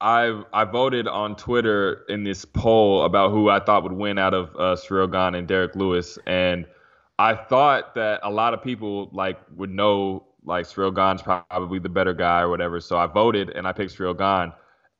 [0.00, 4.34] I I voted on Twitter in this poll about who I thought would win out
[4.34, 6.64] of uh, Gane and Derrick Lewis, and
[7.18, 12.14] I thought that a lot of people like would know like Gane's probably the better
[12.14, 12.80] guy or whatever.
[12.80, 14.52] So I voted and I picked Gane.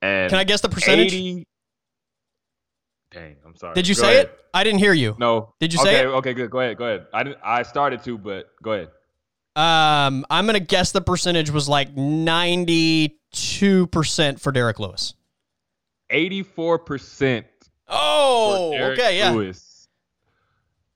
[0.02, 1.14] And can I guess the percentage?
[1.14, 1.46] 80,
[3.16, 3.74] dang, I'm sorry.
[3.74, 4.26] Did you go say ahead.
[4.26, 4.38] it?
[4.52, 5.16] I didn't hear you.
[5.18, 5.54] No.
[5.58, 6.06] Did you okay, say it?
[6.06, 6.50] Okay, good.
[6.50, 6.76] Go ahead.
[6.76, 7.06] Go ahead.
[7.12, 8.88] I didn't, I started to, but go ahead.
[9.56, 15.14] Um, I'm gonna guess the percentage was like 92 percent for Derrick Lewis.
[16.10, 17.46] 84 percent.
[17.88, 19.30] Oh, okay, yeah.
[19.30, 19.88] Lewis.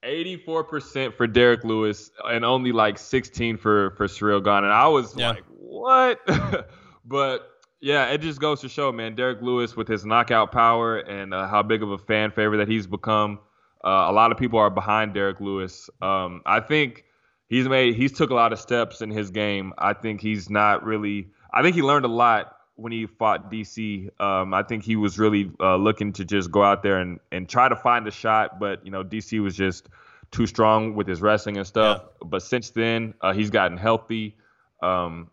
[0.03, 4.65] 84% for Derrick Lewis and only like 16 for for Ciryl Gane.
[4.65, 5.31] And I was yeah.
[5.31, 6.19] like, what?
[7.05, 11.33] but yeah, it just goes to show, man, Derrick Lewis with his knockout power and
[11.33, 13.39] uh, how big of a fan favorite that he's become.
[13.83, 15.89] Uh, a lot of people are behind Derrick Lewis.
[16.03, 17.05] Um, I think
[17.49, 19.73] he's made he's took a lot of steps in his game.
[19.79, 21.29] I think he's not really.
[21.53, 24.09] I think he learned a lot when he fought DC.
[24.21, 27.49] Um, I think he was really uh, looking to just go out there and, and
[27.49, 29.89] try to find a shot, but you know DC was just
[30.31, 32.03] too strong with his wrestling and stuff.
[32.03, 32.29] Yeah.
[32.29, 34.37] But since then, uh, he's gotten healthy,
[34.83, 35.31] um,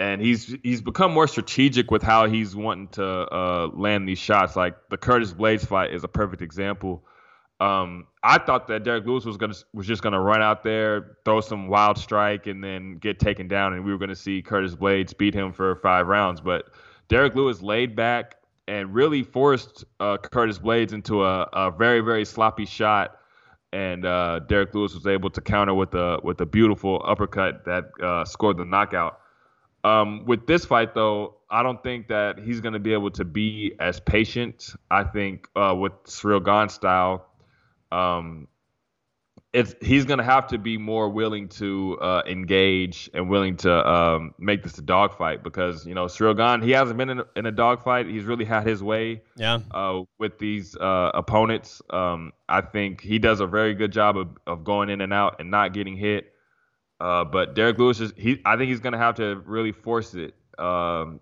[0.00, 4.56] and he's he's become more strategic with how he's wanting to uh, land these shots.
[4.56, 7.04] Like the Curtis Blaydes fight is a perfect example.
[7.60, 11.42] Um, I thought that Derrick Lewis was gonna was just gonna run out there, throw
[11.42, 15.16] some wild strike, and then get taken down, and we were gonna see Curtis Blaydes
[15.16, 16.40] beat him for five rounds.
[16.40, 16.70] But
[17.08, 18.36] Derrick Lewis laid back
[18.66, 23.18] and really forced uh, Curtis Blaydes into a, a, very, very sloppy shot.
[23.72, 27.84] And uh, Derrick Lewis was able to counter with a with a beautiful uppercut that
[28.02, 29.19] uh, scored the knockout.
[29.82, 33.24] Um, with this fight, though, I don't think that he's going to be able to
[33.24, 34.74] be as patient.
[34.90, 37.26] I think uh, with Ciryl Gane style,
[37.90, 38.46] um,
[39.52, 43.88] it's he's going to have to be more willing to uh, engage and willing to
[43.88, 47.46] um, make this a dogfight because you know Gane he hasn't been in a, in
[47.46, 48.06] a dogfight.
[48.06, 49.22] He's really had his way.
[49.36, 49.60] Yeah.
[49.72, 54.28] Uh, with these uh, opponents, um, I think he does a very good job of,
[54.46, 56.32] of going in and out and not getting hit.
[57.00, 58.40] Uh, but Derrick Lewis is he.
[58.44, 60.34] I think he's going to have to really force it.
[60.58, 61.20] Um,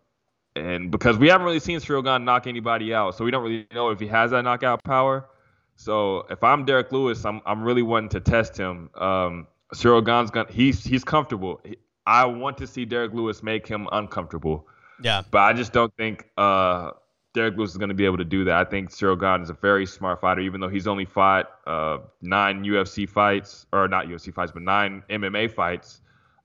[0.56, 3.90] and because we haven't really seen Ciryl knock anybody out, so we don't really know
[3.90, 5.28] if he has that knockout power.
[5.76, 8.90] So if I'm Derrick Lewis, I'm I'm really wanting to test him.
[8.96, 11.60] Um, Ciryl Gane's gonna he's he's comfortable.
[12.06, 14.66] I want to see Derrick Lewis make him uncomfortable.
[15.02, 15.22] Yeah.
[15.30, 16.92] But I just don't think uh,
[17.34, 18.54] Derrick Lewis is going to be able to do that.
[18.56, 21.98] I think Ciryl Gane is a very smart fighter, even though he's only fought uh,
[22.22, 26.00] nine UFC fights, or not UFC fights, but nine MMA fights.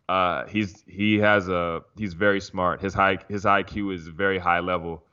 [0.09, 2.81] Uh, he's he has a he's very smart.
[2.81, 5.03] His high his IQ is very high level.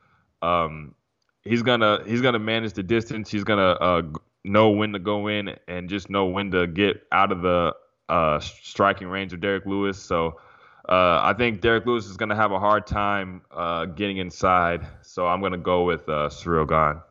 [0.41, 0.93] Um,
[1.43, 3.31] he's gonna he's gonna manage the distance.
[3.31, 4.01] He's gonna uh,
[4.43, 7.73] know when to go in and just know when to get out of the
[8.09, 9.97] uh, striking range of Derrick Lewis.
[9.97, 10.37] So
[10.87, 14.85] uh, I think Derrick Lewis is gonna have a hard time uh, getting inside.
[15.01, 17.01] So I'm gonna go with uh, Ciryl Gane.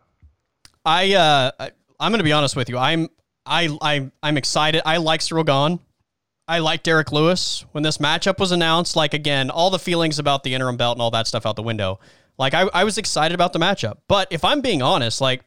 [0.85, 1.51] I uh,
[1.99, 2.79] I'm gonna be honest with you.
[2.79, 3.09] I'm
[3.47, 4.83] I I I'm excited.
[4.85, 5.81] I like Ciryl Gane.
[6.49, 7.65] I like Derrick Lewis.
[7.73, 11.03] When this matchup was announced, like again, all the feelings about the interim belt and
[11.03, 12.01] all that stuff out the window.
[12.39, 15.43] Like I, I was excited about the matchup, but if I'm being honest, like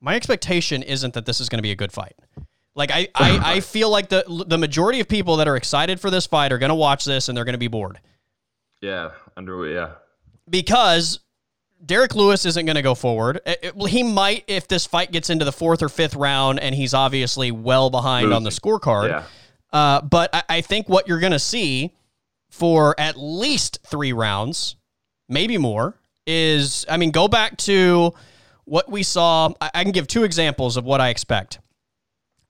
[0.00, 2.16] my expectation isn't that this is going to be a good fight.
[2.74, 6.10] Like I, I, I feel like the the majority of people that are excited for
[6.10, 8.00] this fight are going to watch this and they're going to be bored.
[8.80, 9.90] Yeah, under yeah.
[10.48, 11.20] Because
[11.84, 13.40] Derrick Lewis isn't going to go forward.
[13.46, 16.74] It, it, he might if this fight gets into the fourth or fifth round and
[16.74, 18.36] he's obviously well behind Losing.
[18.36, 19.08] on the scorecard.
[19.08, 19.24] Yeah.
[19.72, 21.94] Uh, but I, I think what you're going to see
[22.50, 24.76] for at least three rounds,
[25.28, 25.94] maybe more,
[26.26, 28.12] is I mean, go back to
[28.64, 29.52] what we saw.
[29.60, 31.58] I, can give two examples of what I expect.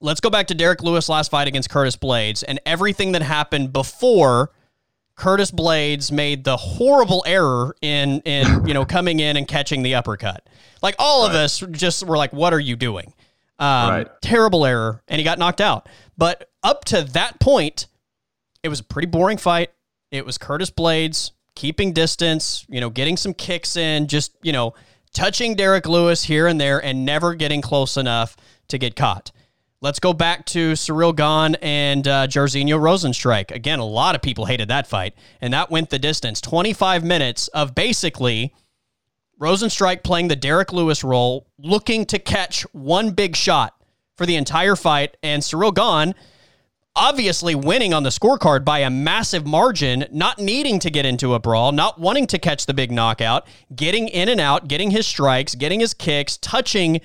[0.02, 3.72] Let's go back to Derrick Lewis' last fight against Curtis Blaydes and everything that happened
[3.72, 4.50] before
[5.14, 9.94] Curtis Blaydes made the horrible error in in you know coming in and catching the
[9.94, 10.48] uppercut.
[10.82, 13.14] Like all of us just were like, "What are you doing?"
[13.58, 14.08] Um, Right.
[14.22, 15.88] Terrible error, and he got knocked out.
[16.18, 17.86] But up to that point,
[18.62, 19.70] it was a pretty boring fight.
[20.10, 24.74] It was Curtis Blaydes keeping distance, you know, getting some kicks in, just you know,
[25.14, 28.36] touching Derrick Lewis here and there, and never getting close enough
[28.68, 29.30] to get caught.
[29.82, 33.50] Let's go back to Ciryl Gane and uh, Jairzinho Rozenstruik.
[33.50, 36.40] Again, a lot of people hated that fight, and that went the distance.
[36.40, 38.54] 25 minutes of basically
[39.40, 43.74] Rozenstruik playing the Derrick Lewis role, looking to catch one big shot
[44.14, 46.14] for the entire fight, and Ciryl Gane
[46.94, 51.40] obviously winning on the scorecard by a massive margin, not needing to get into a
[51.40, 55.56] brawl, not wanting to catch the big knockout, getting in and out, getting his strikes,
[55.56, 57.00] getting his kicks, touching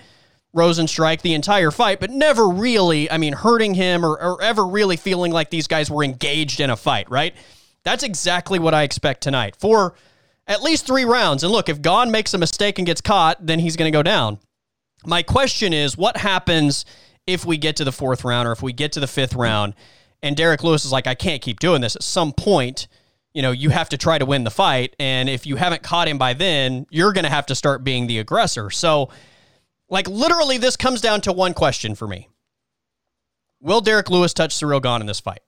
[0.58, 4.98] Rozenstruik the entire fight, but never really, I mean, hurting him or, or ever really
[4.98, 7.36] feeling like these guys were engaged in a fight, right?
[7.84, 9.94] That's exactly what I expect tonight for
[10.48, 11.44] at least three rounds.
[11.44, 14.04] And look, if Gane makes a mistake and gets caught, then he's going to go
[14.04, 14.40] down.
[15.06, 16.86] My question is what happens
[17.28, 19.76] if we get to the fourth round or if we get to the fifth round
[20.24, 21.96] and Derrick Lewis is like, I can't keep doing this.
[21.96, 22.88] At some point,
[23.34, 24.96] you know, you have to try to win the fight.
[25.00, 28.08] And if you haven't caught him by then, you're going to have to start being
[28.08, 28.70] the aggressor.
[28.72, 29.10] So,
[29.90, 32.30] like, literally, this comes down to one question for me
[33.62, 35.42] Will Derrick Lewis touch Ciryl Gane in this fight?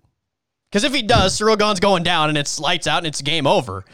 [0.69, 3.47] Because if he does, Ciryl Gane's going down and it's lights out and it's game
[3.47, 3.85] over.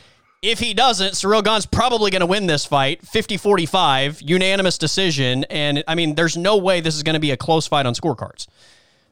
[0.41, 5.45] If he doesn't, Ciryl Gane's probably going to win this fight 50 45, unanimous decision.
[5.45, 7.93] And I mean, there's no way this is going to be a close fight on
[7.93, 8.47] scorecards.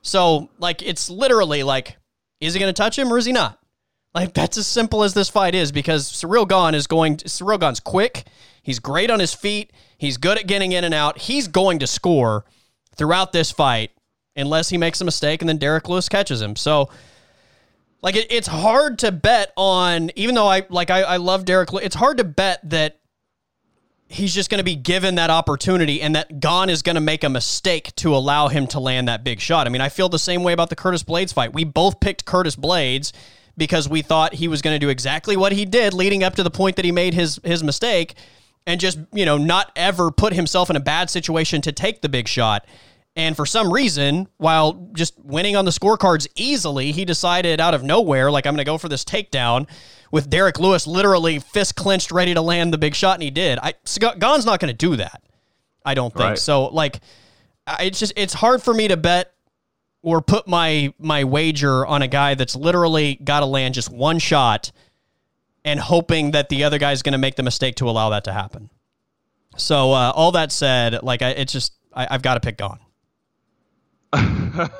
[0.01, 1.97] So, like, it's literally like,
[2.41, 3.57] is he going to touch him or is he not?
[4.13, 7.79] Like, that's as simple as this fight is because Ciryl Gane is going, Ciryl Gane's
[7.79, 8.25] quick.
[8.63, 9.71] He's great on his feet.
[9.97, 11.19] He's good at getting in and out.
[11.19, 12.45] He's going to score
[12.95, 13.91] throughout this fight
[14.35, 16.55] unless he makes a mistake and then Derrick Lewis catches him.
[16.55, 16.89] So,
[18.01, 21.71] like it, it's hard to bet on, even though I like I, I love Derrick.
[21.71, 22.99] Lew- It's hard to bet that
[24.07, 27.23] he's just going to be given that opportunity and that Gane is going to make
[27.23, 29.65] a mistake to allow him to land that big shot.
[29.65, 31.53] I mean, I feel the same way about the Curtis Blaydes fight.
[31.53, 33.11] We both picked Curtis Blaydes
[33.57, 36.43] because we thought he was going to do exactly what he did leading up to
[36.43, 38.15] the point that he made his his mistake
[38.65, 42.09] and just, you know, not ever put himself in a bad situation to take the
[42.09, 42.65] big shot.
[43.15, 47.83] And for some reason, while just winning on the scorecards easily, he decided out of
[47.83, 49.69] nowhere, like, I'm going to go for this takedown
[50.11, 53.15] with Derrick Lewis literally fist clenched, ready to land the big shot.
[53.15, 53.59] And he did.
[53.61, 55.21] I, Gane's not going to do that.
[55.85, 56.23] I don't think.
[56.23, 56.39] Right.
[56.39, 57.01] So, like,
[57.79, 59.33] it's just, it's hard for me to bet
[60.01, 64.17] or put my, my wager on a guy that's literally got to land just one
[64.17, 64.71] shot
[65.65, 68.33] and hoping that the other guy's going to make the mistake to allow that to
[68.33, 68.69] happen.
[69.55, 72.79] So, uh, all that said, like, I, it's just, I, I've got to pick Gane.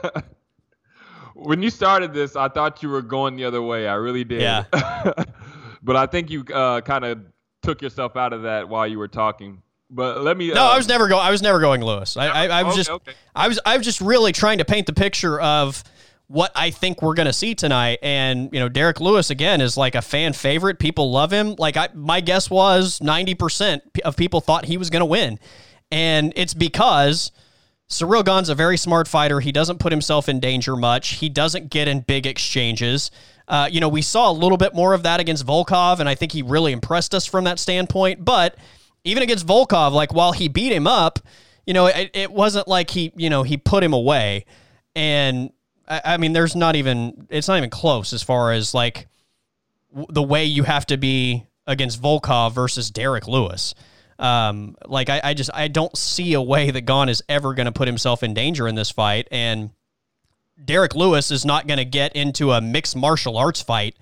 [1.35, 3.87] when you started this, I thought you were going the other way.
[3.87, 4.41] I really did.
[4.41, 4.65] Yeah.
[5.83, 7.19] but I think you uh, kind of
[7.61, 9.61] took yourself out of that while you were talking.
[9.89, 10.51] But let me.
[10.51, 11.23] No, uh, I was never going.
[11.23, 12.17] I was never going Lewis.
[12.17, 13.13] I, I, I was Okay, just, okay.
[13.35, 15.83] I was, I was just really trying to paint the picture of
[16.33, 17.99] what I think we're going to see tonight.
[18.01, 20.79] And you know, Derrick Lewis again is like a fan favorite.
[20.79, 21.55] People love him.
[21.59, 25.39] Like I, my guess was ninety percent of people thought he was going to win,
[25.91, 27.31] and it's because.
[27.89, 29.39] Ciryl Gane's a very smart fighter.
[29.39, 31.09] He doesn't put himself in danger much.
[31.15, 33.11] He doesn't get in big exchanges.
[33.47, 36.15] Uh, you know, we saw a little bit more of that against Volkov, and I
[36.15, 38.25] think he really impressed us from that standpoint.
[38.25, 38.55] But
[39.03, 41.19] even against Volkov, like while he beat him up,
[41.67, 44.45] you know, it, it wasn't like he, you know, he put him away.
[44.95, 45.51] And
[45.87, 49.07] I, I mean, there's not even, it's not even close as far as like
[49.91, 53.73] w- the way you have to be against Volkov versus Derrick Lewis.
[54.19, 57.65] Um, like I, I just I don't see a way that Gane is ever going
[57.65, 59.71] to put himself in danger in this fight, and
[60.63, 63.97] Derrick Lewis is not going to get into a mixed martial arts fight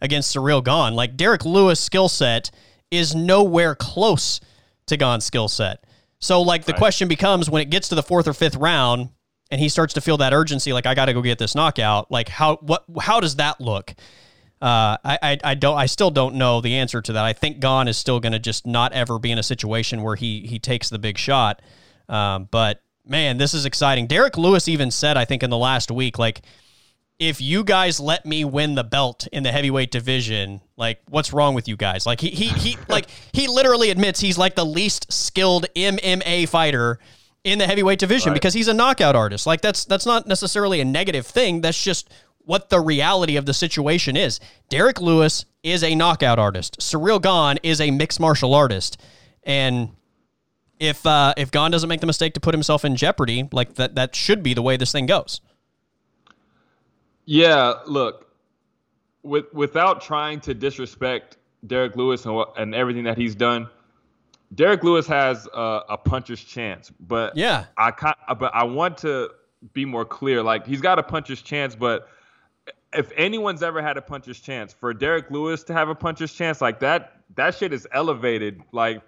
[0.00, 0.94] against Ciryl Gane.
[0.94, 2.50] Like Derrick Lewis' skill set
[2.90, 4.40] is nowhere close
[4.86, 5.84] to Gane's skill set.
[6.20, 9.10] So like the question becomes when it gets to the fourth or fifth round
[9.50, 12.10] and he starts to feel that urgency, like I got to go get this knockout.
[12.10, 13.94] Like how what how does that look?
[14.60, 17.24] Uh, I, I I don't I still don't know the answer to that.
[17.24, 20.16] I think Gane is still going to just not ever be in a situation where
[20.16, 21.62] he he takes the big shot.
[22.08, 24.06] Um, but man, this is exciting.
[24.06, 26.42] Derrick Lewis even said I think in the last week like
[27.18, 31.54] if you guys let me win the belt in the heavyweight division, like what's wrong
[31.54, 32.04] with you guys?
[32.04, 36.98] Like he he he like he literally admits he's like the least skilled MMA fighter
[37.46, 39.46] in the heavyweight division because he's a knockout artist.
[39.46, 41.60] Like that's that's not necessarily a negative thing.
[41.60, 42.10] That's just
[42.40, 44.40] what the reality of the situation is.
[44.68, 46.78] Derrick Lewis is a knockout artist.
[46.80, 49.00] Ciryl Gane is a mixed martial artist.
[49.44, 49.90] And
[50.80, 53.94] if uh, if Gane doesn't make the mistake to put himself in jeopardy, like that
[53.94, 55.40] that should be the way this thing goes.
[57.26, 58.26] Yeah, look.
[59.22, 61.36] with without trying to disrespect
[61.66, 63.68] Derrick Lewis and, and everything that he's done,
[64.54, 66.92] Derrick Lewis has a, a puncher's chance.
[67.00, 67.92] But yeah, I
[68.38, 69.30] but I want to
[69.72, 70.42] be more clear.
[70.42, 72.08] Like he's got a puncher's chance, but
[72.92, 76.60] if anyone's ever had a puncher's chance, for Derrick Lewis to have a puncher's chance
[76.60, 79.02] like that, that shit is elevated like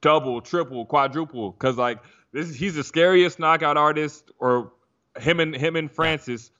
[0.00, 1.52] double, triple, quadruple.
[1.52, 1.98] Cause like
[2.32, 4.72] this, he's the scariest knockout artist, or
[5.18, 6.50] him and him and Francis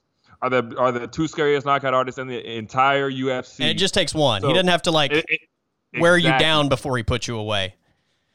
[0.41, 3.61] are the are the two scariest knockout artists in the entire UFC.
[3.61, 4.41] And it just takes one.
[4.41, 6.33] So he doesn't have to like it, it, wear exactly.
[6.33, 7.75] you down before he puts you away.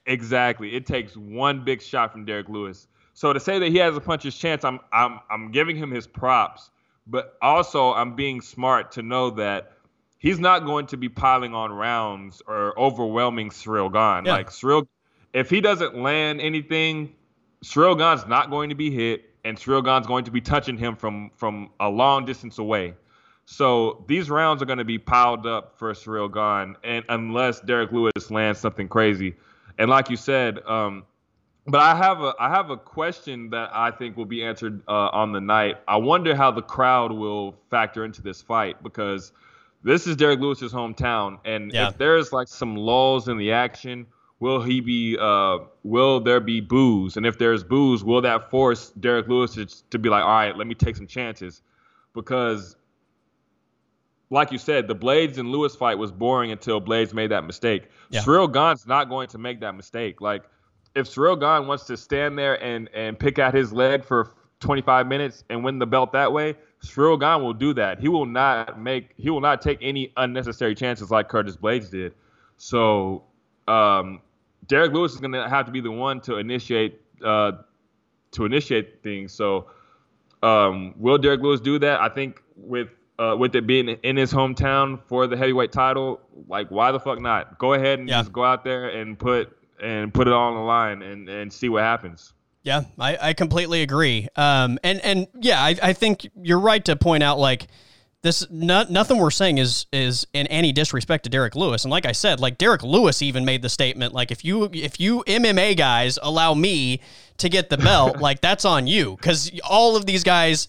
[0.07, 0.75] Exactly.
[0.75, 2.87] It takes one big shot from Derrick Lewis.
[3.15, 6.07] So to say that he has a puncher's chance, I'm I'm I'm giving him his
[6.07, 6.71] props,
[7.07, 9.73] but also I'm being smart to know that
[10.19, 14.27] he's not going to be piling on rounds or overwhelming Ciryl Gane.
[14.27, 14.33] Yeah.
[14.33, 14.87] Like Ciryl,
[15.33, 17.15] if he doesn't land anything,
[17.65, 20.97] Ciryl Gane's not going to be hit and Ciryl Gane's going to be touching him
[20.97, 22.95] from from a long distance away.
[23.47, 27.93] So these rounds are going to be piled up for Ciryl Gane, and unless Derrick
[27.93, 29.37] Lewis lands something crazy,
[29.79, 31.05] and like you said, um,
[31.67, 35.09] but I have a I have a question that I think will be answered uh,
[35.13, 35.79] on the night.
[35.89, 39.33] I wonder how the crowd will factor into this fight because
[39.83, 41.89] this is Derrick Lewis's hometown, and yeah.
[41.89, 44.07] if there's like some lulls in the action
[44.39, 48.91] will he be uh will there be booze and if there's booze will that force
[49.01, 51.63] Derrick Lewis to, to be like all right let me take some chances
[52.15, 52.77] because
[54.31, 57.89] like you said the Blaydes and Lewis fight was boring until Blaydes made that mistake
[58.11, 58.21] yeah.
[58.21, 60.45] Ciryl Gane's not going to make that mistake like
[60.95, 65.07] if Ciryl Gane wants to stand there and and pick out his leg for 25
[65.07, 68.81] minutes and win the belt that way Ciryl Gane will do that he will not
[68.81, 72.15] make he will not take any unnecessary chances like Curtis Blaydes did
[72.57, 73.25] so
[73.69, 74.21] um,
[74.67, 77.53] Derrick Lewis is going to have to be the one to initiate uh,
[78.33, 79.33] to initiate things.
[79.33, 79.67] So,
[80.43, 82.01] um, will Derrick Lewis do that?
[82.01, 82.89] I think with
[83.19, 87.21] uh, with it being in his hometown for the heavyweight title, like why the fuck
[87.21, 87.59] not?
[87.59, 88.21] Go ahead and yeah.
[88.21, 91.53] just go out there and put and put it all on the line and and
[91.53, 92.33] see what happens.
[92.63, 94.29] Yeah, I, I completely agree.
[94.37, 97.69] Um, and and yeah, I, I think you're right to point out like
[98.23, 101.85] this not, nothing we're saying is is in any disrespect to Derrick Lewis.
[101.85, 104.99] And like I said, like Derrick Lewis even made the statement like if you if
[104.99, 107.01] you MMA guys allow me
[107.39, 110.67] to get the belt, like that's on you cuz all of these guys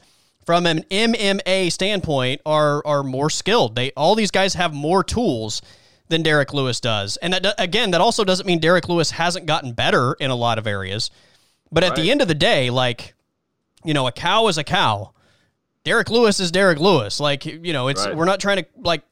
[0.47, 3.75] from an MMA standpoint are are more skilled.
[3.75, 5.61] They all these guys have more tools
[6.07, 7.17] than Derrick Lewis does.
[7.17, 10.57] And that again, that also doesn't mean Derrick Lewis hasn't gotten better in a lot
[10.57, 11.11] of areas.
[11.71, 11.97] But at right.
[11.97, 13.13] the end of the day, like
[13.83, 15.13] you know, a cow is a cow
[15.87, 17.21] Derrick Lewis is Derrick Lewis.
[17.21, 18.13] Like, you know, it's right.
[18.13, 19.03] we're not trying to like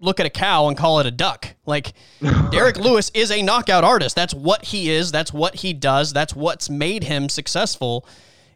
[0.00, 1.54] look at a cow and call it a duck.
[1.66, 1.92] Like
[2.50, 4.16] Derrick Lewis is a knockout artist.
[4.16, 5.12] That's what he is.
[5.12, 6.12] That's what he does.
[6.12, 8.04] That's what's made him successful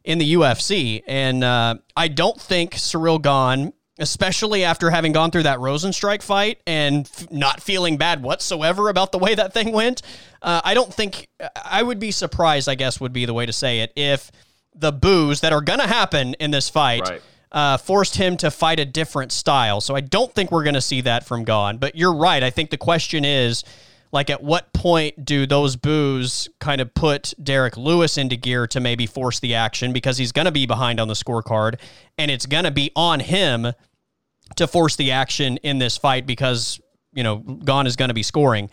[0.05, 1.03] in the UFC.
[1.07, 6.61] And uh, I don't think Ciryl Gane, especially after having gone through that Rozenstruik fight
[6.67, 10.03] and f- not feeling bad whatsoever about the way that thing went,
[10.43, 11.29] uh, I don't think
[11.65, 12.69] I would be surprised.
[12.69, 14.31] I guess would be the way to say it if
[14.75, 17.09] the boos that are going to happen in this fight.
[17.09, 17.23] Right
[17.55, 19.81] uh, forced him to fight a different style.
[19.81, 21.79] So I don't think we're going to see that from Gane.
[21.79, 22.43] But you're right.
[22.43, 23.63] I think the question is,
[24.15, 28.79] like, at what point do those boos kind of put Derrick Lewis into gear to
[28.79, 31.81] maybe force the action because he's going to be behind on the scorecard
[32.17, 33.73] and it's going to be on him
[34.55, 36.81] to force the action in this fight because,
[37.13, 38.71] you know, Gane is going to be scoring.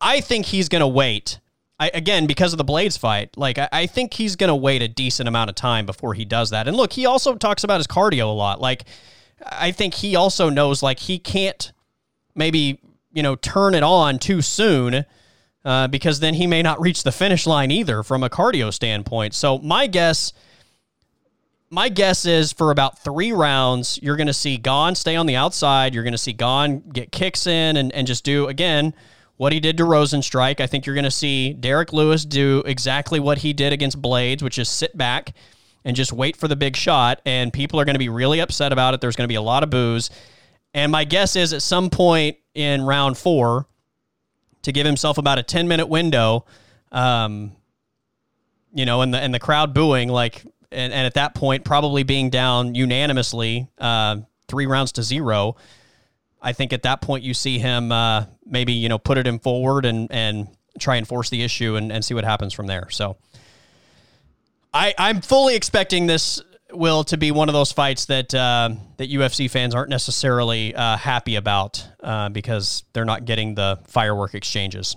[0.00, 1.40] I think he's going to wait
[1.78, 4.82] I, again, because of the Blaydes fight, like I, I think he's going to wait
[4.82, 6.68] a decent amount of time before he does that.
[6.68, 8.60] And look, he also talks about his cardio a lot.
[8.60, 8.84] Like,
[9.44, 11.72] I think he also knows like he can't
[12.34, 12.80] maybe
[13.16, 15.04] you know turn it on too soon
[15.64, 19.34] uh, because then he may not reach the finish line either from a cardio standpoint.
[19.34, 20.32] So my guess.
[21.68, 25.34] My guess is for about three rounds, you're going to see Gane stay on the
[25.34, 25.94] outside.
[25.94, 28.94] You're going to see Gane get kicks in and, and just do, again,
[29.36, 30.60] what he did to Rozenstruik.
[30.60, 34.42] I think you're going to see Derrick Lewis do exactly what he did against Blaydes,
[34.42, 35.34] which is sit back
[35.84, 37.20] and just wait for the big shot.
[37.26, 39.00] And people are going to be really upset about it.
[39.00, 40.08] There's going to be a lot of boos.
[40.76, 43.66] And my guess is at some point in round four,
[44.62, 46.44] to give himself about a 10 minute window,
[46.92, 47.52] um,
[48.72, 52.04] you know, and the, and the crowd booing, like, and, and at that point, probably
[52.04, 55.56] being down unanimously, uh, three rounds to zero
[56.46, 59.40] I think at that point you see him uh, maybe you know put it in
[59.40, 60.46] forward and and
[60.78, 62.88] try and force the issue and, and see what happens from there.
[62.90, 63.16] So
[64.72, 66.40] I I'm fully expecting this
[66.72, 70.96] will to be one of those fights that uh, that UFC fans aren't necessarily uh,
[70.96, 74.96] happy about uh, because they're not getting the firework exchanges.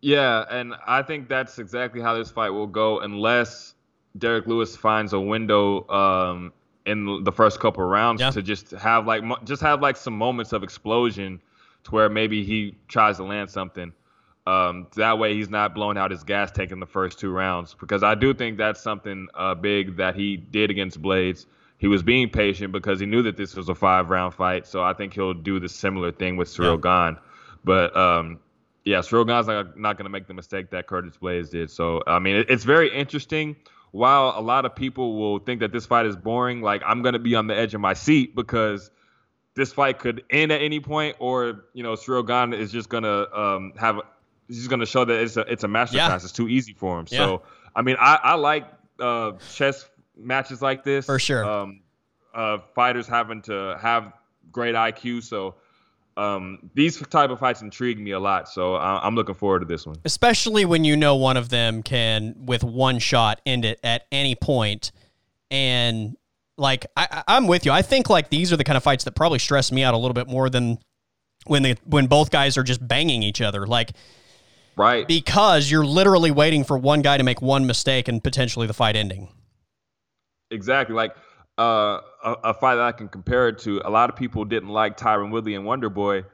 [0.00, 3.74] Yeah, and I think that's exactly how this fight will go unless
[4.18, 6.52] Derrick Lewis finds a window um,
[6.84, 8.30] in the first couple of rounds Yeah.
[8.30, 11.40] to just have like just have like some moments of explosion
[11.84, 13.92] to where maybe he tries to land something.
[14.46, 17.74] Um, that way he's not blowing out his gas tank in the first two rounds
[17.80, 21.46] because I do think that's something uh, big that he did against Blaydes.
[21.78, 24.66] He was being patient because he knew that this was a five round fight.
[24.66, 27.10] So I think he'll do the similar thing with Ciryl Yeah.
[27.10, 27.20] Gane.
[27.64, 28.38] But um,
[28.84, 31.70] yeah, Ciryl Gane's not, not going to make the mistake that Curtis Blaydes did.
[31.70, 33.56] So I mean, it, it's very interesting.
[33.92, 37.12] While a lot of people will think that this fight is boring, like I'm going
[37.14, 38.90] to be on the edge of my seat because
[39.54, 43.04] this fight could end at any point, or you know, Ciryl Gane is just going
[43.04, 44.00] to um, have
[44.48, 45.92] he's going to show that it's a it's a masterclass.
[45.94, 46.14] Yeah.
[46.16, 47.06] It's too easy for him.
[47.10, 47.18] Yeah.
[47.18, 47.42] So
[47.76, 48.66] I mean, I, I like
[49.00, 51.44] uh, chess matches like this For sure.
[51.44, 51.80] Um,
[52.34, 54.12] uh, fighters having to have
[54.52, 55.22] great IQ.
[55.24, 55.54] So
[56.16, 58.48] um, these type of fights intrigue me a lot.
[58.48, 59.96] So I, I'm looking forward to this one.
[60.04, 64.34] especially when you know one of them can with one shot end it at any
[64.36, 64.92] point.
[65.50, 66.16] and
[66.56, 69.02] like I, I- i'm with you i think like these are the kind of fights
[69.04, 70.78] that probably stress me out a little bit more than
[71.46, 73.90] when they when both guys are just banging each other like
[74.76, 75.06] Right.
[75.06, 78.96] because you're literally waiting for one guy to make one mistake and potentially the fight
[78.96, 79.28] ending
[80.50, 80.94] Exactly.
[80.94, 81.14] Like
[81.58, 83.80] uh, a, a fight that I can compare it to.
[83.84, 86.24] A lot of people didn't like Tyron Woodley and Wonder Boy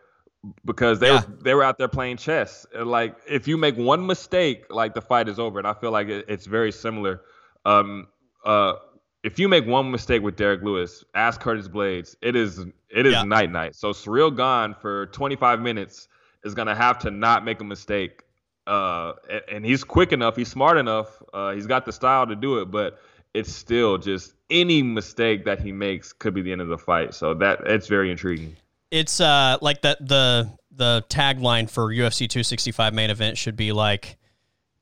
[0.65, 1.21] because they Yeah.
[1.27, 2.67] were they were out there playing chess.
[2.75, 5.59] And, Like if you make one mistake, like the fight is over.
[5.59, 7.23] And I feel like it, it's very similar.
[7.65, 8.09] Um,
[8.45, 8.75] uh,
[9.23, 12.17] if you make one mistake with Derrick Lewis, ask Curtis Blaydes.
[12.23, 12.59] It is
[12.91, 13.23] it is Yeah.
[13.23, 13.75] night night.
[13.77, 16.09] So Ciryl Gane for 25 minutes
[16.45, 18.23] is gonna have to not make a mistake.
[18.71, 19.15] Uh,
[19.51, 20.37] and, he's quick enough.
[20.37, 21.23] He's smart enough.
[21.35, 23.01] Uh, he's got the style to do it, but
[23.35, 27.13] it's still just any mistake that he makes could be the end of the fight.
[27.15, 28.57] So that it's very intriguing.
[28.91, 34.17] it's uh like that the the tagline for ufc 265 main event should be like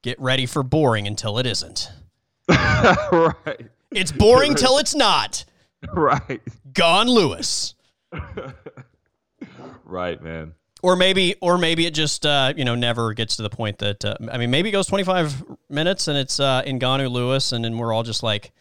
[0.02, 1.90] get ready for boring until it isn't
[2.48, 5.44] right, it's boring till it's not
[5.94, 6.40] right,
[6.73, 7.74] Gane lewis
[9.85, 10.55] right, man.
[10.82, 14.05] Or maybe or maybe it just uh, you know never gets to the point that
[14.05, 17.76] uh, I mean maybe it goes 25 minutes and it's uh, Ngannou Lewis and then
[17.78, 18.52] we're all just like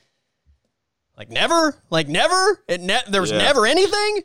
[1.18, 3.38] like never like never it ne- there was Yeah.
[3.40, 4.24] never anything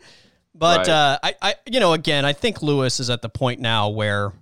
[0.55, 0.89] but Right.
[0.89, 4.33] uh, I I you know again I think Lewis is at the point now where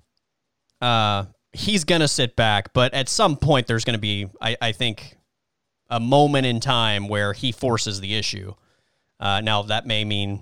[0.81, 5.16] uh, he's gonna sit back but at some point there's gonna be I, I think
[5.89, 8.55] a moment in time where he forces the issue
[9.18, 10.40] uh, now that may mean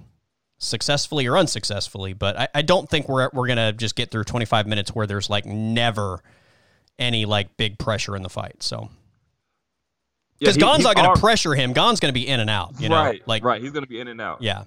[0.59, 4.67] successfully or unsuccessfully, but I, I don't think we're we're gonna just get through 25
[4.67, 6.21] minutes where there's like never
[6.99, 8.63] any like big pressure in the fight.
[8.63, 8.91] So
[10.39, 12.75] because he- Gane's not gonna al- pressure him, Gane's gonna be in and out.
[12.81, 13.63] You know, right, like right.
[13.63, 14.43] He's gonna be in and out.
[14.43, 14.65] yeah,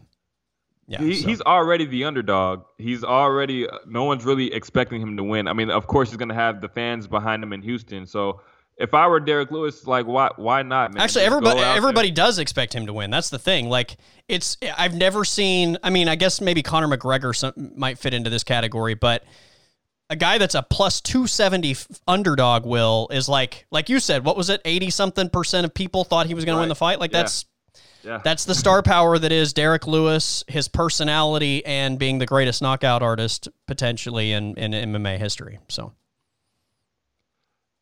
[0.88, 1.00] yeah.
[1.00, 1.28] He, so.
[1.28, 2.64] He's already the underdog.
[2.78, 5.48] He's already uh, no one's really expecting him to win.
[5.48, 8.06] I mean, of course he's gonna have the fans behind him in Houston.
[8.06, 8.42] So
[8.82, 11.02] if I were Derrick Lewis, like why why not, man?
[11.04, 11.78] Actually, Just go everybody there.
[11.78, 13.12] everybody does expect him to win.
[13.12, 13.70] That's the thing.
[13.70, 13.98] Like
[14.28, 15.78] it's I've never seen.
[15.84, 19.24] I mean, I guess maybe Conor McGregor some, might fit into this category, but
[20.10, 21.76] a guy that's a plus two seventy
[22.08, 24.26] underdog will is like like you said.
[24.26, 24.62] What was it?
[24.66, 27.00] Eighty something percent of people thought he was going to win the fight.
[27.00, 27.20] Like Yeah.
[27.22, 27.46] that's
[28.04, 28.20] Yeah.
[28.24, 33.02] that's the star power that is Derrick Lewis, his personality, and being the greatest knockout
[33.04, 35.60] artist potentially in in MMA history.
[35.70, 35.94] So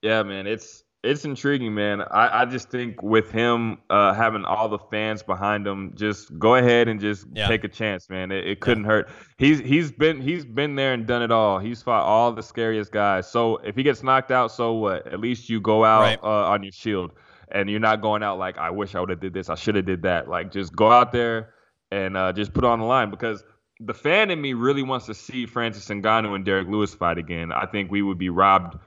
[0.01, 2.01] Yeah, man, it's it's intriguing, man.
[2.01, 6.55] I, I just think with him uh, having all the fans behind him, just go
[6.55, 7.47] ahead and just Yeah.
[7.47, 8.31] take a chance, man.
[8.31, 9.09] It, it couldn't hurt.
[9.37, 11.59] He's he's been he's been there and done it all.
[11.59, 13.31] He's fought all the scariest guys.
[13.31, 15.07] So if he gets knocked out, so what?
[15.07, 16.19] At least you go out Right.
[16.21, 17.11] uh, on your shield,
[17.49, 19.49] and you're not going out like I wish I would have did this.
[19.49, 20.27] I should have did that.
[20.27, 21.53] Like just go out there
[21.91, 23.43] and uh, just put on the line because.
[23.81, 27.53] The fan in me really wants to see Francis Ngannou and Derrick Lewis fight again.
[27.53, 28.77] I think we would be robbed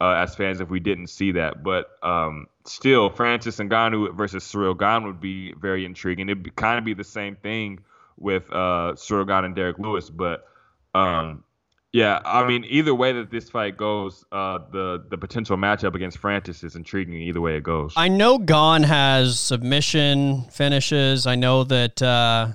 [0.00, 1.62] uh, as fans if we didn't see that.
[1.62, 6.28] But um, still, Francis Ngannou versus Ciryl Gane would be very intriguing.
[6.28, 7.80] It'd kind of be the same thing
[8.16, 10.08] with uh, Ciryl Gane and Derrick Lewis.
[10.10, 10.46] But
[10.94, 11.44] um,
[11.92, 16.18] yeah, I mean, either way that this fight goes, uh, the the potential matchup against
[16.18, 17.20] Francis is intriguing.
[17.22, 17.92] Either way it goes.
[17.96, 21.26] I know Gane has submission finishes.
[21.26, 22.48] I know that uh,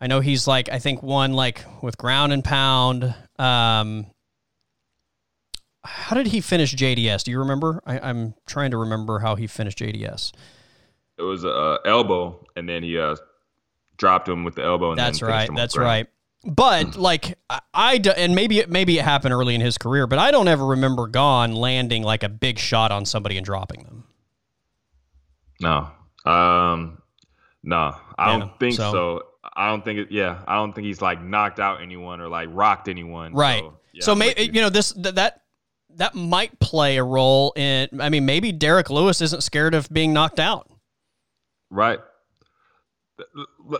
[0.00, 3.14] I know he's like I think one like with ground and pound.
[3.38, 4.06] Um,
[5.86, 7.24] how did he finish JDS?
[7.24, 7.82] Do you remember?
[7.86, 10.32] I, I'm trying to remember how he finished JDS.
[11.18, 13.16] it was a uh, elbow, and then he uh,
[13.96, 14.90] dropped him with the elbow.
[14.90, 15.48] And That's right.
[15.56, 16.06] That's right.
[16.44, 20.06] But like I, I do- and maybe it maybe it happened early in his career,
[20.06, 23.82] but I don't ever remember Gane landing like a big shot on somebody and dropping
[23.84, 24.04] them.
[25.60, 25.88] No.
[26.24, 26.98] Um
[27.62, 27.96] no.
[28.18, 29.22] I Yeah, don't think so- so.
[29.58, 32.48] I don't think it yeah, I don't think he's like knocked out anyone or like
[32.52, 33.32] rocked anyone.
[33.32, 33.60] Right.
[33.62, 35.42] So, yeah, so maybe you know this th- that
[35.96, 37.88] that might play a role in.
[38.00, 40.70] I mean, maybe Derrick Lewis isn't scared of being knocked out.
[41.70, 41.98] Right.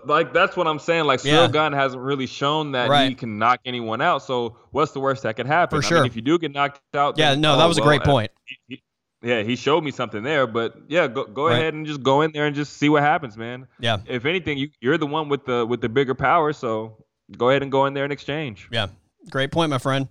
[0.07, 1.05] like that's what I'm saying.
[1.05, 1.49] Like Ciryl yeah.
[1.49, 3.09] Gane hasn't really shown that right.
[3.09, 4.23] he can knock anyone out.
[4.23, 5.79] So what's the worst that could happen?
[5.79, 5.99] For sure.
[5.99, 7.89] I mean, if you do get knocked out, yeah, then, no, oh, that was well,
[7.89, 8.31] a great uh, point.
[8.45, 8.83] He, he,
[9.23, 11.59] yeah, he showed me something there, but yeah, go go right.
[11.59, 13.67] ahead and just go in there and just see what happens, man.
[13.81, 13.99] Yeah.
[14.07, 17.05] If anything, you you're the one with the with the bigger power, so
[17.37, 18.69] go ahead and go in there and exchange.
[18.71, 18.89] Yeah,
[19.31, 20.09] great point, my friend.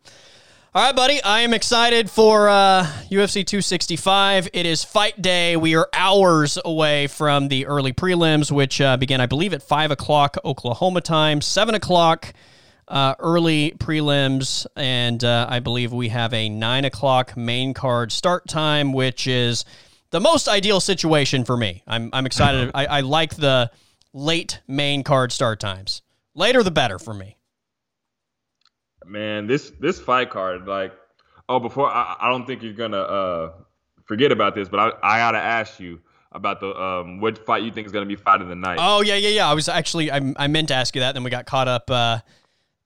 [0.75, 1.23] All right, buddy.
[1.23, 4.49] I am excited for uh, UFC 265.
[4.51, 5.55] It is fight day.
[5.55, 9.91] We are hours away from the early prelims, which uh, begin, I believe, at 5
[9.91, 12.33] o'clock Oklahoma time, 7 o'clock
[12.89, 18.45] uh, early prelims, and uh, I believe we have a 9 o'clock main card start
[18.45, 19.63] time, which is
[20.09, 21.83] the most ideal situation for me.
[21.87, 22.71] I'm, I'm excited.
[22.75, 23.71] I, I like the
[24.11, 26.01] late main card start times.
[26.33, 27.37] Later, the better for me
[29.07, 30.93] man, this this fight card, like,
[31.49, 33.51] oh, before I, I don't think you're gonna uh,
[34.05, 35.99] forget about this, but I, I gotta ask you
[36.31, 38.77] about the um what fight you think is gonna be fight of the night.
[38.79, 39.49] Oh yeah, yeah, yeah.
[39.49, 41.89] I was actually I, I meant to ask you that, then we got caught up
[41.89, 42.19] uh,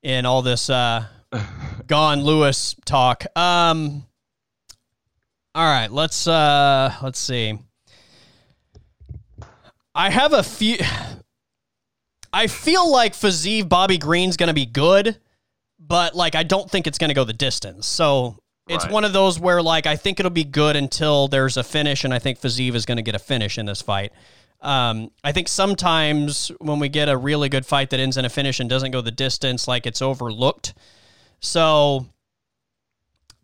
[0.04, 1.06] in all this uh,
[1.88, 3.26] Gane Lewis talk.
[3.36, 4.06] Um,
[5.56, 7.58] all right, let's uh, let's see.
[9.96, 10.78] I have a few.
[12.32, 15.18] I feel like Fiziev Bobby Green's gonna be good
[15.80, 17.88] but like I don't think it's going to go the distance.
[17.88, 18.38] So
[18.68, 18.94] it's right.
[18.94, 22.14] one of those where like I think it'll be good until there's a finish, and
[22.14, 24.12] I think Fiziev is going to get a finish in this fight.
[24.62, 28.30] Um, I think sometimes when we get a really good fight that ends in a
[28.30, 30.74] finish and doesn't go the distance, like it's overlooked.
[31.40, 32.08] So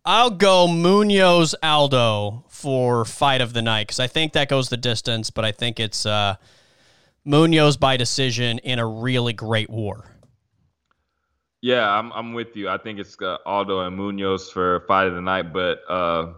[0.03, 4.77] I'll go Munhoz Aldo for fight of the night because I think that goes the
[4.77, 6.35] distance, but I think it's uh,
[7.25, 10.14] Munhoz by decision in a really great war.
[11.65, 12.69] Yeah, I'm I'm with you.
[12.69, 16.33] I think it's uh, Aldo and Munhoz for fight of the night, but uh,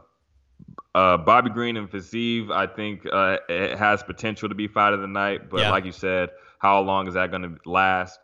[0.96, 5.02] uh, Bobby Green and Fiziev, I think uh, it has potential to be fight of
[5.02, 5.50] the night.
[5.50, 5.72] But yeah.
[5.72, 6.30] like you said,
[6.60, 8.22] how long is that going to last?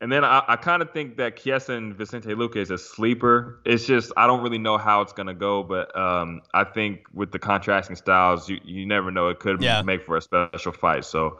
[0.00, 3.60] And then I, I kind of think that Chiesa and Vicente Luque is a sleeper.
[3.66, 7.00] It's just I don't really know how it's going to go, but um, I think
[7.12, 9.28] with the contrasting styles, you, you never know.
[9.28, 9.82] It could yeah.
[9.82, 11.04] make for a special fight.
[11.04, 11.38] So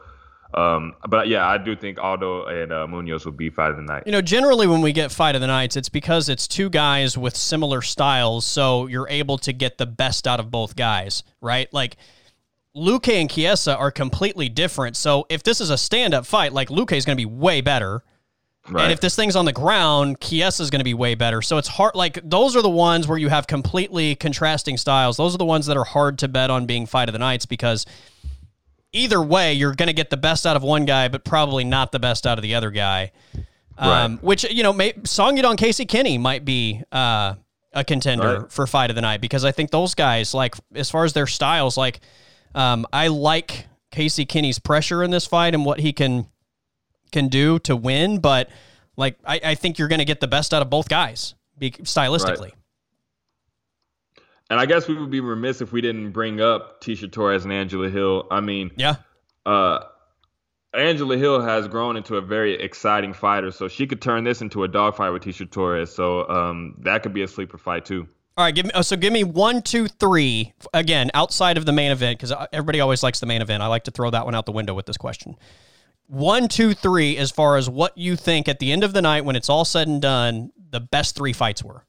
[0.53, 3.83] um, but yeah, I do think Aldo and uh, Munhoz will be fight of the
[3.83, 4.03] night.
[4.05, 7.17] You know, generally when we get fight of the nights, it's because it's two guys
[7.17, 11.71] with similar styles, so you're able to get the best out of both guys, right?
[11.73, 11.97] Like
[12.75, 14.95] Luque and Chiesa are completely different.
[14.95, 18.03] So if this is a stand-up fight, like Luque is going to be way better.
[18.69, 18.83] Right.
[18.83, 21.41] And if this thing's on the ground, Chiesa is going to be way better.
[21.41, 21.95] So it's hard.
[21.95, 25.17] Like those are the ones where you have completely contrasting styles.
[25.17, 27.45] Those are the ones that are hard to bet on being fight of the nights
[27.45, 27.85] because
[28.97, 31.91] either way, you're going to get the best out of one guy, but probably not
[31.91, 33.11] the best out of the other guy.
[33.77, 34.23] Um, right.
[34.23, 37.35] Which you know, may, Song Yadong Casey Kenney might be uh,
[37.73, 38.51] a contender right.
[38.51, 41.27] for fight of the night because I think those guys, like as far as their
[41.27, 41.99] styles, like
[42.55, 46.27] um, I like Casey Kenney's pressure in this fight and what he can
[47.11, 48.49] can do to win, but
[48.97, 51.71] like I, I think you're going to get the best out of both guys, be,
[51.71, 52.41] stylistically.
[52.41, 52.53] Right.
[54.49, 57.51] And I guess we would be remiss if we didn't bring up Tecia Torres and
[57.51, 58.27] Angela Hill.
[58.31, 58.95] I mean, yeah.
[59.45, 59.79] Uh,
[60.73, 64.63] Angela Hill has grown into a very exciting fighter, so she could turn this into
[64.63, 65.93] a dogfight with Tecia Torres.
[65.93, 68.07] So um, that could be a sleeper fight too.
[68.37, 68.71] All right, give me.
[68.75, 70.53] Oh, so give me one, two, three.
[70.71, 73.63] Again, outside of the main event, because everybody always likes the main event.
[73.63, 75.35] I like to throw that one out the window with this question.
[76.05, 77.17] One, two, three.
[77.17, 79.65] As far as what you think at the end of the night, when it's all
[79.65, 81.86] said and done, the best three fights were.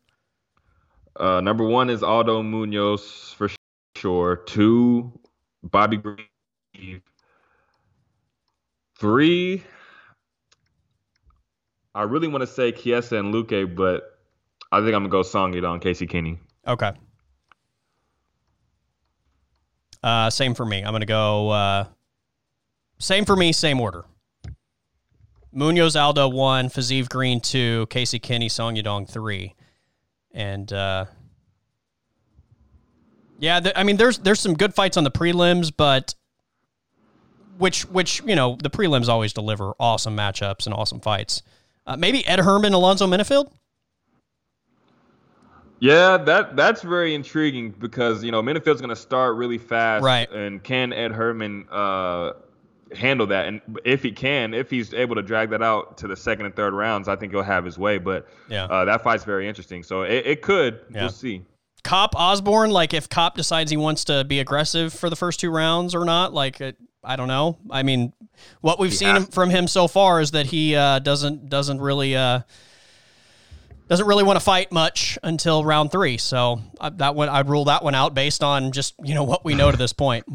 [1.19, 3.49] Uh, number one is Aldo Munhoz for
[3.97, 4.36] sure.
[4.36, 5.12] Two,
[5.65, 7.03] Bobby Green.
[8.99, 9.65] Three,
[11.95, 14.19] I really want to say Chiesa and Luque, but
[14.70, 16.39] I think I'm gonna go Song on Casey Kenney.
[16.66, 16.93] Okay.
[20.03, 20.82] Uh, same for me.
[20.82, 21.51] I'm gonna go.
[21.51, 21.85] Uh,
[22.99, 23.53] same for me.
[23.53, 24.05] Same order.
[25.55, 29.55] Munhoz Aldo one, Fiziev Green two, Casey Kenney Song Yadong three
[30.39, 31.06] and uh,
[33.40, 36.15] yeah, th- I mean, there's there's some good fights on the prelims, but
[37.59, 41.43] which which you know the prelims always deliver awesome matchups and awesome fights.
[41.86, 43.51] Uh, maybe Ed Herman, Alonzo Menifield.
[45.81, 50.31] Yeah, that that's very intriguing because you know Menifield's going to start really fast, right?
[50.31, 52.32] And can Ed Herman uh,
[52.94, 53.47] handle that.
[53.47, 56.55] And if he can, if he's able to drag that out to the second and
[56.55, 57.98] third rounds, I think he'll have his way.
[57.98, 59.82] But yeah, uh, that fight's very interesting.
[59.82, 60.81] So it, it could.
[60.90, 61.02] Yeah.
[61.02, 61.44] We'll see.
[61.85, 65.51] Kape Osbourne, like if Kape decides he wants to be aggressive for the first two
[65.51, 67.59] rounds or not, like it, I don't know.
[67.70, 68.12] I mean,
[68.60, 72.40] what we've seen from him so far is that he uh, doesn't doesn't really uh,
[73.89, 76.19] doesn't really want to fight much until round three.
[76.19, 79.44] So uh, that one I'd rule that one out based on just you know what
[79.44, 80.27] we know to this point.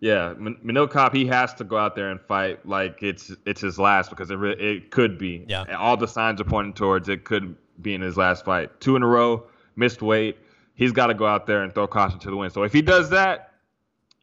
[0.00, 3.78] Yeah, Manel Kape, he has to go out there and fight like it's it's his
[3.78, 5.44] last because it it could be.
[5.48, 5.64] Yeah.
[5.76, 8.80] All the signs are pointing towards it could be in his last fight.
[8.80, 9.44] Two in a row,
[9.76, 10.38] missed weight.
[10.74, 12.52] He's got to go out there and throw caution to the wind.
[12.52, 13.54] So if he does that,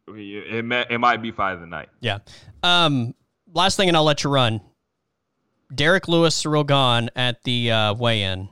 [0.08, 1.90] it, may, it might be fight of the night.
[2.00, 2.18] Yeah.
[2.62, 3.14] Um,
[3.52, 4.62] last thing, and I'll let you run.
[5.74, 8.48] Derrick Lewis, Ciryl Gane at the uh, weigh-in.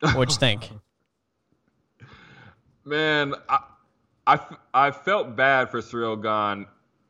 [0.00, 0.70] What'd you think?
[2.84, 3.58] Man, I,
[4.28, 4.38] I,
[4.74, 6.66] I felt bad for Ciryl Gane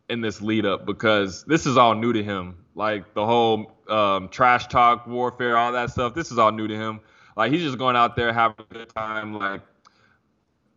[0.09, 2.57] in this lead up because this is all new to him.
[2.77, 6.15] Like the whole um, trash talk, warfare, all that stuff.
[6.15, 7.01] This is all new to him.
[7.37, 9.37] Like he's just going out there having a good time.
[9.37, 9.63] Like,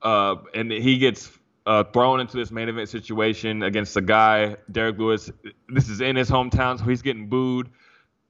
[0.01, 1.31] uh, and he gets
[1.67, 5.31] uh, thrown into this main event situation against a guy, Derrick Lewis.
[5.69, 7.69] This is in his hometown, so he's getting booed,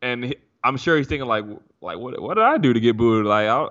[0.02, 0.36] and he,
[0.66, 1.46] I'm sure he's thinking like,
[1.80, 3.26] like what what did I do to get booed?
[3.26, 3.70] Like, I,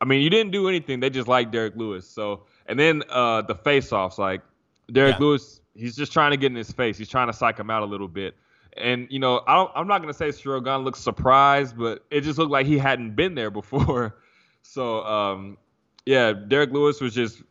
[0.00, 0.98] I mean, you didn't do anything.
[0.98, 2.08] They just like Derrick Lewis.
[2.08, 4.42] So and then uh, the face-offs, like
[4.90, 5.24] Derrick yeah.
[5.24, 6.98] Lewis, he's just trying to get in his face.
[6.98, 8.34] He's trying to psych him out a little bit.
[8.76, 12.52] And you know, I am not gonna say Gane looks surprised, but it just looked
[12.52, 14.16] like he hadn't been there before.
[14.64, 15.58] So um,
[16.06, 17.42] yeah, Derrick Lewis was just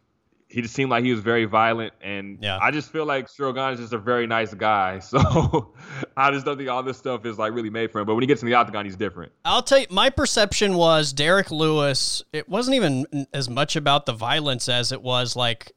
[0.51, 2.59] he just seemed like he was very violent, and yeah.
[2.61, 4.99] I just feel like Gane is just a very nice guy.
[5.11, 5.73] So
[6.15, 8.05] I just don't think all this stuff is like really made for him.
[8.05, 9.31] But when he gets in the octagon, he's different.
[9.43, 12.23] I'll tell you, my perception was Derrick Lewis.
[12.31, 15.73] It wasn't even as much about the violence as it was like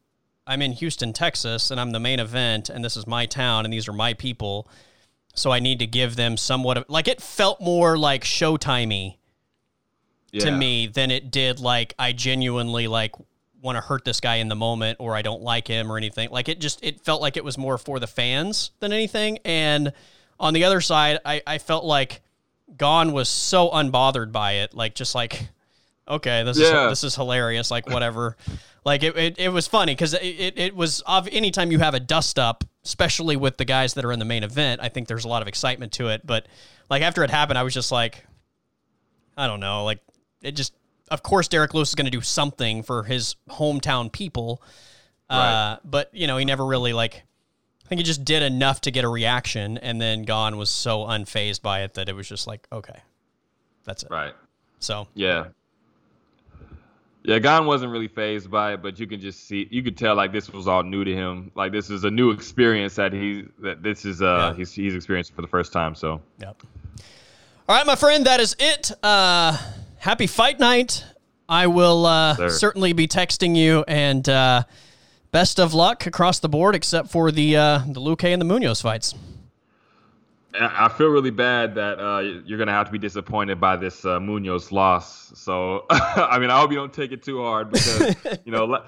[0.47, 3.73] I'm in Houston, Texas, and I'm the main event, and this is my town, and
[3.73, 4.69] these are my people.
[5.35, 9.17] So I need to give them somewhat of like it felt more like showtimey
[10.31, 10.45] yeah.
[10.45, 13.13] to me than it did like I genuinely like
[13.65, 16.29] want to hurt this guy in the moment or I don't like him or anything.
[16.31, 19.39] Like it just it felt like it was more for the fans than anything.
[19.45, 19.93] And
[20.39, 22.21] on the other side, I, I felt like
[22.77, 24.75] Gane was so unbothered by it.
[24.75, 25.49] Like just like,
[26.07, 26.85] okay, this yeah.
[26.85, 27.71] is this is hilarious.
[27.71, 28.37] Like whatever.
[28.85, 31.95] like it, it, it was funny because it, it, it was of anytime you have
[31.95, 35.09] a dust up, especially with the guys that are in the main event, I think
[35.09, 36.27] there's a lot of excitement to it.
[36.27, 36.47] But
[36.91, 38.27] like after it happened, I was just like,
[39.39, 40.01] I don't know, like
[40.43, 40.75] it just
[41.11, 44.63] of course, Derrick Lewis is going to do something for his hometown people.
[45.31, 45.53] Uh, right.
[45.53, 47.23] Uh, but you know, he never really like.
[47.85, 51.01] I think he just did enough to get a reaction, and then Gane was so
[51.01, 52.99] unfazed by it that it was just like, okay,
[53.85, 54.11] that's it.
[54.11, 54.33] Right.
[54.79, 55.07] So.
[55.15, 55.47] Yeah.
[57.27, 60.15] Yeah, Gane wasn't really phased by it, but you can just see, you could tell
[60.15, 61.51] like this was all new to him.
[61.55, 64.55] Like this is a new experience that he, that this is, uh, yeah.
[64.55, 65.95] he's, he's experiencing for the first time.
[65.95, 66.21] So.
[66.39, 66.63] Yep.
[67.67, 68.93] All right, my friend, that is it.
[69.03, 69.57] Uh,
[70.05, 71.03] happy fight night.
[71.49, 74.65] I will uh, certainly be texting you, and uh,
[75.31, 78.83] best of luck across the board, except for the uh, the Luque and the Munhoz
[78.83, 79.15] fights.
[80.59, 84.21] I feel really bad that uh, you're gonna have to be disappointed by this uh,
[84.21, 85.33] Munhoz loss.
[85.35, 88.15] So, I mean, I hope you don't take it too hard because
[88.45, 88.83] you know,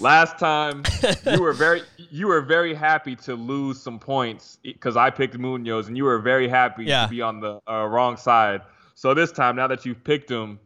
[0.00, 0.82] last time
[1.26, 5.88] you were very you were very happy to lose some points because I picked Munhoz,
[5.88, 7.04] and you were very happy yeah.
[7.04, 8.62] to be on the uh, wrong side.
[8.94, 10.58] So this time, now that you've picked him,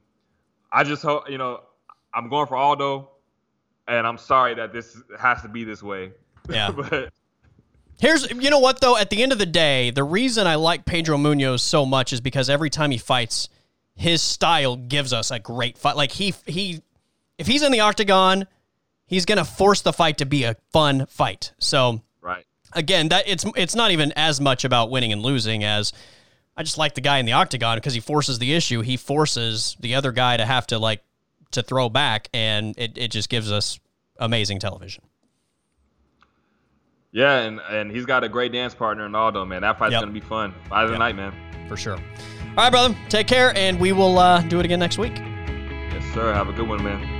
[0.70, 1.62] I just hope you know
[2.14, 3.10] I'm going for Aldo,
[3.86, 6.12] and I'm sorry that this has to be this way.
[6.48, 7.12] Yeah, but.
[8.00, 8.96] Here's, you know what though?
[8.96, 12.20] At the end of the day, the reason I like Pedro Munhoz so much is
[12.20, 13.48] because every time he fights,
[13.96, 15.96] his style gives us a great fight.
[15.96, 16.80] Like he he,
[17.38, 18.46] if he's in the octagon,
[19.06, 21.52] he's gonna force the fight to be a fun fight.
[21.58, 25.92] So right again, that it's it's not even as much about winning and losing as
[26.58, 28.80] I just like the guy in the octagon because he forces the issue.
[28.80, 31.04] He forces the other guy to have to like
[31.52, 33.78] to throw back, and it, it just gives us
[34.18, 35.04] amazing television.
[37.12, 39.62] Yeah, and and he's got a great dance partner in Aldo, man.
[39.62, 40.02] That fight's yep.
[40.02, 40.52] gonna be fun.
[40.72, 41.32] Of the night, man.
[41.68, 41.94] For sure.
[41.94, 42.96] All right, brother.
[43.08, 45.16] Take care, and we will uh, do it again next week.
[45.16, 46.34] Yes, sir.
[46.34, 47.17] Have a good one, man.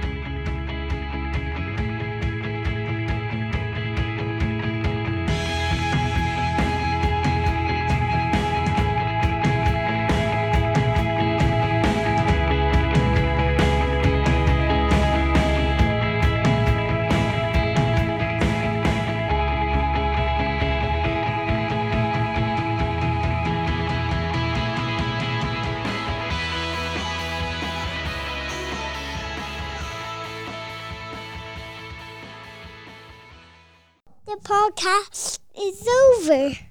[34.71, 36.68] Podcast is over.